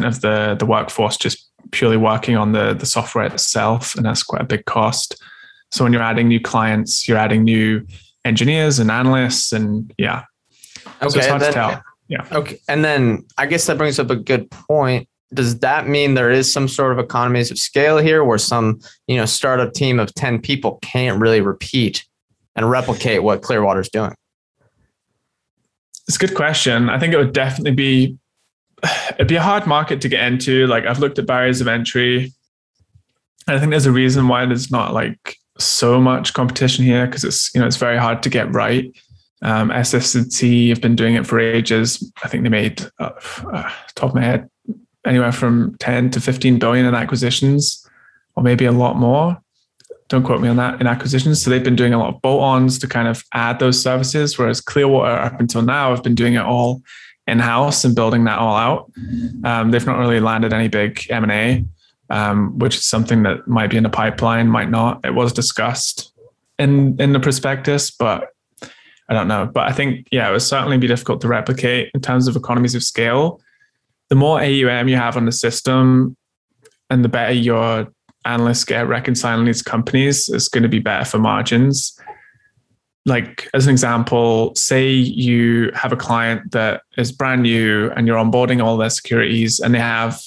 of 0.06 0.20
the, 0.20 0.56
the 0.58 0.66
workforce 0.66 1.16
just 1.16 1.50
purely 1.72 1.96
working 1.96 2.36
on 2.36 2.52
the, 2.52 2.74
the 2.74 2.86
software 2.86 3.26
itself, 3.26 3.94
and 3.96 4.04
that's 4.04 4.22
quite 4.22 4.42
a 4.42 4.46
big 4.46 4.64
cost. 4.66 5.20
So 5.72 5.84
when 5.84 5.92
you're 5.92 6.02
adding 6.02 6.28
new 6.28 6.40
clients, 6.40 7.08
you're 7.08 7.18
adding 7.18 7.42
new 7.42 7.84
engineers 8.24 8.78
and 8.78 8.90
analysts, 8.90 9.52
and 9.52 9.92
yeah. 9.98 10.22
Okay, 11.02 11.08
so 11.08 11.18
it's 11.18 11.26
hard 11.26 11.42
to 11.42 11.52
tell. 11.52 11.82
Yeah. 12.08 12.26
Okay. 12.32 12.58
And 12.68 12.84
then 12.84 13.24
I 13.38 13.46
guess 13.46 13.66
that 13.66 13.78
brings 13.78 13.98
up 13.98 14.10
a 14.10 14.16
good 14.16 14.50
point. 14.50 15.08
Does 15.32 15.58
that 15.60 15.88
mean 15.88 16.14
there 16.14 16.30
is 16.30 16.52
some 16.52 16.68
sort 16.68 16.92
of 16.92 16.98
economies 16.98 17.50
of 17.50 17.58
scale 17.58 17.98
here 17.98 18.22
where 18.22 18.38
some, 18.38 18.80
you 19.06 19.16
know, 19.16 19.24
startup 19.24 19.72
team 19.72 19.98
of 19.98 20.14
10 20.14 20.40
people 20.40 20.78
can't 20.82 21.20
really 21.20 21.40
repeat 21.40 22.04
and 22.54 22.70
replicate 22.70 23.22
what 23.22 23.42
Clearwater's 23.42 23.88
doing? 23.88 24.14
It's 26.06 26.16
a 26.16 26.18
good 26.18 26.34
question. 26.34 26.90
I 26.90 26.98
think 26.98 27.14
it 27.14 27.16
would 27.16 27.32
definitely 27.32 27.72
be 27.72 28.18
it'd 29.14 29.28
be 29.28 29.36
a 29.36 29.42
hard 29.42 29.66
market 29.66 30.00
to 30.02 30.08
get 30.08 30.24
into. 30.24 30.66
Like 30.66 30.86
I've 30.86 30.98
looked 30.98 31.18
at 31.18 31.26
barriers 31.26 31.60
of 31.60 31.68
entry. 31.68 32.32
I 33.46 33.58
think 33.58 33.70
there's 33.70 33.86
a 33.86 33.92
reason 33.92 34.28
why 34.28 34.46
there's 34.46 34.70
not 34.70 34.94
like 34.94 35.36
so 35.58 36.00
much 36.00 36.32
competition 36.34 36.84
here 36.84 37.06
because 37.06 37.24
it's 37.24 37.54
you 37.54 37.60
know 37.60 37.66
it's 37.66 37.76
very 37.76 37.98
hard 37.98 38.22
to 38.22 38.28
get 38.28 38.52
right. 38.52 38.94
Um, 39.44 39.70
SS&C 39.70 40.70
have 40.70 40.80
been 40.80 40.96
doing 40.96 41.14
it 41.14 41.26
for 41.26 41.38
ages. 41.38 42.10
I 42.22 42.28
think 42.28 42.42
they 42.42 42.48
made, 42.48 42.82
uh, 42.98 43.10
uh, 43.52 43.70
top 43.94 44.10
of 44.10 44.14
my 44.14 44.22
head, 44.22 44.50
anywhere 45.04 45.32
from 45.32 45.76
10 45.80 46.10
to 46.12 46.20
15 46.20 46.58
billion 46.58 46.86
in 46.86 46.94
acquisitions, 46.94 47.86
or 48.36 48.42
maybe 48.42 48.64
a 48.64 48.72
lot 48.72 48.96
more. 48.96 49.38
Don't 50.08 50.22
quote 50.22 50.40
me 50.40 50.48
on 50.48 50.56
that 50.56 50.80
in 50.80 50.86
acquisitions. 50.86 51.42
So 51.42 51.50
they've 51.50 51.62
been 51.62 51.76
doing 51.76 51.92
a 51.92 51.98
lot 51.98 52.14
of 52.14 52.22
bolt-ons 52.22 52.78
to 52.78 52.88
kind 52.88 53.06
of 53.06 53.22
add 53.34 53.58
those 53.58 53.80
services, 53.80 54.38
whereas 54.38 54.60
Clearwater 54.60 55.10
up 55.10 55.40
until 55.40 55.62
now 55.62 55.90
have 55.90 56.02
been 56.02 56.14
doing 56.14 56.34
it 56.34 56.42
all 56.42 56.82
in-house 57.26 57.84
and 57.84 57.94
building 57.94 58.24
that 58.24 58.38
all 58.38 58.56
out. 58.56 58.90
Um, 59.44 59.70
they've 59.70 59.86
not 59.86 59.98
really 59.98 60.20
landed 60.20 60.52
any 60.52 60.68
big 60.68 61.06
M&A, 61.10 61.64
um, 62.10 62.58
which 62.58 62.76
is 62.76 62.84
something 62.84 63.22
that 63.24 63.46
might 63.46 63.70
be 63.70 63.76
in 63.76 63.82
the 63.82 63.90
pipeline, 63.90 64.48
might 64.48 64.70
not. 64.70 65.04
It 65.04 65.14
was 65.14 65.32
discussed 65.32 66.12
in 66.58 67.00
in 67.00 67.12
the 67.12 67.20
prospectus, 67.20 67.90
but 67.90 68.33
I 69.08 69.14
don't 69.14 69.28
know. 69.28 69.50
But 69.52 69.68
I 69.68 69.72
think, 69.72 70.08
yeah, 70.10 70.28
it 70.28 70.32
would 70.32 70.42
certainly 70.42 70.78
be 70.78 70.86
difficult 70.86 71.20
to 71.22 71.28
replicate 71.28 71.90
in 71.94 72.00
terms 72.00 72.26
of 72.26 72.36
economies 72.36 72.74
of 72.74 72.82
scale. 72.82 73.40
The 74.08 74.14
more 74.14 74.40
AUM 74.40 74.88
you 74.88 74.96
have 74.96 75.16
on 75.16 75.26
the 75.26 75.32
system 75.32 76.16
and 76.90 77.04
the 77.04 77.08
better 77.08 77.32
your 77.32 77.88
analysts 78.24 78.64
get 78.64 78.86
reconciling 78.88 79.44
these 79.44 79.62
companies, 79.62 80.28
it's 80.28 80.48
going 80.48 80.62
to 80.62 80.68
be 80.68 80.78
better 80.78 81.04
for 81.04 81.18
margins. 81.18 81.98
Like, 83.06 83.48
as 83.52 83.66
an 83.66 83.72
example, 83.72 84.54
say 84.54 84.90
you 84.90 85.70
have 85.74 85.92
a 85.92 85.96
client 85.96 86.52
that 86.52 86.82
is 86.96 87.12
brand 87.12 87.42
new 87.42 87.90
and 87.90 88.06
you're 88.06 88.16
onboarding 88.16 88.64
all 88.64 88.78
their 88.78 88.88
securities 88.88 89.60
and 89.60 89.74
they 89.74 89.78
have 89.78 90.22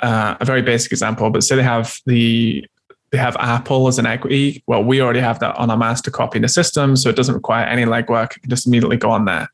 uh, 0.00 0.36
a 0.40 0.44
very 0.46 0.62
basic 0.62 0.92
example, 0.92 1.28
but 1.30 1.44
say 1.44 1.56
they 1.56 1.62
have 1.62 1.98
the 2.06 2.66
they 3.14 3.20
have 3.20 3.36
Apple 3.38 3.86
as 3.86 4.00
an 4.00 4.06
equity. 4.06 4.64
Well, 4.66 4.82
we 4.82 5.00
already 5.00 5.20
have 5.20 5.38
that 5.38 5.54
on 5.54 5.70
our 5.70 5.76
master 5.76 6.10
copy 6.10 6.38
in 6.38 6.42
the 6.42 6.48
system, 6.48 6.96
so 6.96 7.08
it 7.08 7.14
doesn't 7.14 7.36
require 7.36 7.64
any 7.64 7.84
legwork. 7.84 8.34
You 8.34 8.40
can 8.40 8.50
just 8.50 8.66
immediately 8.66 8.96
go 8.96 9.08
on 9.08 9.24
there. 9.24 9.48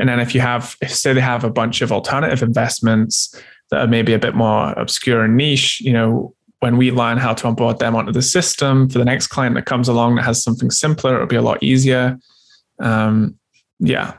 And 0.00 0.08
then 0.08 0.18
if 0.18 0.34
you 0.34 0.40
have, 0.40 0.76
if 0.82 0.92
say 0.92 1.12
they 1.12 1.20
have 1.20 1.44
a 1.44 1.50
bunch 1.50 1.82
of 1.82 1.92
alternative 1.92 2.42
investments 2.42 3.40
that 3.70 3.78
are 3.78 3.86
maybe 3.86 4.12
a 4.12 4.18
bit 4.18 4.34
more 4.34 4.72
obscure 4.72 5.22
and 5.22 5.36
niche, 5.36 5.80
you 5.80 5.92
know, 5.92 6.34
when 6.58 6.78
we 6.78 6.90
learn 6.90 7.16
how 7.16 7.32
to 7.32 7.46
onboard 7.46 7.78
them 7.78 7.94
onto 7.94 8.10
the 8.10 8.22
system 8.22 8.88
for 8.88 8.98
the 8.98 9.04
next 9.04 9.28
client 9.28 9.54
that 9.54 9.66
comes 9.66 9.86
along 9.86 10.16
that 10.16 10.24
has 10.24 10.42
something 10.42 10.72
simpler, 10.72 11.14
it'll 11.14 11.28
be 11.28 11.36
a 11.36 11.42
lot 11.42 11.62
easier. 11.62 12.18
Um, 12.80 13.38
yeah. 13.78 14.14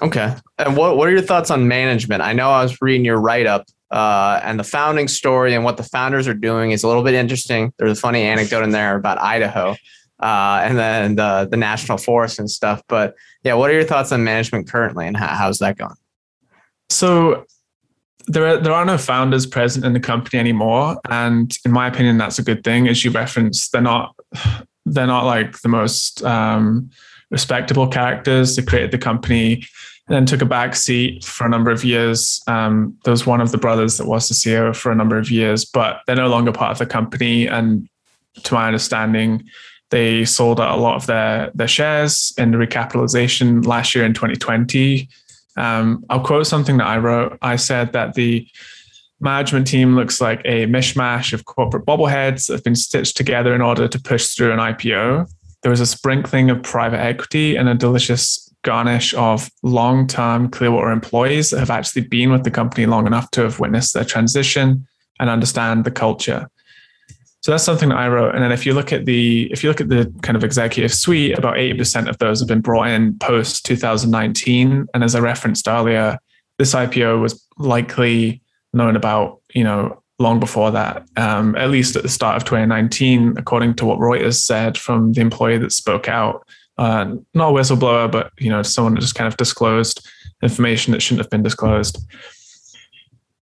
Okay. 0.00 0.34
And 0.58 0.76
what, 0.76 0.96
what 0.96 1.08
are 1.08 1.10
your 1.10 1.22
thoughts 1.22 1.50
on 1.50 1.66
management? 1.66 2.22
I 2.22 2.32
know 2.32 2.50
I 2.50 2.62
was 2.62 2.80
reading 2.80 3.04
your 3.04 3.20
write 3.20 3.46
up 3.46 3.66
uh, 3.90 4.40
and 4.42 4.58
the 4.58 4.64
founding 4.64 5.08
story 5.08 5.54
and 5.54 5.64
what 5.64 5.76
the 5.76 5.82
founders 5.82 6.28
are 6.28 6.34
doing 6.34 6.70
is 6.70 6.82
a 6.82 6.88
little 6.88 7.02
bit 7.02 7.14
interesting. 7.14 7.72
There's 7.78 7.98
a 7.98 8.00
funny 8.00 8.22
anecdote 8.22 8.62
in 8.62 8.70
there 8.70 8.96
about 8.96 9.18
Idaho 9.18 9.76
uh, 10.20 10.60
and 10.62 10.78
then 10.78 11.16
the, 11.16 11.48
the 11.50 11.56
national 11.56 11.98
forest 11.98 12.38
and 12.38 12.50
stuff. 12.50 12.82
But 12.88 13.14
yeah, 13.42 13.54
what 13.54 13.70
are 13.70 13.74
your 13.74 13.84
thoughts 13.84 14.12
on 14.12 14.24
management 14.24 14.68
currently 14.68 15.06
and 15.06 15.16
how, 15.16 15.28
how's 15.28 15.58
that 15.58 15.76
going? 15.76 15.96
So 16.90 17.44
there 18.26 18.46
are, 18.46 18.56
there 18.58 18.72
are 18.72 18.84
no 18.84 18.98
founders 18.98 19.46
present 19.46 19.84
in 19.84 19.94
the 19.94 20.00
company 20.00 20.38
anymore. 20.38 20.98
And 21.08 21.56
in 21.64 21.72
my 21.72 21.88
opinion, 21.88 22.18
that's 22.18 22.38
a 22.38 22.42
good 22.42 22.62
thing. 22.62 22.88
As 22.88 23.04
you 23.04 23.10
referenced, 23.10 23.72
they're 23.72 23.80
not, 23.80 24.14
they're 24.84 25.06
not 25.06 25.24
like 25.24 25.60
the 25.60 25.68
most 25.68 26.22
um, 26.24 26.90
respectable 27.30 27.88
characters. 27.88 28.56
They 28.56 28.62
created 28.62 28.90
the 28.90 28.98
company 28.98 29.64
and 30.06 30.16
then 30.16 30.26
took 30.26 30.42
a 30.42 30.46
back 30.46 30.74
seat 30.74 31.24
for 31.24 31.46
a 31.46 31.50
number 31.50 31.70
of 31.70 31.84
years. 31.84 32.40
Um, 32.46 32.96
there 33.04 33.12
was 33.12 33.26
one 33.26 33.40
of 33.40 33.52
the 33.52 33.58
brothers 33.58 33.98
that 33.98 34.06
was 34.06 34.28
the 34.28 34.34
CEO 34.34 34.74
for 34.74 34.90
a 34.90 34.94
number 34.94 35.18
of 35.18 35.30
years, 35.30 35.64
but 35.64 36.00
they're 36.06 36.16
no 36.16 36.28
longer 36.28 36.52
part 36.52 36.72
of 36.72 36.78
the 36.78 36.86
company. 36.86 37.46
And 37.46 37.88
to 38.44 38.54
my 38.54 38.66
understanding, 38.66 39.44
they 39.90 40.24
sold 40.24 40.60
out 40.60 40.78
a 40.78 40.80
lot 40.80 40.96
of 40.96 41.06
their 41.06 41.50
their 41.54 41.68
shares 41.68 42.32
in 42.38 42.50
the 42.50 42.58
recapitalization 42.58 43.64
last 43.66 43.94
year 43.94 44.04
in 44.04 44.14
2020. 44.14 45.08
Um, 45.56 46.04
I'll 46.08 46.20
quote 46.20 46.46
something 46.46 46.76
that 46.76 46.86
I 46.86 46.98
wrote. 46.98 47.38
I 47.42 47.56
said 47.56 47.92
that 47.92 48.14
the 48.14 48.46
management 49.20 49.66
team 49.66 49.96
looks 49.96 50.20
like 50.20 50.40
a 50.44 50.66
mishmash 50.66 51.32
of 51.32 51.44
corporate 51.44 51.84
bobbleheads 51.84 52.46
that 52.46 52.54
have 52.54 52.64
been 52.64 52.76
stitched 52.76 53.16
together 53.16 53.54
in 53.54 53.60
order 53.60 53.88
to 53.88 54.00
push 54.00 54.34
through 54.34 54.52
an 54.52 54.58
IPO. 54.58 55.28
There 55.62 55.70
was 55.70 55.80
a 55.80 55.86
sprinkling 55.86 56.50
of 56.50 56.62
private 56.62 57.00
equity 57.00 57.56
and 57.56 57.68
a 57.68 57.74
delicious 57.74 58.48
garnish 58.62 59.14
of 59.14 59.50
long-term 59.62 60.50
Clearwater 60.50 60.90
employees 60.90 61.50
that 61.50 61.58
have 61.58 61.70
actually 61.70 62.02
been 62.02 62.30
with 62.30 62.44
the 62.44 62.50
company 62.50 62.86
long 62.86 63.06
enough 63.06 63.30
to 63.32 63.42
have 63.42 63.60
witnessed 63.60 63.94
their 63.94 64.04
transition 64.04 64.86
and 65.20 65.30
understand 65.30 65.84
the 65.84 65.90
culture. 65.90 66.48
So 67.40 67.52
that's 67.52 67.64
something 67.64 67.88
that 67.90 67.98
I 67.98 68.08
wrote. 68.08 68.34
And 68.34 68.42
then 68.42 68.52
if 68.52 68.66
you 68.66 68.74
look 68.74 68.92
at 68.92 69.04
the 69.04 69.50
if 69.52 69.62
you 69.62 69.70
look 69.70 69.80
at 69.80 69.88
the 69.88 70.12
kind 70.22 70.36
of 70.36 70.44
executive 70.44 70.92
suite, 70.92 71.38
about 71.38 71.54
80% 71.54 72.08
of 72.08 72.18
those 72.18 72.40
have 72.40 72.48
been 72.48 72.60
brought 72.60 72.88
in 72.88 73.16
post 73.18 73.64
2019. 73.64 74.86
And 74.92 75.04
as 75.04 75.14
I 75.14 75.20
referenced 75.20 75.68
earlier, 75.68 76.18
this 76.58 76.74
IPO 76.74 77.20
was 77.20 77.46
likely 77.56 78.42
known 78.72 78.96
about, 78.96 79.40
you 79.54 79.64
know, 79.64 80.02
long 80.18 80.40
before 80.40 80.70
that, 80.72 81.06
um, 81.16 81.54
at 81.56 81.70
least 81.70 81.96
at 81.96 82.02
the 82.02 82.08
start 82.08 82.36
of 82.36 82.44
2019, 82.44 83.34
according 83.36 83.74
to 83.74 83.84
what 83.84 83.98
Reuters 83.98 84.40
said 84.42 84.76
from 84.76 85.12
the 85.12 85.20
employee 85.20 85.58
that 85.58 85.72
spoke 85.72 86.08
out. 86.08 86.46
Uh, 86.76 87.16
not 87.34 87.50
a 87.50 87.52
whistleblower, 87.52 88.10
but 88.10 88.32
you 88.38 88.50
know, 88.50 88.62
someone 88.62 88.94
that 88.94 89.00
just 89.00 89.14
kind 89.14 89.28
of 89.28 89.36
disclosed 89.36 90.06
information 90.42 90.92
that 90.92 91.02
shouldn't 91.02 91.20
have 91.20 91.30
been 91.30 91.42
disclosed. 91.42 91.98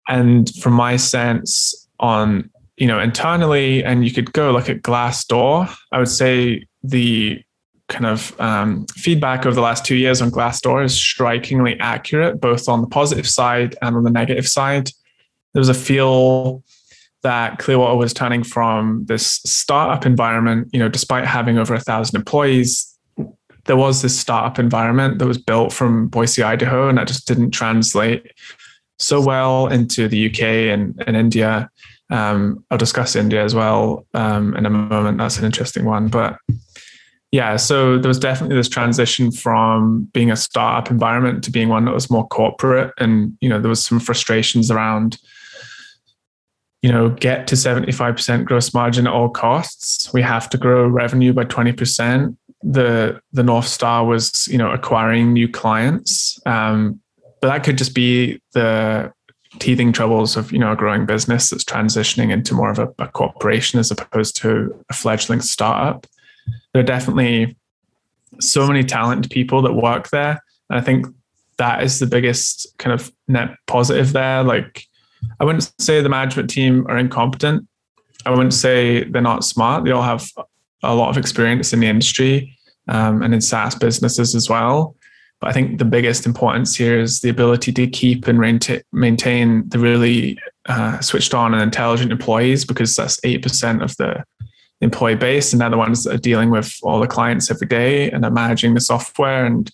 And 0.08 0.54
from 0.56 0.74
my 0.74 0.98
sense 0.98 1.88
on, 2.00 2.50
you 2.78 2.88
know, 2.88 3.00
internally, 3.00 3.84
and 3.84 4.06
you 4.06 4.12
could 4.12 4.34
go 4.34 4.52
look 4.52 4.70
at 4.70 4.82
Glassdoor, 4.82 5.74
I 5.92 6.00
would 6.00 6.10
say 6.10 6.68
the 6.84 7.42
kind 7.90 8.06
of 8.06 8.40
um, 8.40 8.86
feedback 8.96 9.46
over 9.46 9.56
the 9.56 9.62
last 9.62 9.86
two 9.86 9.96
years 9.96 10.22
on 10.22 10.32
Glassdoor 10.32 10.84
is 10.84 10.94
strikingly 10.94 11.80
accurate, 11.80 12.42
both 12.42 12.68
on 12.68 12.82
the 12.82 12.88
positive 12.88 13.28
side 13.28 13.76
and 13.82 13.96
on 13.96 14.04
the 14.04 14.10
negative 14.10 14.48
side. 14.48 14.90
There 15.54 15.62
was 15.62 15.70
a 15.70 15.74
feel 15.74 16.64
that 17.24 17.58
Clearwater 17.60 17.96
was 17.96 18.14
turning 18.14 18.44
from 18.44 19.06
this 19.06 19.26
startup 19.46 20.06
environment, 20.06 20.70
you 20.74 20.80
know, 20.80 20.90
despite 20.90 21.26
having 21.26 21.58
over 21.58 21.74
a 21.74 21.80
thousand 21.80 22.18
employees, 22.18 22.90
there 23.66 23.78
was 23.78 24.02
this 24.02 24.20
startup 24.20 24.60
environment 24.60 25.20
that 25.20 25.28
was 25.28 25.38
built 25.38 25.72
from 25.72 26.08
Boise, 26.10 26.44
Idaho, 26.44 26.90
and 26.90 26.98
that 26.98 27.08
just 27.08 27.28
didn't 27.28 27.52
translate 27.52 28.32
so 29.00 29.22
well 29.22 29.68
into 29.68 30.08
the 30.08 30.30
UK 30.30 30.42
and, 30.42 31.02
and 31.08 31.16
India. 31.16 31.70
Um, 32.10 32.64
I'll 32.70 32.78
discuss 32.78 33.16
India 33.16 33.44
as 33.44 33.56
well 33.56 34.06
um, 34.14 34.56
in 34.56 34.66
a 34.66 34.70
moment. 34.70 35.18
That's 35.18 35.38
an 35.40 35.46
interesting 35.46 35.86
one. 35.86 36.10
But 36.10 36.38
yeah, 37.32 37.56
so 37.56 37.98
there 37.98 38.10
was 38.10 38.20
definitely 38.20 38.56
this 38.56 38.70
transition 38.70 39.32
from 39.32 40.10
being 40.14 40.30
a 40.30 40.36
startup 40.36 40.92
environment 40.92 41.44
to 41.46 41.52
being 41.52 41.70
one 41.70 41.86
that 41.86 41.94
was 41.94 42.12
more 42.12 42.28
corporate. 42.28 42.94
And, 43.00 43.36
you 43.42 43.50
know, 43.50 43.60
there 43.60 43.70
was 43.70 43.84
some 43.84 44.00
frustrations 44.00 44.70
around, 44.70 45.18
you 46.84 46.92
know, 46.92 47.10
get 47.10 47.48
to 47.48 47.56
75% 47.56 48.46
gross 48.46 48.74
margin 48.74 49.08
at 49.08 49.14
all 49.14 49.30
costs. 49.30 50.12
We 50.14 50.22
have 50.22 50.50
to 50.50 50.58
grow 50.58 50.86
revenue 50.86 51.34
by 51.34 51.46
20%. 51.46 52.36
The 52.62 53.20
the 53.32 53.44
North 53.44 53.68
Star 53.68 54.06
was, 54.06 54.48
you 54.48 54.58
know, 54.58 54.72
acquiring 54.72 55.34
new 55.34 55.48
clients. 55.48 56.40
Um, 56.46 57.00
but 57.42 57.48
that 57.48 57.64
could 57.64 57.78
just 57.78 57.96
be 57.96 58.42
the 58.54 59.12
teething 59.60 59.92
troubles 59.92 60.36
of 60.36 60.52
you 60.52 60.60
know 60.60 60.72
a 60.72 60.76
growing 60.76 61.06
business 61.06 61.50
that's 61.50 61.64
transitioning 61.64 62.32
into 62.32 62.54
more 62.54 62.72
of 62.72 62.80
a, 62.80 62.88
a 63.00 63.08
corporation 63.08 63.80
as 63.80 63.92
opposed 63.92 64.36
to 64.38 64.74
a 64.90 64.94
fledgling 64.94 65.42
startup. 65.42 66.08
There 66.74 66.82
are 66.82 66.86
definitely 66.86 67.56
so 68.40 68.68
many 68.68 68.84
talented 68.84 69.32
people 69.32 69.62
that 69.62 69.74
work 69.74 70.10
there, 70.10 70.42
and 70.70 70.80
I 70.80 70.82
think 70.82 71.06
that 71.58 71.84
is 71.84 72.00
the 72.00 72.08
biggest 72.08 72.78
kind 72.78 72.94
of 72.94 73.12
net 73.28 73.56
positive 73.68 74.14
there. 74.14 74.44
Like, 74.44 74.86
I 75.40 75.46
wouldn't 75.46 75.72
say 75.80 76.02
the 76.02 76.10
management 76.10 76.50
team 76.50 76.86
are 76.88 76.98
incompetent. 76.98 77.68
I 78.26 78.30
wouldn't 78.30 78.54
say 78.54 79.04
they're 79.04 79.22
not 79.22 79.44
smart. 79.44 79.84
They 79.84 79.92
all 79.92 80.04
have 80.04 80.30
a 80.84 80.96
lot 80.96 81.10
of 81.10 81.18
experience 81.18 81.74
in 81.74 81.80
the 81.80 81.88
industry 81.88 82.58
um, 82.88 83.22
and 83.22 83.34
in 83.34 83.42
SaaS 83.42 83.76
businesses 83.76 84.36
as 84.36 84.50
well. 84.50 84.96
But 85.40 85.50
I 85.50 85.54
think 85.54 85.78
the 85.78 85.86
biggest 85.86 86.26
importance 86.26 86.76
here 86.76 87.00
is 87.00 87.20
the 87.20 87.30
ability 87.30 87.74
to 87.74 87.88
keep 87.88 88.28
and 88.28 88.40
maintain 88.94 89.68
the 89.68 89.80
really 89.80 90.40
uh, 90.68 91.02
switched 91.02 91.34
on 91.34 91.54
and 91.54 91.62
intelligent 91.62 92.12
employees 92.12 92.64
because 92.64 92.96
that's 92.96 93.20
8% 93.22 93.84
of 93.84 93.96
the 93.98 94.24
employee 94.80 95.16
base 95.16 95.52
and 95.52 95.62
they're 95.62 95.70
the 95.70 95.78
ones 95.78 96.04
that 96.04 96.14
are 96.14 96.18
dealing 96.18 96.50
with 96.50 96.78
all 96.84 97.00
the 97.00 97.08
clients 97.08 97.52
every 97.52 97.68
day 97.68 98.10
and 98.12 98.24
are 98.24 98.32
managing 98.32 98.74
the 98.74 98.82
software 98.82 99.46
and, 99.46 99.72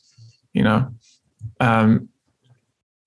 you 0.54 0.64
know, 0.64 0.88
um, 1.60 2.10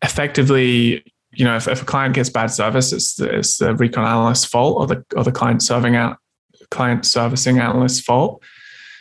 effectively, 0.03 1.05
you 1.35 1.45
know, 1.45 1.57
if, 1.57 1.67
if 1.69 1.83
a 1.83 1.85
client 1.85 2.15
gets 2.15 2.29
bad 2.29 2.49
service, 2.49 2.93
it's 2.93 3.15
the, 3.15 3.39
it's 3.39 3.59
the 3.59 3.75
recon 3.75 4.05
analyst's 4.05 4.45
fault 4.45 4.77
or 4.79 4.87
the, 4.87 5.05
or 5.17 5.25
the 5.25 5.33
client 5.33 5.63
serving 5.63 5.97
out 5.97 6.19
client 6.71 7.05
servicing 7.05 7.59
analyst's 7.59 8.01
fault. 8.01 8.43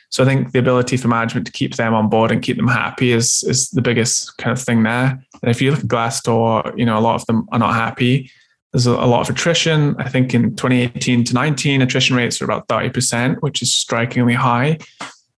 So 0.10 0.24
I 0.24 0.28
think 0.28 0.52
the 0.52 0.60
ability 0.60 0.98
for 0.98 1.08
management 1.08 1.46
to 1.48 1.54
keep 1.54 1.76
them 1.76 1.94
on 1.94 2.10
board 2.10 2.32
and 2.32 2.42
keep 2.42 2.58
them 2.58 2.68
happy 2.68 3.14
is 3.14 3.44
is 3.48 3.70
the 3.70 3.82
biggest 3.82 4.38
kind 4.38 4.52
of 4.52 4.62
thing 4.62 4.84
there. 4.84 5.24
And 5.42 5.50
if 5.50 5.62
you 5.62 5.72
look 5.72 5.80
at 5.80 5.86
Glassdoor, 5.86 6.78
you 6.78 6.86
know, 6.86 6.98
a 6.98 7.02
lot 7.02 7.16
of 7.16 7.26
them 7.28 7.48
are 7.52 7.60
not 7.60 7.74
happy. 7.74 8.30
There's 8.74 8.86
a, 8.86 8.94
lot 8.94 9.22
of 9.22 9.36
attrition. 9.36 9.96
I 10.00 10.08
think 10.08 10.34
in 10.34 10.56
2018 10.56 11.26
to 11.26 11.34
19, 11.34 11.82
attrition 11.82 12.16
rates 12.16 12.42
are 12.42 12.46
about 12.46 12.70
30%, 12.70 13.42
which 13.42 13.62
is 13.62 13.74
strikingly 13.74 14.34
high. 14.34 14.78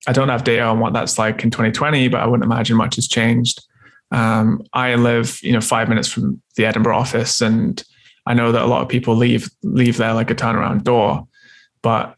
I 0.06 0.12
don't 0.12 0.28
have 0.28 0.44
data 0.44 0.64
on 0.64 0.80
what 0.80 0.92
that's 0.92 1.18
like 1.18 1.42
in 1.44 1.50
2020, 1.50 2.10
but 2.10 2.20
I 2.20 2.26
wouldn't 2.26 2.44
imagine 2.44 2.76
much 2.76 2.96
has 2.96 3.08
changed. 3.08 3.66
Um, 4.12 4.64
I 4.74 4.96
live, 4.96 5.40
you 5.42 5.54
know, 5.54 5.62
five 5.62 5.90
minutes 5.90 6.10
from 6.10 6.42
the 6.56 6.66
Edinburgh 6.66 6.98
office, 6.98 7.42
and 7.42 7.84
I 8.26 8.34
know 8.34 8.52
that 8.52 8.62
a 8.62 8.68
lot 8.68 8.82
of 8.82 8.90
people 8.90 9.16
leave 9.16 9.50
leave 9.64 9.98
there 9.98 10.14
like 10.14 10.30
a 10.30 10.36
turnaround 10.36 10.84
door. 10.84 11.28
But 11.82 12.16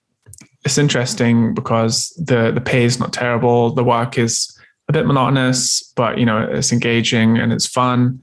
it's 0.66 0.78
interesting 0.78 1.54
because 1.54 2.10
the 2.26 2.52
the 2.52 2.62
pay 2.62 2.84
is 2.84 3.00
not 3.00 3.14
terrible. 3.14 3.74
The 3.74 3.84
work 3.84 4.18
is 4.18 4.58
a 4.88 4.94
bit 4.94 5.06
monotonous, 5.06 5.84
but 5.96 6.18
you 6.18 6.26
know 6.26 6.41
it's 6.41 6.72
engaging 6.72 7.38
and 7.38 7.54
it's 7.54 7.68
fun. 7.68 8.22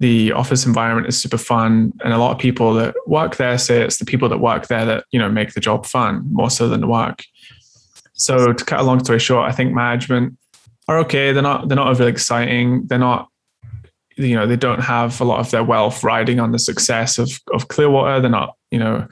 The 0.00 0.32
office 0.32 0.64
environment 0.64 1.08
is 1.08 1.20
super 1.20 1.38
fun, 1.38 1.92
and 2.04 2.12
a 2.12 2.18
lot 2.18 2.32
of 2.32 2.38
people 2.38 2.74
that 2.74 2.94
work 3.06 3.36
there 3.36 3.58
say 3.58 3.82
it's 3.82 3.98
the 3.98 4.04
people 4.04 4.28
that 4.28 4.38
work 4.38 4.68
there 4.68 4.84
that 4.84 5.04
you 5.10 5.18
know 5.18 5.30
make 5.30 5.54
the 5.54 5.60
job 5.60 5.86
fun 5.86 6.26
more 6.32 6.50
so 6.50 6.68
than 6.68 6.80
the 6.80 6.86
work. 6.86 7.24
So 8.14 8.52
to 8.52 8.64
cut 8.64 8.80
a 8.80 8.82
long 8.82 9.02
story 9.04 9.20
short, 9.20 9.48
I 9.48 9.52
think 9.52 9.72
management 9.72 10.37
are 10.88 10.98
okay. 10.98 11.32
They're 11.32 11.42
not 11.42 11.68
they're 11.68 11.76
not 11.76 11.88
overly 11.88 12.10
exciting. 12.10 12.86
They're 12.86 12.98
not 12.98 13.28
you 14.16 14.34
know 14.34 14.46
they 14.46 14.56
don't 14.56 14.80
have 14.80 15.20
a 15.20 15.24
lot 15.24 15.38
of 15.38 15.50
their 15.50 15.62
wealth 15.62 16.02
riding 16.02 16.40
on 16.40 16.52
the 16.52 16.58
success 16.58 17.18
of 17.18 17.30
of 17.52 17.68
Clearwater. 17.68 18.20
They're 18.20 18.30
not 18.30 18.56
you 18.70 18.78
know 18.78 19.06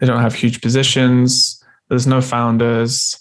they 0.00 0.06
don't 0.06 0.20
have 0.20 0.34
huge 0.34 0.60
positions 0.60 1.62
there's 1.92 2.06
no 2.06 2.22
founders. 2.22 3.18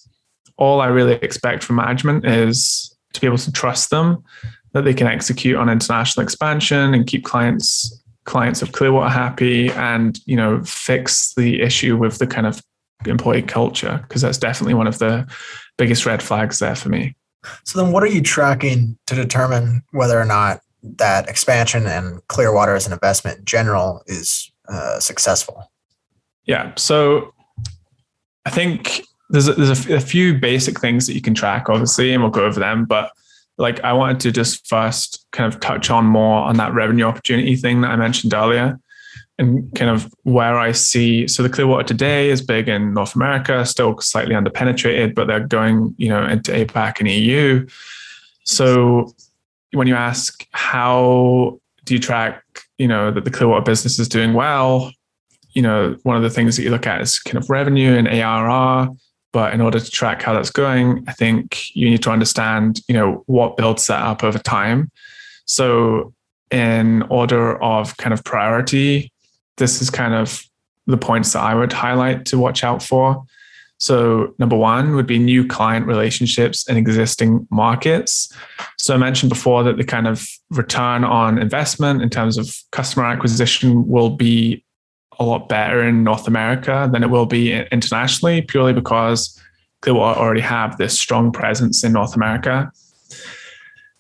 All 0.55 0.79
I 0.79 0.87
really 0.87 1.15
expect 1.15 1.61
from 1.61 1.75
management 1.75 2.25
is 2.25 2.95
to 3.11 3.19
be 3.19 3.27
able 3.27 3.37
to 3.39 3.51
trust 3.51 3.89
them 3.89 4.23
that 4.71 4.85
they 4.85 4.93
can 4.93 5.07
execute 5.07 5.57
on 5.57 5.67
international 5.67 6.23
expansion 6.23 6.93
and 6.93 7.05
keep 7.05 7.25
clients 7.25 8.01
clients 8.23 8.61
of 8.61 8.71
Clearwater 8.71 9.09
happy 9.09 9.71
and 9.71 10.19
you 10.25 10.37
know 10.37 10.63
fix 10.63 11.33
the 11.33 11.61
issue 11.61 11.97
with 11.97 12.17
the 12.17 12.27
kind 12.27 12.47
of 12.47 12.61
employee 13.05 13.41
culture 13.41 13.99
because 14.03 14.21
that's 14.21 14.37
definitely 14.37 14.75
one 14.75 14.87
of 14.87 14.99
the 14.99 15.29
biggest 15.77 16.05
red 16.05 16.23
flags 16.23 16.59
there 16.59 16.75
for 16.75 16.87
me. 16.87 17.13
So 17.63 17.81
then 17.81 17.91
what 17.91 18.03
are 18.03 18.07
you 18.07 18.21
tracking 18.21 18.97
to 19.07 19.15
determine 19.15 19.83
whether 19.91 20.19
or 20.19 20.25
not 20.25 20.61
that 20.83 21.29
expansion 21.29 21.85
and 21.85 22.25
Clearwater 22.27 22.75
as 22.75 22.87
an 22.87 22.93
investment 22.93 23.39
in 23.39 23.45
general 23.45 24.01
is 24.07 24.51
uh, 24.67 24.99
successful? 24.99 25.71
Yeah. 26.45 26.73
So 26.75 27.33
I 28.45 28.49
think 28.49 29.01
there's 29.29 29.47
a, 29.47 29.53
there's 29.53 29.87
a, 29.87 29.95
a 29.95 29.99
few 29.99 30.37
basic 30.37 30.79
things 30.79 31.07
that 31.07 31.13
you 31.13 31.21
can 31.21 31.33
track, 31.33 31.69
obviously, 31.69 32.13
and 32.13 32.21
we'll 32.21 32.31
go 32.31 32.45
over 32.45 32.59
them. 32.59 32.85
But 32.85 33.11
like, 33.57 33.83
I 33.83 33.93
wanted 33.93 34.19
to 34.21 34.31
just 34.31 34.67
first 34.67 35.25
kind 35.31 35.51
of 35.53 35.59
touch 35.59 35.89
on 35.89 36.05
more 36.05 36.41
on 36.41 36.57
that 36.57 36.73
revenue 36.73 37.05
opportunity 37.05 37.55
thing 37.55 37.81
that 37.81 37.91
I 37.91 37.95
mentioned 37.95 38.33
earlier, 38.33 38.79
and 39.41 39.73
kind 39.75 39.89
of 39.89 40.13
where 40.23 40.57
I 40.57 40.71
see. 40.71 41.27
So 41.27 41.41
the 41.43 41.49
Clearwater 41.49 41.83
today 41.83 42.29
is 42.29 42.41
big 42.41 42.69
in 42.69 42.93
North 42.93 43.15
America, 43.15 43.65
still 43.65 43.99
slightly 43.99 44.35
underpenetrated, 44.35 45.15
but 45.15 45.27
they're 45.27 45.45
going, 45.45 45.95
you 45.97 46.09
know, 46.09 46.23
into 46.23 46.51
APAC 46.51 46.99
and 46.99 47.09
EU. 47.09 47.67
So 48.43 49.13
when 49.71 49.87
you 49.87 49.95
ask 49.95 50.47
how 50.51 51.59
do 51.85 51.95
you 51.95 51.99
track, 51.99 52.43
you 52.77 52.87
know, 52.87 53.11
that 53.11 53.25
the 53.25 53.31
Clearwater 53.31 53.65
business 53.65 53.97
is 53.97 54.07
doing 54.07 54.33
well, 54.33 54.91
you 55.53 55.61
know, 55.61 55.97
one 56.03 56.15
of 56.15 56.23
the 56.23 56.29
things 56.29 56.55
that 56.55 56.63
you 56.63 56.69
look 56.69 56.87
at 56.87 57.01
is 57.01 57.19
kind 57.19 57.37
of 57.37 57.49
revenue 57.49 57.93
and 57.93 58.07
ARR. 58.07 58.89
But 59.33 59.53
in 59.53 59.61
order 59.61 59.79
to 59.79 59.91
track 59.91 60.21
how 60.21 60.33
that's 60.33 60.49
going, 60.49 61.03
I 61.07 61.13
think 61.13 61.73
you 61.75 61.89
need 61.89 62.03
to 62.03 62.11
understand, 62.11 62.81
you 62.87 62.93
know, 62.93 63.23
what 63.25 63.57
builds 63.57 63.87
that 63.87 64.03
up 64.03 64.23
over 64.23 64.37
time. 64.37 64.91
So 65.45 66.13
in 66.51 67.03
order 67.03 67.61
of 67.63 67.95
kind 67.97 68.13
of 68.13 68.23
priority, 68.23 69.10
this 69.61 69.81
is 69.81 69.89
kind 69.89 70.13
of 70.13 70.43
the 70.87 70.97
points 70.97 71.31
that 71.33 71.43
I 71.43 71.53
would 71.55 71.71
highlight 71.71 72.25
to 72.25 72.37
watch 72.37 72.63
out 72.63 72.81
for. 72.81 73.23
So, 73.79 74.35
number 74.37 74.55
one 74.55 74.95
would 74.95 75.07
be 75.07 75.17
new 75.17 75.47
client 75.47 75.87
relationships 75.87 76.67
in 76.69 76.77
existing 76.77 77.47
markets. 77.49 78.31
So, 78.77 78.93
I 78.93 78.97
mentioned 78.97 79.29
before 79.29 79.63
that 79.63 79.77
the 79.77 79.83
kind 79.83 80.07
of 80.07 80.27
return 80.49 81.03
on 81.03 81.37
investment 81.37 82.01
in 82.01 82.09
terms 82.09 82.37
of 82.37 82.55
customer 82.71 83.05
acquisition 83.05 83.87
will 83.87 84.09
be 84.09 84.63
a 85.19 85.23
lot 85.23 85.47
better 85.49 85.83
in 85.83 86.03
North 86.03 86.27
America 86.27 86.89
than 86.91 87.03
it 87.03 87.09
will 87.09 87.25
be 87.25 87.53
internationally, 87.71 88.41
purely 88.41 88.73
because 88.73 89.39
they 89.83 89.91
will 89.91 90.01
already 90.01 90.41
have 90.41 90.77
this 90.77 90.99
strong 90.99 91.31
presence 91.31 91.83
in 91.83 91.93
North 91.93 92.15
America. 92.15 92.71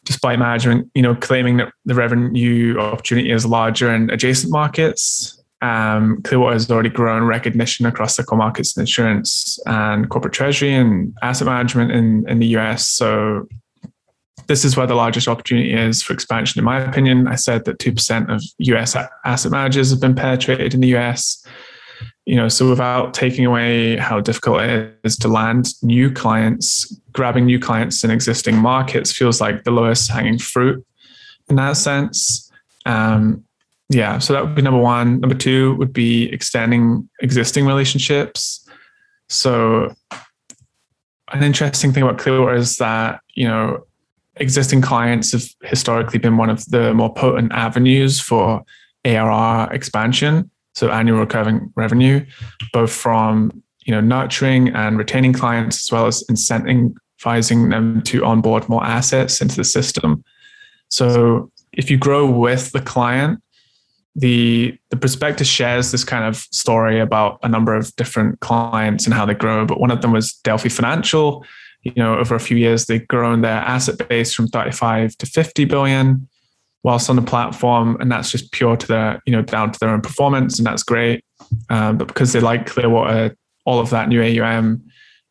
despite 0.03 0.39
management, 0.39 0.89
you 0.95 1.01
know, 1.01 1.13
claiming 1.13 1.57
that 1.57 1.71
the 1.85 1.93
revenue 1.93 2.77
opportunity 2.79 3.31
is 3.31 3.45
larger 3.45 3.93
in 3.93 4.09
adjacent 4.09 4.51
markets. 4.51 5.40
Um, 5.61 6.21
Clearwater 6.23 6.53
has 6.53 6.71
already 6.71 6.89
grown 6.89 7.23
recognition 7.23 7.85
across 7.85 8.17
the 8.17 8.23
core 8.23 8.37
markets 8.37 8.75
in 8.75 8.81
insurance 8.81 9.59
and 9.65 10.09
corporate 10.09 10.33
treasury 10.33 10.73
and 10.73 11.15
asset 11.21 11.45
management 11.45 11.91
in, 11.91 12.27
in 12.27 12.39
the 12.39 12.47
US. 12.57 12.87
So 12.87 13.47
this 14.47 14.65
is 14.65 14.75
where 14.75 14.87
the 14.87 14.95
largest 14.95 15.27
opportunity 15.27 15.73
is 15.73 16.01
for 16.01 16.13
expansion, 16.13 16.59
in 16.59 16.65
my 16.65 16.79
opinion. 16.79 17.27
I 17.27 17.35
said 17.35 17.65
that 17.65 17.77
2% 17.77 18.33
of 18.33 18.43
US 18.57 18.95
asset 19.23 19.51
managers 19.51 19.91
have 19.91 20.01
been 20.01 20.15
penetrated 20.15 20.73
in 20.73 20.81
the 20.81 20.95
US 20.95 21.45
you 22.25 22.35
know 22.35 22.47
so 22.47 22.69
without 22.69 23.13
taking 23.13 23.45
away 23.45 23.97
how 23.97 24.19
difficult 24.19 24.61
it 24.61 24.97
is 25.03 25.17
to 25.17 25.27
land 25.27 25.69
new 25.81 26.11
clients 26.11 26.95
grabbing 27.11 27.45
new 27.45 27.59
clients 27.59 28.03
in 28.03 28.11
existing 28.11 28.55
markets 28.55 29.11
feels 29.11 29.41
like 29.41 29.63
the 29.63 29.71
lowest 29.71 30.09
hanging 30.11 30.37
fruit 30.37 30.85
in 31.49 31.55
that 31.55 31.73
sense 31.73 32.51
um, 32.85 33.43
yeah 33.91 34.17
so 34.17 34.33
that 34.33 34.43
would 34.43 34.55
be 34.55 34.61
number 34.61 34.79
one 34.79 35.19
number 35.19 35.35
two 35.35 35.75
would 35.75 35.93
be 35.93 36.31
extending 36.31 37.07
existing 37.21 37.65
relationships 37.65 38.67
so 39.29 39.93
an 41.31 41.43
interesting 41.43 41.93
thing 41.93 42.03
about 42.03 42.17
clearwater 42.17 42.55
is 42.55 42.77
that 42.77 43.21
you 43.35 43.47
know 43.47 43.79
existing 44.35 44.81
clients 44.81 45.31
have 45.33 45.43
historically 45.63 46.19
been 46.19 46.37
one 46.37 46.49
of 46.49 46.65
the 46.67 46.93
more 46.93 47.13
potent 47.13 47.51
avenues 47.51 48.19
for 48.19 48.63
arr 49.05 49.71
expansion 49.71 50.49
so 50.73 50.89
annual 50.89 51.19
recurring 51.19 51.71
revenue, 51.75 52.25
both 52.73 52.91
from 52.91 53.63
you 53.85 53.93
know 53.93 54.01
nurturing 54.01 54.69
and 54.69 54.97
retaining 54.97 55.33
clients 55.33 55.83
as 55.83 55.91
well 55.91 56.05
as 56.07 56.23
incentivizing 56.29 57.69
them 57.69 58.01
to 58.03 58.23
onboard 58.23 58.69
more 58.69 58.83
assets 58.83 59.41
into 59.41 59.55
the 59.55 59.63
system. 59.63 60.23
So 60.89 61.51
if 61.73 61.89
you 61.89 61.97
grow 61.97 62.29
with 62.29 62.71
the 62.71 62.81
client, 62.81 63.41
the 64.15 64.77
the 64.89 64.97
prospectus 64.97 65.47
shares 65.47 65.91
this 65.91 66.03
kind 66.03 66.25
of 66.25 66.37
story 66.37 66.99
about 66.99 67.39
a 67.43 67.49
number 67.49 67.73
of 67.73 67.95
different 67.95 68.39
clients 68.41 69.05
and 69.05 69.13
how 69.13 69.25
they 69.25 69.33
grow. 69.33 69.65
But 69.65 69.79
one 69.79 69.91
of 69.91 70.01
them 70.01 70.11
was 70.11 70.33
Delphi 70.43 70.69
Financial. 70.69 71.45
You 71.83 71.93
know, 71.95 72.17
over 72.17 72.35
a 72.35 72.39
few 72.39 72.57
years, 72.57 72.85
they've 72.85 73.07
grown 73.07 73.41
their 73.41 73.57
asset 73.57 74.07
base 74.07 74.33
from 74.33 74.47
35 74.47 75.17
to 75.17 75.25
50 75.25 75.65
billion 75.65 76.27
whilst 76.83 77.09
on 77.09 77.15
the 77.15 77.21
platform, 77.21 77.97
and 77.99 78.11
that's 78.11 78.31
just 78.31 78.51
pure 78.51 78.75
to 78.75 78.87
their, 78.87 79.21
you 79.25 79.31
know, 79.31 79.41
down 79.41 79.71
to 79.71 79.79
their 79.79 79.89
own 79.89 80.01
performance, 80.01 80.57
and 80.57 80.65
that's 80.65 80.83
great. 80.83 81.23
Um, 81.69 81.97
but 81.97 82.07
because 82.07 82.33
they 82.33 82.39
like 82.39 82.65
Clearwater, 82.65 83.35
all 83.65 83.79
of 83.79 83.91
that 83.91 84.09
new 84.09 84.21
AUM 84.21 84.83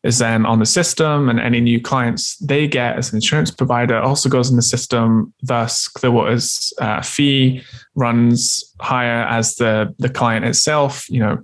is 0.03 0.17
then 0.17 0.45
on 0.45 0.59
the 0.59 0.65
system, 0.65 1.29
and 1.29 1.39
any 1.39 1.61
new 1.61 1.79
clients 1.79 2.37
they 2.37 2.67
get 2.67 2.97
as 2.97 3.11
an 3.11 3.17
insurance 3.17 3.51
provider 3.51 3.99
also 3.99 4.29
goes 4.29 4.49
in 4.49 4.55
the 4.55 4.61
system. 4.61 5.33
Thus, 5.43 5.87
Clearwater's 5.87 6.73
uh, 6.79 7.01
fee 7.01 7.61
runs 7.95 8.63
higher 8.79 9.23
as 9.27 9.55
the 9.55 9.93
the 9.99 10.09
client 10.09 10.45
itself, 10.45 11.09
you 11.09 11.19
know, 11.19 11.37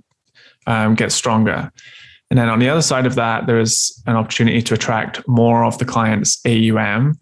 um, 0.66 0.94
gets 0.94 1.14
stronger. 1.14 1.70
And 2.30 2.38
then 2.38 2.50
on 2.50 2.58
the 2.58 2.68
other 2.68 2.82
side 2.82 3.06
of 3.06 3.14
that, 3.14 3.46
there 3.46 3.58
is 3.58 4.02
an 4.06 4.16
opportunity 4.16 4.60
to 4.60 4.74
attract 4.74 5.26
more 5.26 5.64
of 5.64 5.78
the 5.78 5.86
client's 5.86 6.38
AUM 6.44 7.18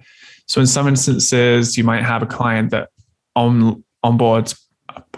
so 0.47 0.61
in 0.61 0.67
some 0.67 0.87
instances, 0.89 1.77
you 1.77 1.85
might 1.85 2.05
have 2.05 2.23
a 2.23 2.27
client 2.27 2.71
that 2.71 2.91
on 3.35 3.85
onboards 4.05 4.59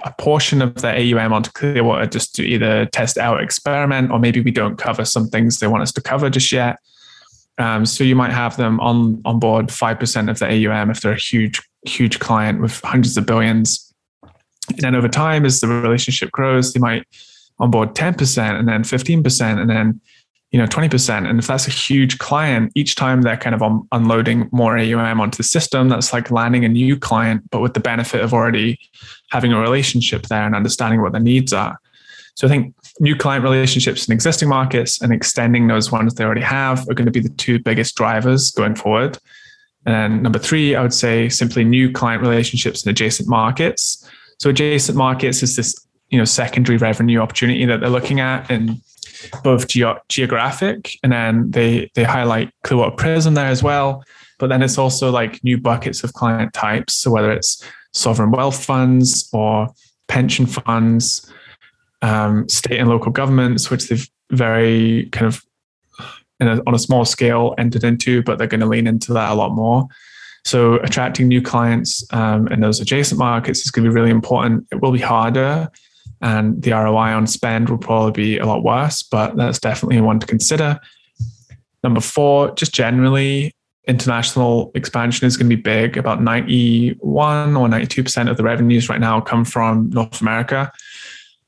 a 0.05 0.12
portion 0.18 0.62
of 0.62 0.74
their 0.76 0.94
AUM 0.94 1.32
onto 1.32 1.51
Clearwater 1.51 2.07
just 2.07 2.34
to 2.36 2.42
either 2.42 2.86
test 2.86 3.18
out, 3.18 3.42
experiment, 3.42 4.11
or 4.11 4.18
maybe 4.18 4.40
we 4.40 4.51
don't 4.51 4.76
cover 4.76 5.05
some 5.05 5.28
things 5.28 5.59
they 5.59 5.66
want 5.66 5.82
us 5.82 5.92
to 5.92 6.01
cover 6.01 6.30
just 6.30 6.53
yet. 6.53 6.78
Um, 7.59 7.84
so 7.84 8.05
you 8.05 8.14
might 8.14 8.32
have 8.32 8.57
them 8.57 8.78
on 8.80 9.20
on 9.24 9.40
board 9.40 9.72
five 9.72 9.99
percent 9.99 10.30
of 10.30 10.38
the 10.38 10.46
AUM 10.46 10.90
if 10.90 11.01
they're 11.01 11.12
a 11.12 11.18
huge 11.18 11.61
huge 11.86 12.18
client 12.20 12.61
with 12.61 12.80
hundreds 12.80 13.16
of 13.16 13.26
billions. 13.26 13.92
And 14.68 14.78
then 14.78 14.94
over 14.94 15.09
time, 15.09 15.44
as 15.44 15.61
the 15.61 15.66
relationship 15.66 16.30
grows, 16.30 16.72
they 16.72 16.80
might 16.80 17.05
onboard 17.59 17.94
ten 17.94 18.14
percent, 18.14 18.59
and 18.59 18.68
then 18.68 18.84
fifteen 18.84 19.22
percent, 19.22 19.59
and 19.59 19.68
then 19.68 20.01
you 20.51 20.59
know 20.59 20.66
20% 20.66 21.28
and 21.28 21.38
if 21.38 21.46
that's 21.46 21.66
a 21.66 21.70
huge 21.70 22.18
client 22.18 22.72
each 22.74 22.94
time 22.94 23.22
they're 23.22 23.36
kind 23.36 23.55
of 23.55 23.62
un- 23.62 23.86
unloading 23.92 24.49
more 24.51 24.78
aum 24.78 25.20
onto 25.20 25.36
the 25.36 25.42
system 25.42 25.88
that's 25.88 26.12
like 26.12 26.30
landing 26.30 26.64
a 26.64 26.68
new 26.68 26.99
client 26.99 27.42
but 27.51 27.61
with 27.61 27.74
the 27.74 27.80
benefit 27.80 28.22
of 28.22 28.32
already 28.32 28.78
having 29.30 29.53
a 29.53 29.61
relationship 29.61 30.22
there 30.26 30.44
and 30.44 30.55
understanding 30.55 31.03
what 31.03 31.12
their 31.12 31.20
needs 31.20 31.53
are. 31.53 31.78
So 32.34 32.46
i 32.46 32.51
think 32.51 32.74
new 33.01 33.14
client 33.14 33.44
relationships 33.44 34.09
in 34.09 34.12
existing 34.12 34.49
markets 34.49 35.01
and 35.03 35.12
extending 35.12 35.66
those 35.66 35.92
ones 35.92 36.14
they 36.14 36.24
already 36.24 36.40
have 36.40 36.88
are 36.88 36.94
going 36.94 37.07
to 37.07 37.12
be 37.12 37.20
the 37.20 37.34
two 37.36 37.59
biggest 37.59 37.94
drivers 37.94 38.51
going 38.51 38.74
forward. 38.74 39.18
And 39.84 40.22
number 40.22 40.38
three 40.38 40.74
i 40.74 40.80
would 40.80 40.94
say 40.94 41.28
simply 41.28 41.62
new 41.62 41.92
client 41.92 42.22
relationships 42.22 42.84
in 42.84 42.90
adjacent 42.90 43.28
markets. 43.28 44.09
So 44.38 44.51
adjacent 44.51 44.96
markets 44.96 45.42
is 45.42 45.57
this 45.57 45.74
you 46.09 46.16
know 46.16 46.24
secondary 46.24 46.78
revenue 46.78 47.18
opportunity 47.20 47.66
that 47.66 47.80
they're 47.80 47.90
looking 47.90 48.20
at 48.20 48.51
and 48.51 48.80
both 49.42 49.68
ge- 49.68 49.84
geographic 50.08 50.96
and 51.02 51.12
then 51.12 51.50
they 51.50 51.90
they 51.94 52.04
highlight 52.04 52.50
Clearwater 52.64 52.96
Prism 52.96 53.34
there 53.34 53.46
as 53.46 53.62
well. 53.62 54.04
But 54.38 54.48
then 54.48 54.62
it's 54.62 54.78
also 54.78 55.10
like 55.10 55.42
new 55.42 55.58
buckets 55.58 56.04
of 56.04 56.12
client 56.12 56.52
types. 56.52 56.94
So 56.94 57.10
whether 57.10 57.32
it's 57.32 57.62
sovereign 57.92 58.30
wealth 58.30 58.64
funds 58.64 59.28
or 59.32 59.68
pension 60.06 60.46
funds, 60.46 61.30
um, 62.02 62.48
state 62.48 62.78
and 62.78 62.88
local 62.88 63.10
governments, 63.10 63.70
which 63.70 63.88
they've 63.88 64.08
very 64.30 65.08
kind 65.10 65.26
of 65.26 65.44
a, 66.40 66.62
on 66.66 66.74
a 66.74 66.78
small 66.78 67.04
scale 67.04 67.54
entered 67.58 67.84
into, 67.84 68.22
but 68.22 68.38
they're 68.38 68.46
going 68.46 68.60
to 68.60 68.66
lean 68.66 68.86
into 68.86 69.12
that 69.12 69.32
a 69.32 69.34
lot 69.34 69.52
more. 69.52 69.86
So 70.44 70.74
attracting 70.76 71.28
new 71.28 71.42
clients 71.42 72.06
um, 72.12 72.48
in 72.48 72.60
those 72.60 72.80
adjacent 72.80 73.18
markets 73.18 73.64
is 73.64 73.70
going 73.70 73.84
to 73.84 73.90
be 73.90 73.94
really 73.94 74.10
important. 74.10 74.66
It 74.70 74.80
will 74.80 74.92
be 74.92 75.00
harder 75.00 75.68
and 76.20 76.62
the 76.62 76.72
ROI 76.72 77.14
on 77.14 77.26
spend 77.26 77.68
will 77.68 77.78
probably 77.78 78.12
be 78.12 78.38
a 78.38 78.46
lot 78.46 78.64
worse, 78.64 79.02
but 79.02 79.36
that's 79.36 79.58
definitely 79.58 80.00
one 80.00 80.18
to 80.20 80.26
consider. 80.26 80.80
Number 81.84 82.00
four, 82.00 82.54
just 82.54 82.74
generally, 82.74 83.54
international 83.86 84.70
expansion 84.74 85.26
is 85.26 85.36
going 85.36 85.48
to 85.48 85.56
be 85.56 85.60
big. 85.60 85.96
About 85.96 86.22
91 86.22 87.56
or 87.56 87.68
92% 87.68 88.30
of 88.30 88.36
the 88.36 88.42
revenues 88.42 88.88
right 88.88 89.00
now 89.00 89.20
come 89.20 89.44
from 89.44 89.90
North 89.90 90.20
America. 90.20 90.70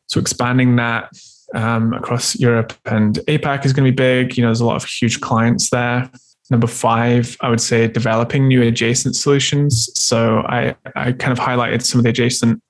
So 0.06 0.20
expanding 0.20 0.76
that 0.76 1.10
um, 1.54 1.92
across 1.92 2.38
Europe 2.38 2.72
and 2.86 3.16
APAC 3.28 3.64
is 3.64 3.72
going 3.72 3.84
to 3.84 3.92
be 3.92 3.94
big. 3.94 4.36
You 4.36 4.42
know, 4.42 4.48
there's 4.48 4.60
a 4.60 4.66
lot 4.66 4.76
of 4.76 4.84
huge 4.84 5.20
clients 5.20 5.70
there. 5.70 6.10
Number 6.50 6.66
five, 6.66 7.36
I 7.40 7.48
would 7.48 7.60
say 7.60 7.86
developing 7.86 8.48
new 8.48 8.62
adjacent 8.62 9.14
solutions. 9.14 9.88
So 9.94 10.40
I, 10.48 10.74
I 10.96 11.12
kind 11.12 11.32
of 11.32 11.38
highlighted 11.38 11.82
some 11.82 12.00
of 12.00 12.04
the 12.04 12.10
adjacent 12.10 12.60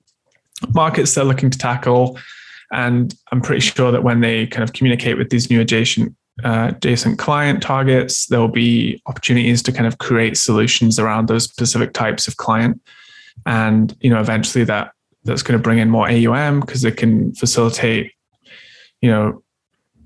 markets 0.74 1.14
they're 1.14 1.24
looking 1.24 1.50
to 1.50 1.58
tackle. 1.58 2.18
And 2.72 3.14
I'm 3.32 3.40
pretty 3.40 3.60
sure 3.60 3.90
that 3.90 4.04
when 4.04 4.20
they 4.20 4.46
kind 4.46 4.62
of 4.62 4.72
communicate 4.72 5.18
with 5.18 5.30
these 5.30 5.50
new 5.50 5.60
adjacent 5.60 6.14
uh, 6.44 6.72
adjacent 6.74 7.18
client 7.18 7.62
targets, 7.62 8.26
there'll 8.26 8.48
be 8.48 9.02
opportunities 9.06 9.62
to 9.62 9.72
kind 9.72 9.86
of 9.86 9.98
create 9.98 10.36
solutions 10.36 10.98
around 10.98 11.28
those 11.28 11.44
specific 11.44 11.92
types 11.92 12.26
of 12.26 12.36
client. 12.36 12.80
And 13.46 13.94
you 14.00 14.10
know, 14.10 14.20
eventually 14.20 14.64
that 14.64 14.92
that's 15.24 15.42
going 15.42 15.58
to 15.58 15.62
bring 15.62 15.78
in 15.78 15.90
more 15.90 16.08
AUM 16.08 16.60
because 16.60 16.84
it 16.84 16.96
can 16.96 17.34
facilitate, 17.34 18.12
you 19.02 19.10
know, 19.10 19.42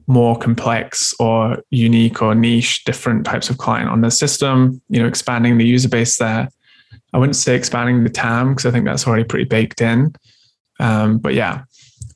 more 0.07 0.37
complex 0.37 1.15
or 1.19 1.63
unique 1.71 2.21
or 2.21 2.35
niche 2.35 2.85
different 2.85 3.25
types 3.25 3.49
of 3.49 3.59
client 3.59 3.89
on 3.89 4.01
the 4.01 4.11
system. 4.11 4.81
You 4.89 5.03
know, 5.03 5.09
expanding 5.09 5.59
the 5.59 5.67
user 5.67 5.89
base 5.89 6.19
there. 6.19 6.49
I 7.13 7.19
wouldn't 7.19 7.37
say 7.37 7.55
expanding 7.55 8.03
the 8.03 8.11
TAM 8.11 8.51
because 8.51 8.67
I 8.67 8.71
think 8.73 8.87
that's 8.87 9.07
already 9.07 9.25
pretty 9.25 9.45
baked 9.45 9.81
in. 9.81 10.15
Um, 10.81 11.19
but 11.19 11.35
yeah, 11.35 11.65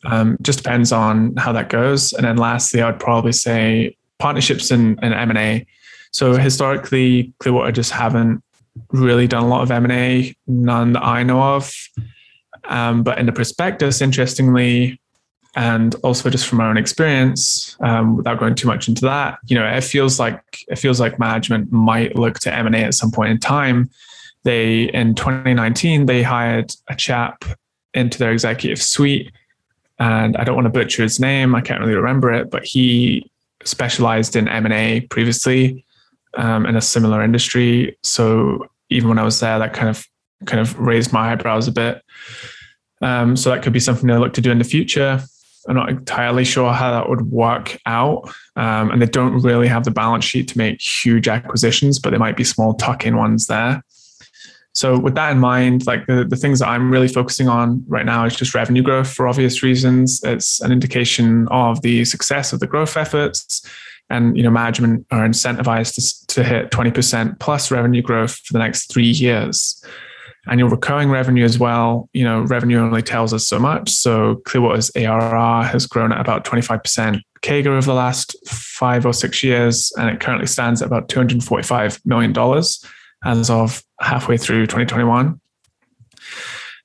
um, 0.05 0.37
just 0.43 0.59
depends 0.59 0.93
on 0.93 1.37
how 1.37 1.53
that 1.53 1.69
goes. 1.69 2.13
And 2.13 2.25
then 2.25 2.37
lastly, 2.37 2.81
I 2.83 2.91
would 2.91 3.01
probably 3.01 3.33
say 3.33 3.97
partnerships 4.19 4.71
and, 4.71 4.99
and 5.03 5.15
M&A. 5.15 5.67
So 6.13 6.35
historically, 6.35 7.33
Clearwater 7.39 7.73
just 7.73 7.93
haven't 7.93 8.43
really 8.91 9.27
done 9.27 9.45
a 9.45 9.49
lot 9.49 9.63
of 9.63 9.71
M&A, 9.71 10.35
none 10.47 10.93
that 10.93 11.05
I 11.05 11.23
know 11.23 11.43
of. 11.43 11.73
Um, 12.65 13.03
but 13.03 13.19
in 13.19 13.27
the 13.27 13.33
prospectus, 13.33 14.01
interestingly, 14.01 15.01
and 15.57 15.95
also 15.97 16.31
just 16.31 16.47
from 16.47 16.61
our 16.61 16.71
own 16.71 16.77
experience, 16.77 17.77
um, 17.81 18.17
without 18.17 18.39
going 18.39 18.55
too 18.55 18.69
much 18.69 18.89
into 18.89 19.03
that, 19.03 19.39
you 19.47 19.59
know, 19.59 19.67
it 19.67 19.83
feels 19.83 20.21
like 20.21 20.43
it 20.69 20.77
feels 20.77 21.01
like 21.01 21.19
management 21.19 21.73
might 21.73 22.15
look 22.15 22.39
to 22.41 22.55
M 22.55 22.67
and 22.67 22.77
A 22.77 22.85
at 22.85 22.95
some 22.95 23.11
point 23.11 23.31
in 23.31 23.39
time. 23.39 23.91
They 24.45 24.85
in 24.85 25.15
2019 25.15 26.07
they 26.07 26.23
hired 26.23 26.73
a 26.89 26.95
chap 26.95 27.45
into 27.99 28.19
their 28.19 28.33
executive 28.33 28.81
suite. 28.81 29.33
And 29.99 30.37
I 30.37 30.45
don't 30.45 30.55
want 30.55 30.67
to 30.67 30.71
butcher 30.71 31.03
his 31.03 31.19
name. 31.19 31.55
I 31.55 31.61
can't 31.61 31.81
really 31.81 31.95
remember 31.95 32.33
it, 32.33 32.51
but 32.51 32.65
he 32.65 33.31
specialized 33.65 34.37
in 34.37 34.49
M&A 34.49 35.01
previously 35.03 35.85
um, 36.35 36.67
in 36.67 36.77
a 36.77 36.81
similar 36.81 37.23
industry. 37.23 37.99
So 38.03 38.69
even 38.91 39.09
when 39.09 39.19
I 39.19 39.25
was 39.25 39.41
there, 39.41 39.59
that 39.59 39.75
kind 39.75 39.89
of 39.89 40.07
kind 40.47 40.61
of 40.61 40.79
raised 40.79 41.13
my 41.13 41.33
eyebrows 41.33 41.67
a 41.67 41.73
bit. 41.73 42.03
Um, 43.03 43.37
so 43.37 43.51
that 43.51 43.63
could 43.63 43.73
be 43.73 43.81
something 43.81 44.07
they 44.07 44.17
look 44.17 44.35
to 44.35 44.41
do 44.41 44.51
in 44.51 44.59
the 44.59 44.65
future. 44.65 45.21
I'm 45.69 45.75
not 45.75 45.89
entirely 45.89 46.45
sure 46.45 46.73
how 46.73 46.93
that 46.93 47.09
would 47.09 47.31
work 47.31 47.79
out. 47.85 48.29
Um, 48.57 48.91
and 48.91 49.03
they 49.03 49.07
don't 49.07 49.43
really 49.43 49.69
have 49.69 49.85
the 49.85 49.91
balance 49.91 50.25
sheet 50.25 50.49
to 50.49 50.59
make 50.59 50.81
huge 50.81 51.29
acquisitions, 51.29 51.99
but 51.99 52.11
there 52.11 52.19
might 52.19 52.37
be 52.37 52.45
small 52.45 52.75
tuck 52.75 53.05
in 53.05 53.17
ones 53.17 53.47
there. 53.47 53.83
So 54.79 54.97
with 54.97 55.17
that 55.17 55.33
in 55.33 55.41
mind, 55.41 55.89
like 55.89 56.07
the, 56.07 56.25
the 56.25 56.37
things 56.37 56.61
that 56.61 56.69
I'm 56.69 56.89
really 56.89 57.09
focusing 57.09 57.49
on 57.49 57.85
right 57.89 58.07
now 58.07 58.25
is 58.27 58.37
just 58.37 58.55
revenue 58.55 58.81
growth 58.81 59.13
for 59.13 59.27
obvious 59.27 59.61
reasons. 59.61 60.21
It's 60.23 60.61
an 60.61 60.71
indication 60.71 61.49
of 61.49 61.83
the 61.83 62.05
success 62.05 62.53
of 62.53 62.61
the 62.61 62.69
growth 62.69 62.97
efforts. 62.97 63.69
And 64.09 64.37
you 64.37 64.45
know, 64.45 64.51
management 64.51 65.05
are 65.11 65.27
incentivized 65.27 65.97
to, 65.97 66.27
to 66.29 66.45
hit 66.45 66.71
20% 66.71 67.41
plus 67.41 67.73
revenue 67.73 68.03
growth 68.03 68.37
for 68.37 68.53
the 68.53 68.61
next 68.61 68.93
three 68.93 69.09
years. 69.11 69.85
Annual 70.47 70.69
recurring 70.69 71.11
revenue 71.11 71.45
as 71.45 71.59
well. 71.59 72.09
You 72.13 72.23
know, 72.23 72.43
revenue 72.43 72.79
only 72.79 73.03
tells 73.03 73.35
us 73.35 73.49
so 73.49 73.59
much. 73.59 73.91
So 73.91 74.37
Clearwater's 74.47 74.93
ARR 74.95 75.65
has 75.65 75.87
grown 75.87 76.13
at 76.13 76.21
about 76.21 76.45
25% 76.45 77.21
CAGR 77.43 77.67
over 77.67 77.81
the 77.81 77.95
last 77.95 78.37
five 78.47 79.05
or 79.05 79.13
six 79.13 79.43
years, 79.43 79.93
and 79.99 80.09
it 80.09 80.21
currently 80.21 80.47
stands 80.47 80.83
at 80.83 80.87
about 80.87 81.09
$245 81.09 82.01
million 82.07 82.33
as 83.25 83.51
of 83.51 83.83
halfway 84.01 84.37
through 84.37 84.67
2021. 84.67 85.41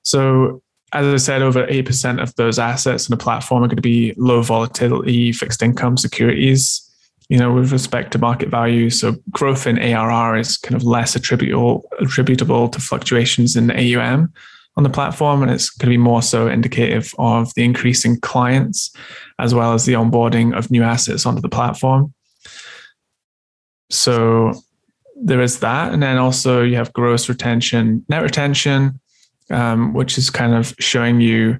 So, 0.03 0.61
as 0.93 1.07
I 1.07 1.17
said, 1.17 1.41
over 1.41 1.65
8% 1.65 2.21
of 2.21 2.35
those 2.35 2.59
assets 2.59 3.07
in 3.07 3.13
the 3.13 3.23
platform 3.23 3.63
are 3.63 3.67
going 3.67 3.77
to 3.77 3.81
be 3.81 4.13
low 4.17 4.41
volatility 4.41 5.31
fixed 5.31 5.63
income 5.63 5.97
securities, 5.97 6.87
you 7.29 7.37
know, 7.37 7.51
with 7.51 7.71
respect 7.71 8.11
to 8.11 8.19
market 8.19 8.49
value. 8.49 8.89
So, 8.89 9.15
growth 9.31 9.65
in 9.65 9.79
ARR 9.79 10.37
is 10.37 10.57
kind 10.57 10.75
of 10.75 10.83
less 10.83 11.15
attributable, 11.15 11.89
attributable 11.99 12.69
to 12.69 12.79
fluctuations 12.79 13.55
in 13.55 13.71
AUM 13.71 14.31
on 14.75 14.83
the 14.83 14.89
platform, 14.89 15.41
and 15.41 15.51
it's 15.51 15.69
going 15.69 15.91
to 15.91 15.93
be 15.93 15.97
more 15.97 16.21
so 16.21 16.47
indicative 16.47 17.13
of 17.17 17.53
the 17.55 17.63
increasing 17.63 18.19
clients 18.19 18.95
as 19.39 19.53
well 19.53 19.73
as 19.73 19.85
the 19.85 19.93
onboarding 19.93 20.57
of 20.57 20.71
new 20.71 20.83
assets 20.83 21.25
onto 21.25 21.41
the 21.41 21.49
platform. 21.49 22.13
So, 23.89 24.53
there 25.15 25.41
is 25.41 25.59
that. 25.59 25.93
And 25.93 26.01
then 26.01 26.17
also 26.17 26.63
you 26.63 26.75
have 26.75 26.93
gross 26.93 27.29
retention, 27.29 28.05
net 28.09 28.21
retention, 28.21 28.99
um, 29.49 29.93
which 29.93 30.17
is 30.17 30.29
kind 30.29 30.53
of 30.53 30.73
showing 30.79 31.21
you 31.21 31.59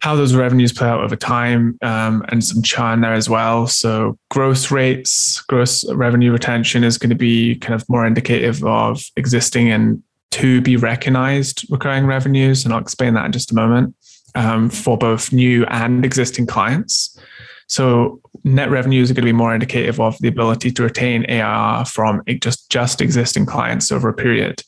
how 0.00 0.16
those 0.16 0.34
revenues 0.34 0.72
play 0.72 0.88
out 0.88 1.02
over 1.02 1.16
time 1.16 1.78
um, 1.82 2.24
and 2.28 2.42
some 2.42 2.62
churn 2.62 3.02
there 3.02 3.12
as 3.12 3.28
well. 3.28 3.66
So 3.66 4.18
gross 4.30 4.70
rates, 4.70 5.42
gross 5.42 5.84
revenue 5.92 6.32
retention 6.32 6.84
is 6.84 6.96
going 6.96 7.10
to 7.10 7.16
be 7.16 7.56
kind 7.56 7.74
of 7.74 7.86
more 7.88 8.06
indicative 8.06 8.64
of 8.64 9.02
existing 9.16 9.70
and 9.70 10.02
to 10.30 10.62
be 10.62 10.76
recognized 10.76 11.70
recurring 11.70 12.06
revenues. 12.06 12.64
And 12.64 12.72
I'll 12.72 12.80
explain 12.80 13.14
that 13.14 13.26
in 13.26 13.32
just 13.32 13.52
a 13.52 13.54
moment 13.54 13.94
um, 14.34 14.70
for 14.70 14.96
both 14.96 15.32
new 15.32 15.66
and 15.66 16.04
existing 16.04 16.46
clients. 16.46 17.18
So 17.66 18.20
net 18.44 18.70
revenues 18.70 19.10
are 19.10 19.14
going 19.14 19.22
to 19.22 19.32
be 19.32 19.36
more 19.36 19.54
indicative 19.54 20.00
of 20.00 20.18
the 20.18 20.28
ability 20.28 20.70
to 20.72 20.82
retain 20.82 21.24
ARR 21.30 21.84
from 21.84 22.22
just 22.40 22.70
just 22.70 23.00
existing 23.00 23.46
clients 23.46 23.92
over 23.92 24.08
a 24.08 24.14
period. 24.14 24.62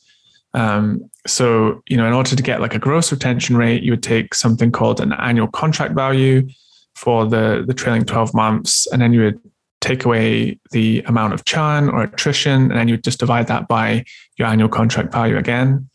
Um, 0.53 1.09
so 1.25 1.81
you 1.87 1.97
know, 1.97 2.05
in 2.05 2.13
order 2.13 2.35
to 2.35 2.43
get 2.43 2.61
like 2.61 2.75
a 2.75 2.79
gross 2.79 3.11
retention 3.11 3.57
rate, 3.57 3.83
you 3.83 3.91
would 3.91 4.03
take 4.03 4.33
something 4.35 4.71
called 4.71 4.99
an 4.99 5.13
annual 5.13 5.47
contract 5.47 5.95
value 5.95 6.47
for 6.95 7.25
the 7.25 7.63
the 7.65 7.73
trailing 7.73 8.05
twelve 8.05 8.33
months, 8.33 8.87
and 8.91 9.01
then 9.01 9.13
you 9.13 9.21
would 9.21 9.39
take 9.81 10.05
away 10.05 10.57
the 10.71 11.01
amount 11.07 11.33
of 11.33 11.45
churn 11.45 11.89
or 11.89 12.03
attrition, 12.03 12.63
and 12.63 12.71
then 12.71 12.87
you 12.87 12.93
would 12.93 13.03
just 13.03 13.19
divide 13.19 13.47
that 13.47 13.67
by 13.67 14.03
your 14.37 14.47
annual 14.47 14.69
contract 14.69 15.11
value 15.11 15.37
again. 15.37 15.89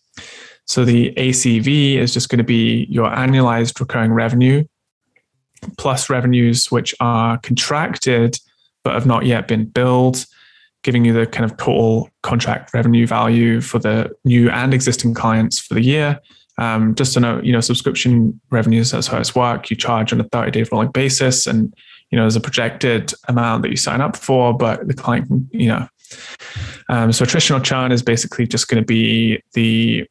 So 0.66 0.84
the 0.84 1.14
ACV 1.14 1.96
is 1.96 2.12
just 2.12 2.28
going 2.28 2.38
to 2.38 2.44
be 2.44 2.86
your 2.90 3.08
annualized 3.08 3.80
recurring 3.80 4.12
revenue 4.12 4.64
plus 5.76 6.10
revenues 6.10 6.70
which 6.70 6.94
are 7.00 7.38
contracted 7.38 8.38
but 8.84 8.94
have 8.94 9.06
not 9.06 9.26
yet 9.26 9.48
been 9.48 9.66
billed, 9.66 10.24
giving 10.82 11.04
you 11.04 11.12
the 11.12 11.26
kind 11.26 11.44
of 11.44 11.56
total 11.58 12.08
contract 12.22 12.72
revenue 12.72 13.06
value 13.06 13.60
for 13.60 13.78
the 13.78 14.10
new 14.24 14.48
and 14.50 14.72
existing 14.72 15.14
clients 15.14 15.58
for 15.58 15.74
the 15.74 15.82
year. 15.82 16.20
Um, 16.56 16.94
just 16.94 17.14
to 17.14 17.20
know, 17.20 17.40
you 17.42 17.52
know, 17.52 17.60
subscription 17.60 18.40
revenues, 18.50 18.90
that's 18.90 19.06
how 19.06 19.18
it's 19.18 19.34
work. 19.34 19.70
You 19.70 19.76
charge 19.76 20.12
on 20.12 20.20
a 20.20 20.24
30 20.24 20.50
day 20.50 20.64
rolling 20.72 20.90
basis 20.90 21.46
and, 21.46 21.72
you 22.10 22.16
know, 22.16 22.24
there's 22.24 22.36
a 22.36 22.40
projected 22.40 23.12
amount 23.28 23.62
that 23.62 23.70
you 23.70 23.76
sign 23.76 24.00
up 24.00 24.16
for, 24.16 24.56
but 24.56 24.88
the 24.88 24.94
client, 24.94 25.28
you 25.50 25.68
know, 25.68 25.88
um, 26.88 27.12
so 27.12 27.24
attritional 27.24 27.62
churn 27.62 27.92
is 27.92 28.02
basically 28.02 28.46
just 28.46 28.68
going 28.68 28.82
to 28.82 28.86
be 28.86 29.42
the 29.52 30.08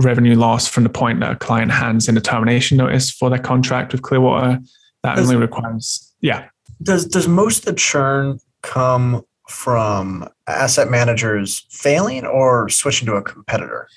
revenue 0.00 0.34
loss 0.34 0.66
from 0.66 0.84
the 0.84 0.90
point 0.90 1.20
that 1.20 1.32
a 1.32 1.36
client 1.36 1.70
hands 1.70 2.08
in 2.08 2.16
a 2.16 2.20
termination 2.20 2.76
notice 2.76 3.10
for 3.10 3.30
their 3.30 3.38
contract 3.38 3.92
with 3.92 4.02
Clearwater. 4.02 4.58
That 5.02 5.16
does, 5.16 5.30
only 5.30 5.40
requires, 5.40 6.12
yeah. 6.20 6.48
Does 6.82 7.06
does 7.06 7.26
most 7.26 7.60
of 7.60 7.64
the 7.66 7.80
churn 7.80 8.38
come 8.62 9.24
from 9.48 10.28
asset 10.46 10.90
managers 10.90 11.66
failing 11.70 12.24
or 12.24 12.68
switching 12.68 13.06
to 13.06 13.14
a 13.14 13.22
competitor? 13.22 13.88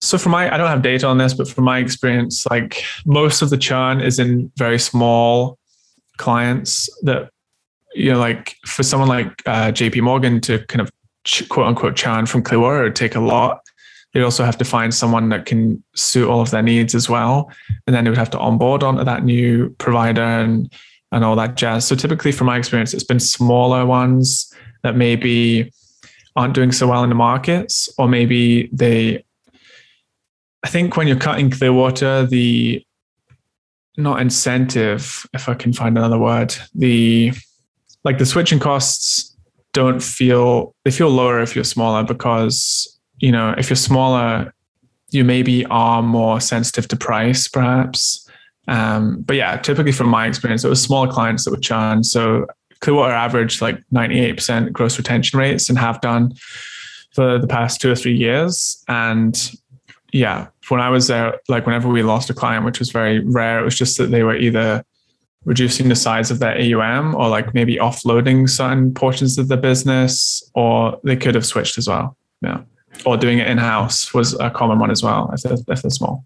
So 0.00 0.16
for 0.16 0.28
my, 0.28 0.52
I 0.52 0.56
don't 0.56 0.68
have 0.68 0.82
data 0.82 1.06
on 1.06 1.18
this, 1.18 1.34
but 1.34 1.48
from 1.48 1.64
my 1.64 1.78
experience, 1.78 2.46
like 2.50 2.84
most 3.04 3.42
of 3.42 3.50
the 3.50 3.56
churn 3.56 4.00
is 4.00 4.18
in 4.18 4.52
very 4.56 4.78
small 4.78 5.58
clients 6.18 6.88
that, 7.02 7.30
you 7.94 8.12
know, 8.12 8.18
like 8.18 8.56
for 8.64 8.82
someone 8.84 9.08
like 9.08 9.26
uh, 9.46 9.72
JP 9.72 10.02
Morgan 10.02 10.40
to 10.42 10.64
kind 10.66 10.80
of 10.80 10.90
quote 11.48 11.66
unquote 11.66 11.96
churn 11.96 12.26
from 12.26 12.42
Clearwater, 12.42 12.82
it 12.82 12.84
would 12.84 12.96
take 12.96 13.16
a 13.16 13.20
lot 13.20 13.60
they 14.14 14.22
also 14.22 14.44
have 14.44 14.58
to 14.58 14.64
find 14.64 14.94
someone 14.94 15.28
that 15.28 15.46
can 15.46 15.82
suit 15.94 16.28
all 16.28 16.40
of 16.40 16.50
their 16.50 16.62
needs 16.62 16.94
as 16.94 17.08
well. 17.08 17.50
And 17.86 17.94
then 17.94 18.04
they 18.04 18.10
would 18.10 18.18
have 18.18 18.30
to 18.30 18.38
onboard 18.38 18.82
onto 18.82 19.04
that 19.04 19.24
new 19.24 19.70
provider 19.78 20.22
and 20.22 20.72
and 21.10 21.24
all 21.24 21.36
that 21.36 21.56
jazz. 21.56 21.86
So 21.86 21.96
typically 21.96 22.32
from 22.32 22.48
my 22.48 22.58
experience, 22.58 22.92
it's 22.92 23.04
been 23.04 23.20
smaller 23.20 23.86
ones 23.86 24.52
that 24.82 24.94
maybe 24.94 25.72
aren't 26.36 26.54
doing 26.54 26.70
so 26.70 26.86
well 26.86 27.02
in 27.02 27.08
the 27.08 27.14
markets, 27.14 27.88
or 27.98 28.08
maybe 28.08 28.68
they 28.72 29.24
I 30.64 30.68
think 30.68 30.96
when 30.96 31.06
you're 31.06 31.16
cutting 31.16 31.50
Clearwater, 31.50 32.26
the 32.26 32.84
not 33.96 34.20
incentive, 34.20 35.26
if 35.32 35.48
I 35.48 35.54
can 35.54 35.72
find 35.72 35.96
another 35.96 36.18
word, 36.18 36.54
the 36.74 37.32
like 38.04 38.18
the 38.18 38.26
switching 38.26 38.58
costs 38.58 39.36
don't 39.72 40.02
feel 40.02 40.74
they 40.84 40.90
feel 40.90 41.10
lower 41.10 41.40
if 41.40 41.54
you're 41.54 41.64
smaller 41.64 42.02
because 42.02 42.97
you 43.20 43.32
know, 43.32 43.54
if 43.58 43.68
you're 43.68 43.76
smaller, 43.76 44.52
you 45.10 45.24
maybe 45.24 45.64
are 45.66 46.02
more 46.02 46.40
sensitive 46.40 46.88
to 46.88 46.96
price, 46.96 47.48
perhaps. 47.48 48.28
Um, 48.68 49.22
but 49.22 49.36
yeah, 49.36 49.56
typically 49.56 49.92
from 49.92 50.08
my 50.08 50.26
experience, 50.26 50.64
it 50.64 50.68
was 50.68 50.82
smaller 50.82 51.10
clients 51.10 51.44
that 51.44 51.50
would 51.50 51.62
churn. 51.62 52.04
So 52.04 52.46
Clearwater 52.80 53.14
averaged 53.14 53.62
like 53.62 53.82
98% 53.92 54.72
gross 54.72 54.98
retention 54.98 55.38
rates 55.38 55.68
and 55.68 55.78
have 55.78 56.00
done 56.00 56.34
for 57.14 57.38
the 57.38 57.46
past 57.46 57.80
two 57.80 57.90
or 57.90 57.96
three 57.96 58.14
years. 58.14 58.84
And 58.88 59.52
yeah, 60.12 60.48
when 60.68 60.80
I 60.80 60.90
was 60.90 61.06
there, 61.06 61.40
like 61.48 61.66
whenever 61.66 61.88
we 61.88 62.02
lost 62.02 62.30
a 62.30 62.34
client, 62.34 62.64
which 62.64 62.78
was 62.78 62.90
very 62.90 63.20
rare, 63.20 63.58
it 63.60 63.64
was 63.64 63.76
just 63.76 63.96
that 63.98 64.10
they 64.10 64.22
were 64.22 64.36
either 64.36 64.84
reducing 65.44 65.88
the 65.88 65.96
size 65.96 66.30
of 66.30 66.40
their 66.40 66.56
AUM 66.58 67.14
or 67.14 67.28
like 67.28 67.54
maybe 67.54 67.76
offloading 67.76 68.48
certain 68.48 68.92
portions 68.92 69.38
of 69.38 69.48
the 69.48 69.56
business, 69.56 70.42
or 70.54 71.00
they 71.04 71.16
could 71.16 71.34
have 71.34 71.46
switched 71.46 71.78
as 71.78 71.88
well. 71.88 72.16
Yeah 72.42 72.60
or 73.04 73.16
doing 73.16 73.38
it 73.38 73.46
in 73.46 73.58
house 73.58 74.12
was 74.12 74.34
a 74.40 74.50
common 74.50 74.78
one 74.78 74.90
as 74.90 75.02
well 75.02 75.30
if 75.32 75.42
they're, 75.42 75.58
if 75.68 75.82
they're 75.82 75.90
small. 75.90 76.24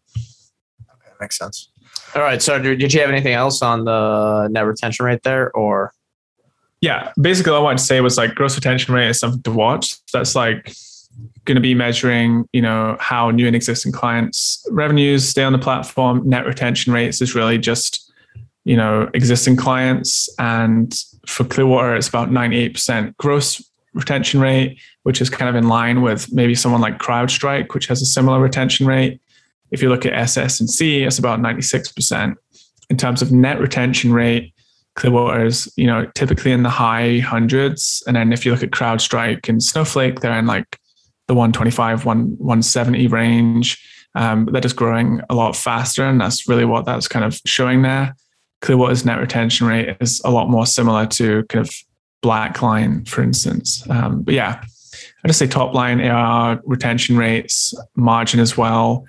Okay, 0.80 1.12
makes 1.20 1.38
sense. 1.38 1.68
All 2.14 2.22
right. 2.22 2.42
So, 2.42 2.58
did 2.58 2.92
you 2.92 3.00
have 3.00 3.10
anything 3.10 3.32
else 3.32 3.62
on 3.62 3.84
the 3.84 4.48
net 4.48 4.66
retention 4.66 5.06
rate 5.06 5.22
there, 5.22 5.50
or? 5.52 5.92
Yeah, 6.80 7.12
basically, 7.20 7.52
all 7.52 7.60
I 7.60 7.62
wanted 7.62 7.78
to 7.78 7.84
say 7.84 8.00
was 8.00 8.18
like 8.18 8.34
gross 8.34 8.56
retention 8.56 8.92
rate 8.92 9.08
is 9.08 9.20
something 9.20 9.42
to 9.42 9.52
watch. 9.52 9.94
That's 10.12 10.34
like 10.34 10.74
going 11.44 11.54
to 11.54 11.60
be 11.60 11.74
measuring, 11.74 12.48
you 12.52 12.60
know, 12.60 12.96
how 12.98 13.30
new 13.30 13.46
and 13.46 13.54
existing 13.54 13.92
clients' 13.92 14.66
revenues 14.70 15.28
stay 15.28 15.44
on 15.44 15.52
the 15.52 15.58
platform. 15.58 16.28
Net 16.28 16.44
retention 16.44 16.92
rates 16.92 17.22
is 17.22 17.34
really 17.34 17.56
just, 17.56 18.12
you 18.64 18.76
know, 18.76 19.08
existing 19.14 19.56
clients, 19.56 20.28
and 20.38 20.94
for 21.26 21.44
Clearwater, 21.44 21.94
it's 21.94 22.08
about 22.08 22.32
ninety-eight 22.32 22.74
percent 22.74 23.16
gross 23.16 23.62
retention 23.94 24.40
rate, 24.40 24.80
which 25.02 25.20
is 25.20 25.30
kind 25.30 25.48
of 25.48 25.54
in 25.54 25.68
line 25.68 26.02
with 26.02 26.32
maybe 26.32 26.54
someone 26.54 26.80
like 26.80 26.98
CrowdStrike, 26.98 27.74
which 27.74 27.86
has 27.86 28.02
a 28.02 28.06
similar 28.06 28.40
retention 28.40 28.86
rate. 28.86 29.20
If 29.70 29.82
you 29.82 29.88
look 29.88 30.06
at 30.06 30.12
SS&C, 30.12 31.02
it's 31.02 31.18
about 31.18 31.40
96%. 31.40 32.34
In 32.90 32.96
terms 32.96 33.22
of 33.22 33.32
net 33.32 33.58
retention 33.58 34.12
rate, 34.12 34.52
Clearwater 34.94 35.46
is, 35.46 35.72
you 35.76 35.86
know, 35.86 36.06
typically 36.14 36.52
in 36.52 36.62
the 36.62 36.70
high 36.70 37.18
hundreds. 37.20 38.02
And 38.06 38.14
then 38.14 38.32
if 38.32 38.44
you 38.44 38.52
look 38.52 38.62
at 38.62 38.70
CrowdStrike 38.70 39.48
and 39.48 39.62
Snowflake, 39.62 40.20
they're 40.20 40.38
in 40.38 40.46
like 40.46 40.78
the 41.28 41.34
125, 41.34 42.04
170 42.04 43.06
range. 43.06 43.82
Um, 44.14 44.46
they're 44.52 44.60
just 44.60 44.76
growing 44.76 45.22
a 45.30 45.34
lot 45.34 45.56
faster. 45.56 46.04
And 46.04 46.20
that's 46.20 46.46
really 46.46 46.66
what 46.66 46.84
that's 46.84 47.08
kind 47.08 47.24
of 47.24 47.40
showing 47.46 47.82
there. 47.82 48.14
Clearwater's 48.60 49.04
net 49.04 49.18
retention 49.18 49.66
rate 49.66 49.96
is 50.00 50.20
a 50.24 50.30
lot 50.30 50.50
more 50.50 50.66
similar 50.66 51.06
to 51.06 51.44
kind 51.44 51.66
of 51.66 51.74
Blackline, 52.22 53.08
for 53.08 53.22
instance. 53.22 53.88
Um, 53.90 54.22
but 54.22 54.34
yeah, 54.34 54.62
I 55.24 55.28
just 55.28 55.38
say 55.38 55.46
top 55.46 55.74
line 55.74 56.00
ARR 56.00 56.60
retention 56.64 57.16
rates, 57.16 57.74
margin 57.96 58.40
as 58.40 58.56
well, 58.56 59.04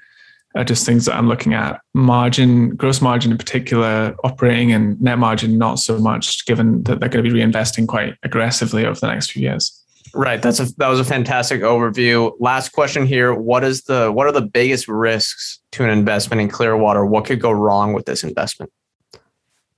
are 0.55 0.63
just 0.63 0.85
things 0.85 1.05
that 1.05 1.15
I'm 1.15 1.27
looking 1.27 1.53
at. 1.53 1.81
Margin, 1.93 2.75
gross 2.75 3.01
margin 3.01 3.31
in 3.31 3.37
particular, 3.37 4.15
operating 4.23 4.71
and 4.71 5.01
net 5.01 5.17
margin, 5.17 5.57
not 5.57 5.79
so 5.79 5.97
much, 5.97 6.45
given 6.45 6.83
that 6.83 6.99
they're 6.99 7.09
going 7.09 7.25
to 7.25 7.31
be 7.31 7.39
reinvesting 7.39 7.87
quite 7.87 8.15
aggressively 8.23 8.85
over 8.85 8.99
the 8.99 9.07
next 9.07 9.31
few 9.31 9.41
years. 9.41 9.79
Right. 10.15 10.41
That's 10.41 10.59
a 10.59 10.65
that 10.77 10.89
was 10.89 10.99
a 10.99 11.03
fantastic 11.03 11.61
overview. 11.61 12.33
Last 12.39 12.69
question 12.69 13.07
here. 13.07 13.33
What 13.33 13.63
is 13.63 13.83
the 13.83 14.11
what 14.11 14.27
are 14.27 14.31
the 14.31 14.41
biggest 14.41 14.87
risks 14.87 15.59
to 15.71 15.83
an 15.83 15.89
investment 15.89 16.39
in 16.39 16.49
Clearwater? 16.49 17.03
What 17.03 17.25
could 17.25 17.41
go 17.41 17.51
wrong 17.51 17.93
with 17.93 18.05
this 18.05 18.23
investment? 18.23 18.71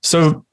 So 0.02 0.44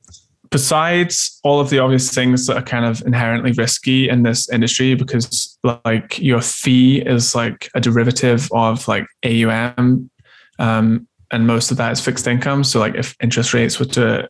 besides 0.53 1.39
all 1.43 1.59
of 1.59 1.71
the 1.71 1.79
obvious 1.79 2.13
things 2.13 2.45
that 2.45 2.55
are 2.55 2.61
kind 2.61 2.85
of 2.85 3.01
inherently 3.07 3.51
risky 3.53 4.07
in 4.07 4.21
this 4.21 4.47
industry 4.51 4.93
because 4.93 5.57
like 5.63 6.19
your 6.19 6.41
fee 6.41 7.01
is 7.01 7.33
like 7.33 7.71
a 7.73 7.81
derivative 7.81 8.47
of 8.51 8.87
like 8.87 9.03
AUM 9.25 10.11
um, 10.59 11.07
and 11.31 11.47
most 11.47 11.71
of 11.71 11.77
that 11.77 11.91
is 11.91 11.99
fixed 11.99 12.27
income. 12.27 12.63
So 12.63 12.79
like 12.79 12.93
if 12.93 13.15
interest 13.19 13.55
rates 13.55 13.79
were 13.79 13.87
to 13.97 14.29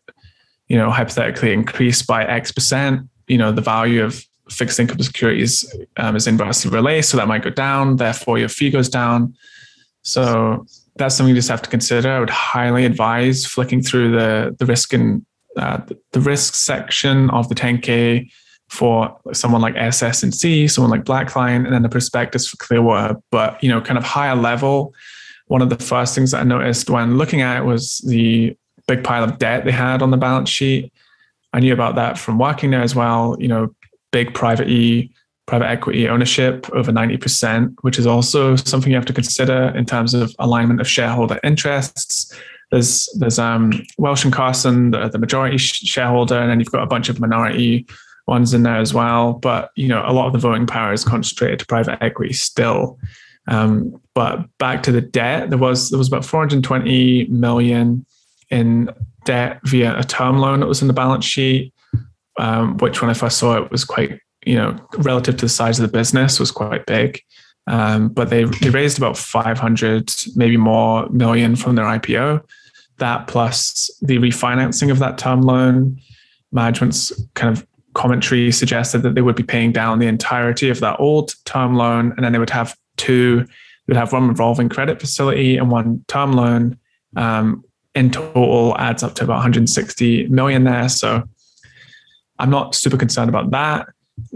you 0.70 0.78
know 0.78 0.90
hypothetically 0.90 1.52
increase 1.52 2.02
by 2.02 2.24
x 2.24 2.54
percent 2.54 3.02
you 3.28 3.38
know 3.38 3.52
the 3.52 3.62
value 3.62 4.02
of 4.02 4.24
fixed 4.50 4.80
income 4.80 5.00
securities 5.02 5.76
um, 5.98 6.16
is 6.16 6.26
inversely 6.26 6.72
related 6.72 7.04
so 7.04 7.18
that 7.18 7.28
might 7.28 7.44
go 7.44 7.50
down 7.50 7.98
therefore 7.98 8.40
your 8.40 8.50
fee 8.50 8.70
goes 8.70 8.88
down. 8.88 9.36
So 10.04 10.66
that's 10.96 11.16
something 11.16 11.36
you 11.36 11.36
just 11.36 11.50
have 11.50 11.62
to 11.64 11.70
consider. 11.70 12.10
I 12.10 12.20
would 12.22 12.30
highly 12.30 12.86
advise 12.86 13.46
flicking 13.46 13.82
through 13.82 14.12
the 14.12 14.56
the 14.58 14.66
risk 14.66 14.94
and 14.94 15.26
uh, 15.58 15.80
the 16.12 16.20
risk 16.20 16.56
section 16.56 17.30
of 17.30 17.50
the 17.50 17.56
10K 17.56 18.30
for 18.70 19.16
someone 19.34 19.62
like 19.62 19.76
SS&C, 19.76 20.68
someone 20.68 20.90
like 20.90 21.04
Blackline, 21.04 21.66
and 21.66 21.74
then 21.74 21.84
the 21.84 21.90
prospectus 21.90 22.48
for 22.48 22.58
Clearwater. 22.58 23.16
But 23.32 23.64
you 23.64 23.70
know, 23.70 23.80
kind 23.82 23.98
of 23.98 24.04
higher 24.04 24.36
level, 24.36 24.94
one 25.48 25.62
of 25.62 25.70
the 25.70 25.78
first 25.78 26.16
things 26.16 26.32
that 26.32 26.42
I 26.42 26.44
noticed 26.44 26.90
when 26.90 27.18
looking 27.18 27.42
at 27.42 27.58
it 27.58 27.66
was 27.66 28.00
the 28.00 28.58
big 28.88 29.04
pile 29.04 29.24
of 29.24 29.38
debt 29.38 29.66
they 29.66 29.72
had 29.72 30.02
on 30.02 30.12
the 30.12 30.18
balance 30.18 30.50
sheet. 30.50 30.92
I 31.54 31.60
knew 31.60 31.74
about 31.74 31.96
that 31.96 32.18
from 32.18 32.40
working 32.40 32.72
there 32.72 32.82
as 32.82 32.96
well. 32.96 33.38
You 33.40 33.48
know, 33.48 33.76
big 34.12 34.34
private 34.34 34.70
e 34.70 35.12
private 35.46 35.70
equity 35.70 36.08
ownership 36.08 36.70
over 36.72 36.92
90%, 36.92 37.76
which 37.82 38.00
is 38.00 38.08
also 38.08 38.56
something 38.56 38.92
you 38.92 38.96
have 38.96 39.06
to 39.06 39.14
consider 39.14 39.74
in 39.76 39.86
terms 39.86 40.14
of 40.14 40.34
alignment 40.40 40.80
of 40.80 40.88
shareholder 40.88 41.38
interests 41.44 42.34
there's 42.74 43.08
there's 43.20 43.38
um, 43.38 43.72
Welsh 44.00 44.24
and 44.24 44.34
Carson, 44.34 44.90
the, 44.90 45.08
the 45.08 45.20
majority 45.20 45.58
shareholder, 45.60 46.40
and 46.40 46.50
then 46.50 46.60
you've 46.60 46.72
got 46.72 46.82
a 46.82 46.88
bunch 46.88 47.08
of 47.08 47.20
minority 47.20 47.86
ones 48.26 48.52
in 48.52 48.64
there 48.64 48.78
as 48.78 48.96
well. 48.96 49.34
But 49.34 49.70
you 49.76 49.88
know, 49.88 50.02
a 50.04 50.12
lot 50.12 50.26
of 50.26 50.34
the 50.34 50.40
voting 50.40 50.66
power 50.66 50.92
is 50.92 51.04
concentrated 51.04 51.60
to 51.60 51.68
private 51.68 52.02
equity 52.02 52.34
still. 52.34 52.98
Um, 53.48 54.02
but 54.16 54.46
back 54.58 54.82
to 54.84 54.92
the 54.92 55.02
debt, 55.02 55.52
there 55.52 55.60
was 55.60 55.92
there 55.92 56.00
was 56.00 56.08
about 56.08 56.26
420 56.26 57.28
million 57.28 58.08
in 58.50 58.90
debt 59.24 59.60
via 59.66 60.00
a 60.00 60.04
term 60.04 60.40
loan 60.40 60.60
that 60.62 60.68
was 60.68 60.82
in 60.82 60.88
the 60.88 60.94
balance 60.96 61.26
sheet, 61.26 61.72
um, 62.40 62.78
which 62.78 63.02
when 63.02 63.12
I 63.12 63.14
first 63.14 63.38
saw 63.38 63.62
it 63.62 63.70
was 63.70 63.86
quite 63.86 64.20
you 64.48 64.56
know 64.56 64.76
relative 64.98 65.38
to 65.38 65.46
the 65.46 65.50
size 65.50 65.80
of 65.80 65.92
the 65.92 65.96
business 65.96 66.40
was 66.40 66.50
quite 66.50 66.88
big. 66.88 67.22
Um, 67.68 68.10
but 68.10 68.32
they 68.32 68.46
they 68.46 68.72
raised 68.72 68.98
about 68.98 69.16
500, 69.16 70.12
maybe 70.36 70.58
more 70.58 71.08
million 71.10 71.56
from 71.56 71.76
their 71.76 71.86
IPO 71.86 72.44
that 72.98 73.28
plus 73.28 73.90
the 74.02 74.18
refinancing 74.18 74.92
of 74.92 75.00
that 75.00 75.18
term 75.18 75.42
loan, 75.42 76.00
management's 76.52 77.12
kind 77.34 77.56
of 77.56 77.66
commentary 77.94 78.52
suggested 78.52 79.04
that 79.04 79.16
they 79.16 79.22
would 79.22 79.36
be 79.36 79.44
paying 79.44 79.72
down 79.72 80.00
the 80.00 80.08
entirety 80.08 80.70
of 80.70 80.80
that 80.80 81.00
old 81.00 81.36
term 81.46 81.76
loan, 81.76 82.14
and 82.16 82.24
then 82.24 82.32
they 82.32 82.40
would 82.40 82.50
have 82.50 82.76
two, 82.98 83.44
they 83.44 83.94
would 83.94 83.98
have 83.98 84.14
one 84.14 84.28
revolving 84.28 84.70
credit 84.70 85.00
facility 85.00 85.58
and 85.58 85.72
one 85.72 86.04
term 86.08 86.34
loan. 86.34 86.78
Um, 87.16 87.64
in 87.96 88.10
total, 88.10 88.76
adds 88.80 89.04
up 89.04 89.14
to 89.16 89.24
about 89.24 89.36
160 89.36 90.28
million 90.28 90.64
there. 90.64 90.90
So 90.90 91.24
I'm 92.40 92.50
not 92.50 92.74
super 92.74 92.98
concerned 92.98 93.30
about 93.30 93.52
that. 93.52 93.88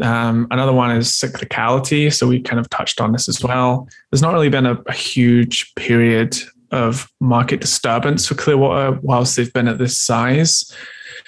Um, 0.02 0.48
another 0.52 0.74
one 0.74 0.92
is 0.92 1.08
cyclicality. 1.08 2.14
So 2.14 2.28
we 2.28 2.40
kind 2.40 2.60
of 2.60 2.70
touched 2.70 3.02
on 3.02 3.14
this 3.14 3.28
as 3.28 3.44
well. 3.44 3.88
There's 4.12 4.22
not 4.22 4.34
really 4.34 4.50
been 4.50 4.68
a, 4.68 4.80
a 4.86 4.94
huge 4.94 5.74
period 5.76 6.38
of 6.72 7.12
market 7.20 7.62
disturbance 7.62 8.28
for 8.28 8.36
Clearwater 8.36 9.00
whilst 9.02 9.36
they've 9.36 9.54
been 9.54 9.68
at 9.68 9.78
this 9.78 9.98
size. 9.98 10.72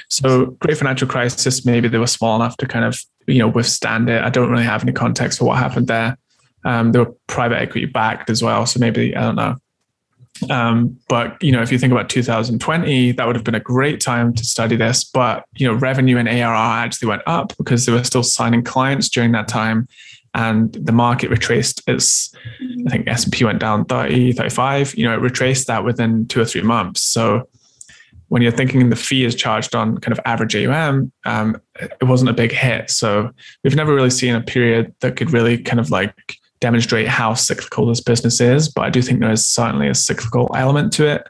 So 0.09 0.47
great 0.59 0.77
financial 0.77 1.07
crisis, 1.07 1.65
maybe 1.65 1.87
they 1.87 1.97
were 1.97 2.07
small 2.07 2.35
enough 2.35 2.57
to 2.57 2.67
kind 2.67 2.85
of, 2.85 2.99
you 3.27 3.39
know, 3.39 3.47
withstand 3.47 4.09
it. 4.09 4.23
I 4.23 4.29
don't 4.29 4.49
really 4.49 4.63
have 4.63 4.83
any 4.83 4.91
context 4.91 5.39
for 5.39 5.45
what 5.45 5.57
happened 5.57 5.87
there. 5.87 6.17
Um, 6.65 6.91
they 6.91 6.99
were 6.99 7.13
private 7.27 7.59
equity 7.59 7.85
backed 7.85 8.29
as 8.29 8.43
well. 8.43 8.65
So 8.65 8.79
maybe, 8.79 9.15
I 9.15 9.21
don't 9.21 9.35
know. 9.35 9.55
Um, 10.49 10.97
but 11.09 11.41
you 11.43 11.51
know, 11.51 11.61
if 11.61 11.71
you 11.71 11.77
think 11.77 11.91
about 11.91 12.09
2020, 12.09 13.11
that 13.13 13.27
would 13.27 13.35
have 13.35 13.43
been 13.43 13.55
a 13.55 13.59
great 13.59 13.99
time 13.99 14.33
to 14.33 14.43
study 14.43 14.75
this. 14.75 15.03
But 15.03 15.45
you 15.55 15.67
know, 15.67 15.73
revenue 15.73 16.17
and 16.17 16.27
ARR 16.27 16.55
actually 16.55 17.09
went 17.09 17.23
up 17.25 17.55
because 17.57 17.85
they 17.85 17.91
were 17.91 18.03
still 18.03 18.23
signing 18.23 18.63
clients 18.63 19.09
during 19.09 19.31
that 19.33 19.47
time 19.47 19.87
and 20.33 20.73
the 20.73 20.91
market 20.91 21.29
retraced 21.29 21.81
its 21.87 22.33
i 22.87 22.89
think 22.89 23.07
s&p 23.07 23.43
went 23.43 23.59
down 23.59 23.85
30 23.85 24.33
35 24.33 24.95
you 24.95 25.05
know 25.05 25.13
it 25.13 25.21
retraced 25.21 25.67
that 25.67 25.83
within 25.83 26.27
two 26.27 26.41
or 26.41 26.45
three 26.45 26.61
months. 26.61 27.01
So 27.01 27.47
when 28.27 28.43
you're 28.43 28.51
thinking 28.51 28.89
the 28.89 28.95
fee 28.95 29.25
is 29.25 29.33
charged 29.33 29.73
on 29.73 29.97
kind 29.97 30.11
of 30.11 30.19
average 30.25 30.55
aum 30.55 31.11
um, 31.25 31.59
it 31.79 32.03
wasn't 32.03 32.29
a 32.29 32.33
big 32.33 32.51
hit. 32.51 32.89
So 32.91 33.31
we've 33.63 33.75
never 33.75 33.93
really 33.93 34.11
seen 34.11 34.35
a 34.35 34.41
period 34.41 34.93
that 34.99 35.15
could 35.15 35.31
really 35.31 35.57
kind 35.57 35.79
of 35.79 35.89
like 35.89 36.13
demonstrate 36.61 37.07
how 37.07 37.33
cyclical 37.33 37.87
this 37.87 38.01
business 38.01 38.41
is 38.41 38.67
but 38.67 38.81
i 38.81 38.89
do 38.89 39.01
think 39.01 39.21
there 39.21 39.31
is 39.31 39.47
certainly 39.47 39.87
a 39.87 39.95
cyclical 39.95 40.49
element 40.55 40.93
to 40.93 41.07
it. 41.07 41.27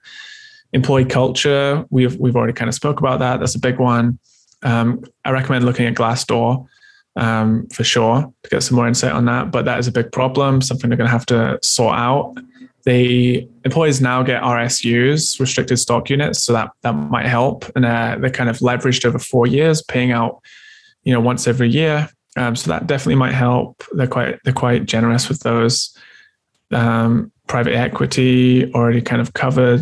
Employee 0.73 1.05
culture 1.05 1.85
we've 1.89 2.15
we've 2.17 2.35
already 2.35 2.53
kind 2.53 2.69
of 2.69 2.75
spoke 2.75 2.99
about 2.99 3.19
that. 3.19 3.39
That's 3.39 3.55
a 3.55 3.59
big 3.59 3.79
one. 3.79 4.19
Um, 4.61 5.03
i 5.23 5.31
recommend 5.31 5.63
looking 5.63 5.85
at 5.85 5.93
glassdoor 5.93 6.67
um, 7.15 7.67
for 7.67 7.83
sure 7.83 8.31
to 8.43 8.49
get 8.49 8.63
some 8.63 8.75
more 8.75 8.87
insight 8.87 9.11
on 9.11 9.25
that. 9.25 9.51
But 9.51 9.65
that 9.65 9.79
is 9.79 9.87
a 9.87 9.91
big 9.91 10.11
problem, 10.11 10.61
something 10.61 10.89
they're 10.89 10.97
going 10.97 11.07
to 11.07 11.11
have 11.11 11.25
to 11.27 11.59
sort 11.61 11.95
out. 11.95 12.35
The 12.85 13.47
employees 13.65 14.01
now 14.01 14.23
get 14.23 14.41
RSUs, 14.41 15.39
restricted 15.39 15.79
stock 15.79 16.09
units, 16.09 16.43
so 16.43 16.53
that 16.53 16.71
that 16.81 16.93
might 16.93 17.25
help. 17.25 17.65
And 17.75 17.85
uh, 17.85 18.17
they're 18.19 18.29
kind 18.29 18.49
of 18.49 18.59
leveraged 18.59 19.05
over 19.05 19.19
four 19.19 19.47
years, 19.47 19.81
paying 19.81 20.11
out, 20.11 20.41
you 21.03 21.13
know, 21.13 21.19
once 21.19 21.45
every 21.47 21.69
year. 21.69 22.09
Um, 22.37 22.55
so 22.55 22.69
that 22.71 22.87
definitely 22.87 23.15
might 23.15 23.33
help. 23.33 23.83
They're 23.91 24.07
quite 24.07 24.39
they're 24.43 24.53
quite 24.53 24.85
generous 24.85 25.27
with 25.27 25.41
those. 25.41 25.95
Um, 26.71 27.31
private 27.47 27.73
equity 27.73 28.71
already 28.73 29.01
kind 29.01 29.21
of 29.21 29.33
covered. 29.33 29.81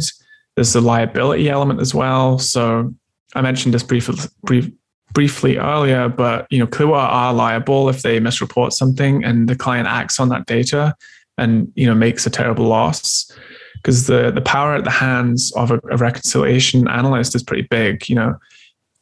There's 0.56 0.74
the 0.74 0.82
liability 0.82 1.50
element 1.50 1.82
as 1.82 1.94
well. 1.94 2.40
So 2.40 2.96
I 3.36 3.42
mentioned 3.42 3.74
this 3.74 3.84
briefly, 3.84 4.16
brief, 4.44 4.72
briefly 5.14 5.58
earlier, 5.58 6.10
but 6.10 6.48
you 6.50 6.60
know, 6.60 6.68
Clearwater 6.68 7.08
are 7.08 7.34
liable 7.34 7.90
if 7.90 8.02
they 8.02 8.20
misreport 8.20 8.72
something 8.72 9.24
and 9.24 9.48
the 9.48 9.56
client 9.56 9.88
acts 9.88 10.20
on 10.20 10.30
that 10.30 10.46
data 10.46 10.96
and 11.38 11.72
you 11.76 11.86
know 11.86 11.96
makes 11.96 12.26
a 12.26 12.30
terrible 12.30 12.66
loss. 12.66 13.32
Because 13.76 14.08
the 14.08 14.32
the 14.32 14.42
power 14.42 14.76
at 14.76 14.84
the 14.84 14.92
hands 14.92 15.52
of 15.56 15.72
a, 15.72 15.80
a 15.92 15.98
reconciliation 15.98 16.88
analyst 16.88 17.36
is 17.36 17.44
pretty 17.44 17.68
big. 17.70 18.10
You 18.10 18.16
know, 18.16 18.36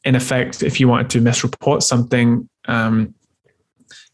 in 0.04 0.16
effect, 0.16 0.64
if 0.64 0.80
you 0.80 0.88
wanted 0.88 1.10
to 1.12 1.22
misreport 1.22 1.82
something, 1.82 2.48
um, 2.68 3.14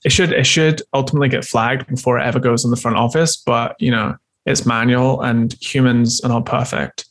it 0.05 0.11
should 0.11 0.31
it 0.31 0.45
should 0.45 0.81
ultimately 0.93 1.29
get 1.29 1.45
flagged 1.45 1.87
before 1.87 2.19
it 2.19 2.23
ever 2.23 2.39
goes 2.39 2.63
in 2.63 2.71
the 2.71 2.77
front 2.77 2.97
office. 2.97 3.37
But 3.37 3.75
you 3.79 3.91
know, 3.91 4.15
it's 4.45 4.65
manual 4.65 5.21
and 5.21 5.53
humans 5.61 6.21
are 6.21 6.29
not 6.29 6.45
perfect. 6.45 7.05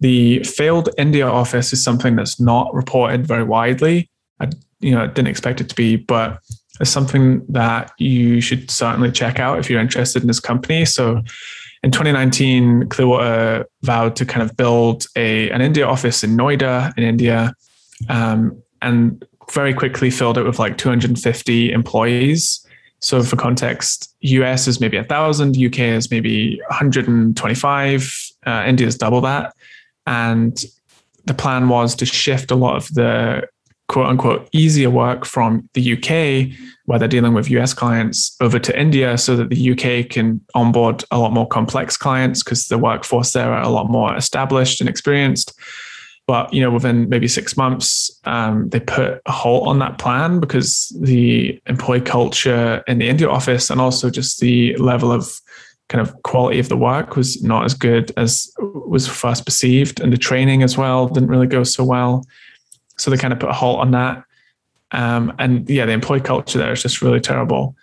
The 0.00 0.42
failed 0.44 0.88
India 0.96 1.26
office 1.26 1.72
is 1.72 1.84
something 1.84 2.16
that's 2.16 2.40
not 2.40 2.72
reported 2.74 3.26
very 3.26 3.44
widely. 3.44 4.10
I 4.40 4.48
you 4.80 4.92
know 4.92 5.06
didn't 5.06 5.28
expect 5.28 5.60
it 5.60 5.68
to 5.68 5.74
be, 5.74 5.96
but 5.96 6.40
it's 6.80 6.90
something 6.90 7.44
that 7.48 7.92
you 7.98 8.40
should 8.40 8.70
certainly 8.70 9.12
check 9.12 9.38
out 9.38 9.58
if 9.58 9.68
you're 9.68 9.80
interested 9.80 10.22
in 10.22 10.28
this 10.28 10.40
company. 10.40 10.86
So 10.86 11.22
in 11.82 11.90
2019, 11.90 12.88
Clearwater 12.88 13.66
vowed 13.82 14.16
to 14.16 14.26
kind 14.26 14.42
of 14.42 14.56
build 14.56 15.06
a 15.16 15.50
an 15.50 15.60
India 15.60 15.86
office 15.86 16.24
in 16.24 16.36
Noida 16.36 16.96
in 16.96 17.04
India, 17.04 17.54
um, 18.08 18.62
and 18.82 19.24
very 19.52 19.74
quickly 19.74 20.10
filled 20.10 20.38
it 20.38 20.44
with 20.44 20.58
like 20.58 20.78
250 20.78 21.72
employees. 21.72 22.66
So 23.00 23.22
for 23.22 23.36
context, 23.36 24.14
US 24.20 24.68
is 24.68 24.80
maybe 24.80 24.96
a 24.96 25.04
thousand, 25.04 25.56
UK 25.56 25.78
is 25.80 26.10
maybe 26.10 26.60
125, 26.68 28.14
uh, 28.46 28.64
India 28.66 28.86
is 28.86 28.96
double 28.96 29.22
that. 29.22 29.54
And 30.10 30.62
the 31.24 31.34
plan 31.34 31.68
was 31.68 31.94
to 31.94 32.04
shift 32.04 32.50
a 32.50 32.56
lot 32.56 32.76
of 32.76 32.88
the 32.88 33.48
quote 33.88 34.06
unquote 34.06 34.48
easier 34.52 34.90
work 34.90 35.24
from 35.24 35.68
the 35.74 35.94
UK, 35.94 36.52
where 36.84 36.98
they're 36.98 37.08
dealing 37.08 37.32
with 37.32 37.50
US 37.50 37.72
clients, 37.72 38.36
over 38.40 38.58
to 38.58 38.78
India 38.78 39.16
so 39.16 39.36
that 39.36 39.50
the 39.50 39.70
UK 39.70 40.08
can 40.10 40.40
onboard 40.54 41.04
a 41.12 41.18
lot 41.18 41.32
more 41.32 41.46
complex 41.46 41.96
clients 41.96 42.42
because 42.42 42.66
the 42.66 42.78
workforce 42.78 43.32
there 43.32 43.52
are 43.52 43.62
a 43.62 43.68
lot 43.68 43.88
more 43.88 44.16
established 44.16 44.80
and 44.80 44.90
experienced. 44.90 45.56
But 46.26 46.52
you 46.52 46.60
know, 46.60 46.70
within 46.70 47.08
maybe 47.08 47.28
six 47.28 47.56
months, 47.56 48.10
um, 48.24 48.68
they 48.70 48.80
put 48.80 49.20
a 49.26 49.32
halt 49.32 49.68
on 49.68 49.78
that 49.78 49.98
plan 49.98 50.40
because 50.40 50.92
the 51.00 51.60
employee 51.66 52.00
culture 52.00 52.82
in 52.88 52.98
the 52.98 53.08
India 53.08 53.28
office 53.28 53.70
and 53.70 53.80
also 53.80 54.10
just 54.10 54.40
the 54.40 54.76
level 54.76 55.12
of 55.12 55.40
kind 55.90 56.00
of 56.00 56.22
quality 56.22 56.60
of 56.60 56.68
the 56.68 56.76
work 56.76 57.16
was 57.16 57.42
not 57.42 57.64
as 57.64 57.74
good 57.74 58.12
as 58.16 58.50
was 58.58 59.06
first 59.06 59.44
perceived, 59.44 60.00
and 60.00 60.12
the 60.12 60.16
training 60.16 60.62
as 60.62 60.78
well 60.78 61.08
didn't 61.08 61.28
really 61.28 61.48
go 61.48 61.64
so 61.64 61.84
well. 61.84 62.24
So 62.96 63.10
they 63.10 63.16
kind 63.16 63.32
of 63.32 63.40
put 63.40 63.50
a 63.50 63.52
halt 63.52 63.80
on 63.80 63.90
that. 63.90 64.22
Um, 64.92 65.34
and 65.38 65.68
yeah, 65.68 65.86
the 65.86 65.92
employee 65.92 66.20
culture 66.20 66.58
there 66.58 66.72
is 66.72 66.82
just 66.82 67.02
really 67.02 67.20
terrible. 67.20 67.74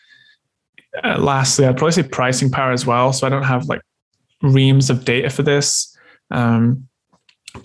uh, 1.04 1.18
lastly, 1.20 1.66
I'd 1.66 1.78
probably 1.78 1.92
say 1.92 2.04
pricing 2.04 2.50
power 2.50 2.72
as 2.72 2.86
well. 2.86 3.14
So 3.14 3.28
I 3.28 3.30
don't 3.30 3.44
have 3.44 3.66
like 3.66 3.82
reams 4.42 4.90
of 4.90 5.06
data 5.06 5.30
for 5.30 5.44
this. 5.44 5.96
Um, 6.32 6.88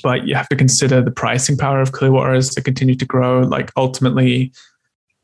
but 0.02 0.26
you 0.26 0.34
have 0.34 0.48
to 0.48 0.56
consider 0.56 1.02
the 1.02 1.10
pricing 1.10 1.56
power 1.56 1.80
of 1.80 1.92
Clearwater 1.92 2.32
as 2.34 2.50
to 2.54 2.62
continue 2.62 2.94
to 2.96 3.04
grow. 3.04 3.42
Like 3.42 3.70
ultimately, 3.76 4.52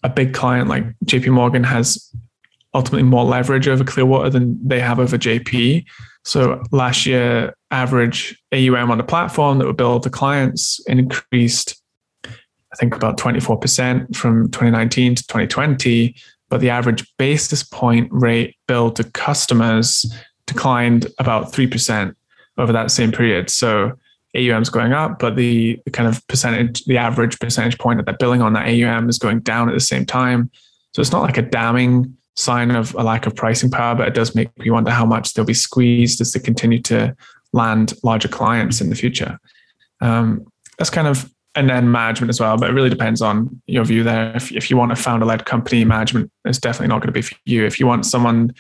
a 0.05 0.09
big 0.09 0.33
client 0.33 0.69
like 0.69 0.85
JP 1.07 1.33
Morgan 1.33 1.65
has 1.65 2.13
ultimately 2.75 3.03
more 3.03 3.25
leverage 3.25 3.69
over 3.69 3.85
Clearwater 3.85 4.31
than 4.31 4.59
they 4.67 4.81
have 4.81 4.99
over 4.99 5.17
JP. 5.17 5.85
So 6.25 6.63
last 6.71 7.07
year, 7.07 7.55
average 7.71 8.39
AUM 8.53 8.91
on 8.91 8.99
the 8.99 9.05
platform 9.05 9.59
that 9.59 9.67
were 9.67 9.73
billed 9.73 10.03
to 10.03 10.11
clients 10.11 10.81
increased, 10.87 11.81
I 12.25 12.77
think 12.77 12.95
about 12.95 13.17
24% 13.19 14.15
from 14.15 14.51
2019 14.51 15.15
to 15.15 15.23
2020. 15.23 16.15
But 16.51 16.61
the 16.61 16.71
average 16.71 17.07
basis 17.19 17.63
point 17.63 18.09
rate 18.11 18.57
billed 18.67 18.97
to 18.97 19.05
customers 19.05 20.07
declined 20.47 21.07
about 21.19 21.53
3% 21.53 22.15
over 22.57 22.73
that 22.73 22.91
same 22.91 23.13
period. 23.13 23.51
So 23.51 23.93
AUM's 24.37 24.69
going 24.69 24.93
up, 24.93 25.19
but 25.19 25.37
the 25.37 25.81
kind 25.93 26.09
of 26.09 26.27
percentage, 26.27 26.85
the 26.85 26.99
average 26.99 27.39
percentage 27.39 27.79
point 27.79 27.99
that 27.99 28.07
they're 28.07 28.17
billing 28.19 28.43
on 28.43 28.53
that 28.55 28.67
AUM 28.67 29.09
is 29.09 29.19
going 29.19 29.41
down 29.41 29.69
at 29.69 29.75
the 29.75 29.81
same 29.81 30.05
time. 30.05 30.51
So 30.93 31.01
it's 31.01 31.13
not 31.13 31.23
like 31.23 31.39
a 31.39 31.43
damning 31.43 32.17
sign 32.39 32.71
of 32.71 32.95
a 32.95 33.03
lack 33.03 33.27
of 33.27 33.35
pricing 33.35 33.71
power, 33.71 33.97
but 33.97 34.07
it 34.07 34.15
does 34.15 34.35
make 34.35 34.57
me 34.59 34.71
wonder 34.71 34.93
how 34.93 35.05
much 35.05 35.35
they'll 35.35 35.45
be 35.45 35.55
squeezed 35.55 36.21
as 36.21 36.33
they 36.33 36.41
continue 36.41 36.81
to 36.81 37.15
land 37.53 37.95
larger 38.05 38.29
clients 38.29 38.81
in 38.81 38.91
the 38.91 38.95
future. 38.95 39.39
Um, 40.01 40.47
that's 40.79 40.91
kind 40.91 41.09
of 41.09 41.29
and 41.57 41.69
then 41.69 41.91
management 41.91 42.31
as 42.31 42.41
well, 42.41 42.57
but 42.57 42.71
it 42.71 42.73
really 42.73 42.91
depends 42.91 43.21
on 43.21 43.61
your 43.67 43.85
view 43.85 44.05
there. 44.05 44.37
If, 44.37 44.53
if 44.53 44.71
you 44.71 44.77
want 44.77 44.93
a 44.93 44.97
founder 44.97 45.27
led 45.27 45.45
company, 45.45 45.85
management 45.85 46.31
is 46.45 46.59
definitely 46.59 46.87
not 46.87 47.01
going 47.01 47.09
to 47.09 47.13
be 47.13 47.23
for 47.23 47.35
you. 47.47 47.65
If 47.65 47.81
you 47.81 47.87
want 47.89 48.07
someone 48.07 48.55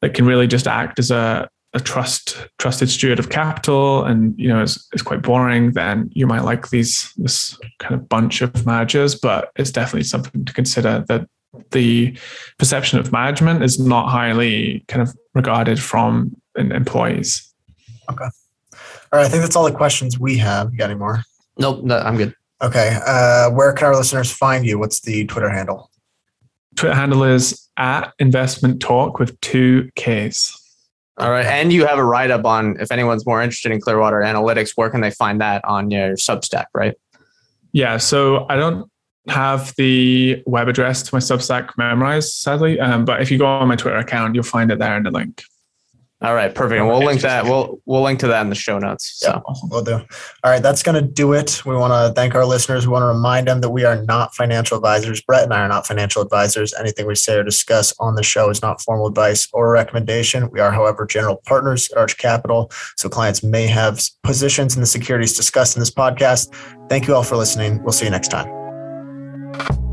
that 0.00 0.14
can 0.14 0.24
really 0.24 0.46
just 0.46 0.66
act 0.66 0.98
as 0.98 1.10
a, 1.10 1.50
a 1.74 1.80
trust 1.80 2.48
trusted 2.58 2.88
steward 2.88 3.18
of 3.18 3.28
capital 3.28 4.04
and 4.04 4.38
you 4.38 4.48
know 4.48 4.62
is, 4.62 4.88
is 4.94 5.02
quite 5.02 5.20
boring, 5.20 5.72
then 5.72 6.08
you 6.14 6.26
might 6.26 6.44
like 6.44 6.70
these 6.70 7.12
this 7.18 7.58
kind 7.78 7.94
of 7.94 8.08
bunch 8.08 8.40
of 8.40 8.64
managers, 8.64 9.14
but 9.14 9.50
it's 9.56 9.70
definitely 9.70 10.04
something 10.04 10.46
to 10.46 10.52
consider 10.54 11.04
that 11.08 11.28
the 11.70 12.16
perception 12.58 12.98
of 12.98 13.12
management 13.12 13.62
is 13.62 13.78
not 13.78 14.08
highly 14.08 14.84
kind 14.88 15.02
of 15.02 15.14
regarded 15.34 15.80
from 15.80 16.36
employees. 16.56 17.52
Okay. 18.10 18.24
All 18.24 19.18
right. 19.18 19.26
I 19.26 19.28
think 19.28 19.42
that's 19.42 19.56
all 19.56 19.64
the 19.64 19.76
questions 19.76 20.18
we 20.18 20.38
have. 20.38 20.72
You 20.72 20.78
got 20.78 20.90
any 20.90 20.98
more? 20.98 21.22
Nope. 21.58 21.84
No, 21.84 21.98
I'm 21.98 22.16
good. 22.16 22.34
Okay. 22.62 22.98
Uh, 23.04 23.50
where 23.50 23.72
can 23.72 23.88
our 23.88 23.96
listeners 23.96 24.30
find 24.30 24.64
you? 24.64 24.78
What's 24.78 25.00
the 25.00 25.26
Twitter 25.26 25.50
handle? 25.50 25.90
Twitter 26.76 26.94
handle 26.94 27.24
is 27.24 27.68
at 27.76 28.12
investment 28.18 28.80
talk 28.80 29.18
with 29.18 29.38
two 29.40 29.90
Ks. 29.96 30.58
All 31.18 31.30
right. 31.30 31.44
And 31.44 31.72
you 31.72 31.86
have 31.86 31.98
a 31.98 32.04
write 32.04 32.30
up 32.30 32.46
on 32.46 32.80
if 32.80 32.90
anyone's 32.90 33.26
more 33.26 33.42
interested 33.42 33.70
in 33.72 33.80
Clearwater 33.80 34.20
Analytics, 34.20 34.72
where 34.76 34.88
can 34.88 35.02
they 35.02 35.10
find 35.10 35.40
that 35.40 35.62
on 35.64 35.90
your 35.90 36.14
Substack, 36.14 36.66
right? 36.74 36.94
Yeah. 37.72 37.98
So 37.98 38.46
I 38.48 38.56
don't 38.56 38.90
have 39.28 39.74
the 39.76 40.42
web 40.46 40.68
address 40.68 41.02
to 41.02 41.14
my 41.14 41.20
Substack 41.20 41.70
memorized, 41.76 42.32
sadly. 42.34 42.80
Um, 42.80 43.04
but 43.04 43.22
if 43.22 43.30
you 43.30 43.38
go 43.38 43.46
on 43.46 43.68
my 43.68 43.76
Twitter 43.76 43.98
account, 43.98 44.34
you'll 44.34 44.44
find 44.44 44.70
it 44.70 44.78
there 44.78 44.96
in 44.96 45.04
the 45.04 45.10
link. 45.10 45.42
All 46.22 46.36
right, 46.36 46.54
perfect. 46.54 46.78
And 46.78 46.86
we'll 46.86 47.04
link 47.04 47.20
that. 47.22 47.44
We'll 47.44 47.80
we'll 47.84 48.02
link 48.02 48.20
to 48.20 48.28
that 48.28 48.42
in 48.42 48.48
the 48.48 48.54
show 48.54 48.78
notes. 48.78 49.14
So 49.16 49.30
yeah, 49.30 49.54
we'll 49.64 49.82
do. 49.82 49.94
All 49.94 50.50
right, 50.50 50.62
that's 50.62 50.80
going 50.80 50.94
to 50.94 51.02
do 51.02 51.32
it. 51.32 51.66
We 51.66 51.74
want 51.74 51.92
to 51.92 52.14
thank 52.14 52.36
our 52.36 52.44
listeners. 52.44 52.86
We 52.86 52.92
want 52.92 53.02
to 53.02 53.08
remind 53.08 53.48
them 53.48 53.60
that 53.60 53.70
we 53.70 53.84
are 53.84 54.00
not 54.04 54.32
financial 54.32 54.76
advisors. 54.76 55.20
Brett 55.20 55.42
and 55.42 55.52
I 55.52 55.62
are 55.62 55.68
not 55.68 55.84
financial 55.84 56.22
advisors. 56.22 56.72
Anything 56.74 57.08
we 57.08 57.16
say 57.16 57.38
or 57.38 57.42
discuss 57.42 57.92
on 57.98 58.14
the 58.14 58.22
show 58.22 58.50
is 58.50 58.62
not 58.62 58.80
formal 58.80 59.08
advice 59.08 59.48
or 59.52 59.72
recommendation. 59.72 60.48
We 60.50 60.60
are, 60.60 60.70
however, 60.70 61.06
general 61.06 61.42
partners 61.44 61.90
at 61.90 61.98
Arch 61.98 62.16
Capital, 62.18 62.70
so 62.96 63.08
clients 63.08 63.42
may 63.42 63.66
have 63.66 64.00
positions 64.22 64.76
in 64.76 64.80
the 64.80 64.86
securities 64.86 65.36
discussed 65.36 65.76
in 65.76 65.80
this 65.80 65.90
podcast. 65.90 66.54
Thank 66.88 67.08
you 67.08 67.16
all 67.16 67.24
for 67.24 67.36
listening. 67.36 67.82
We'll 67.82 67.92
see 67.92 68.04
you 68.04 68.12
next 68.12 68.28
time 68.28 68.61
you 69.54 69.91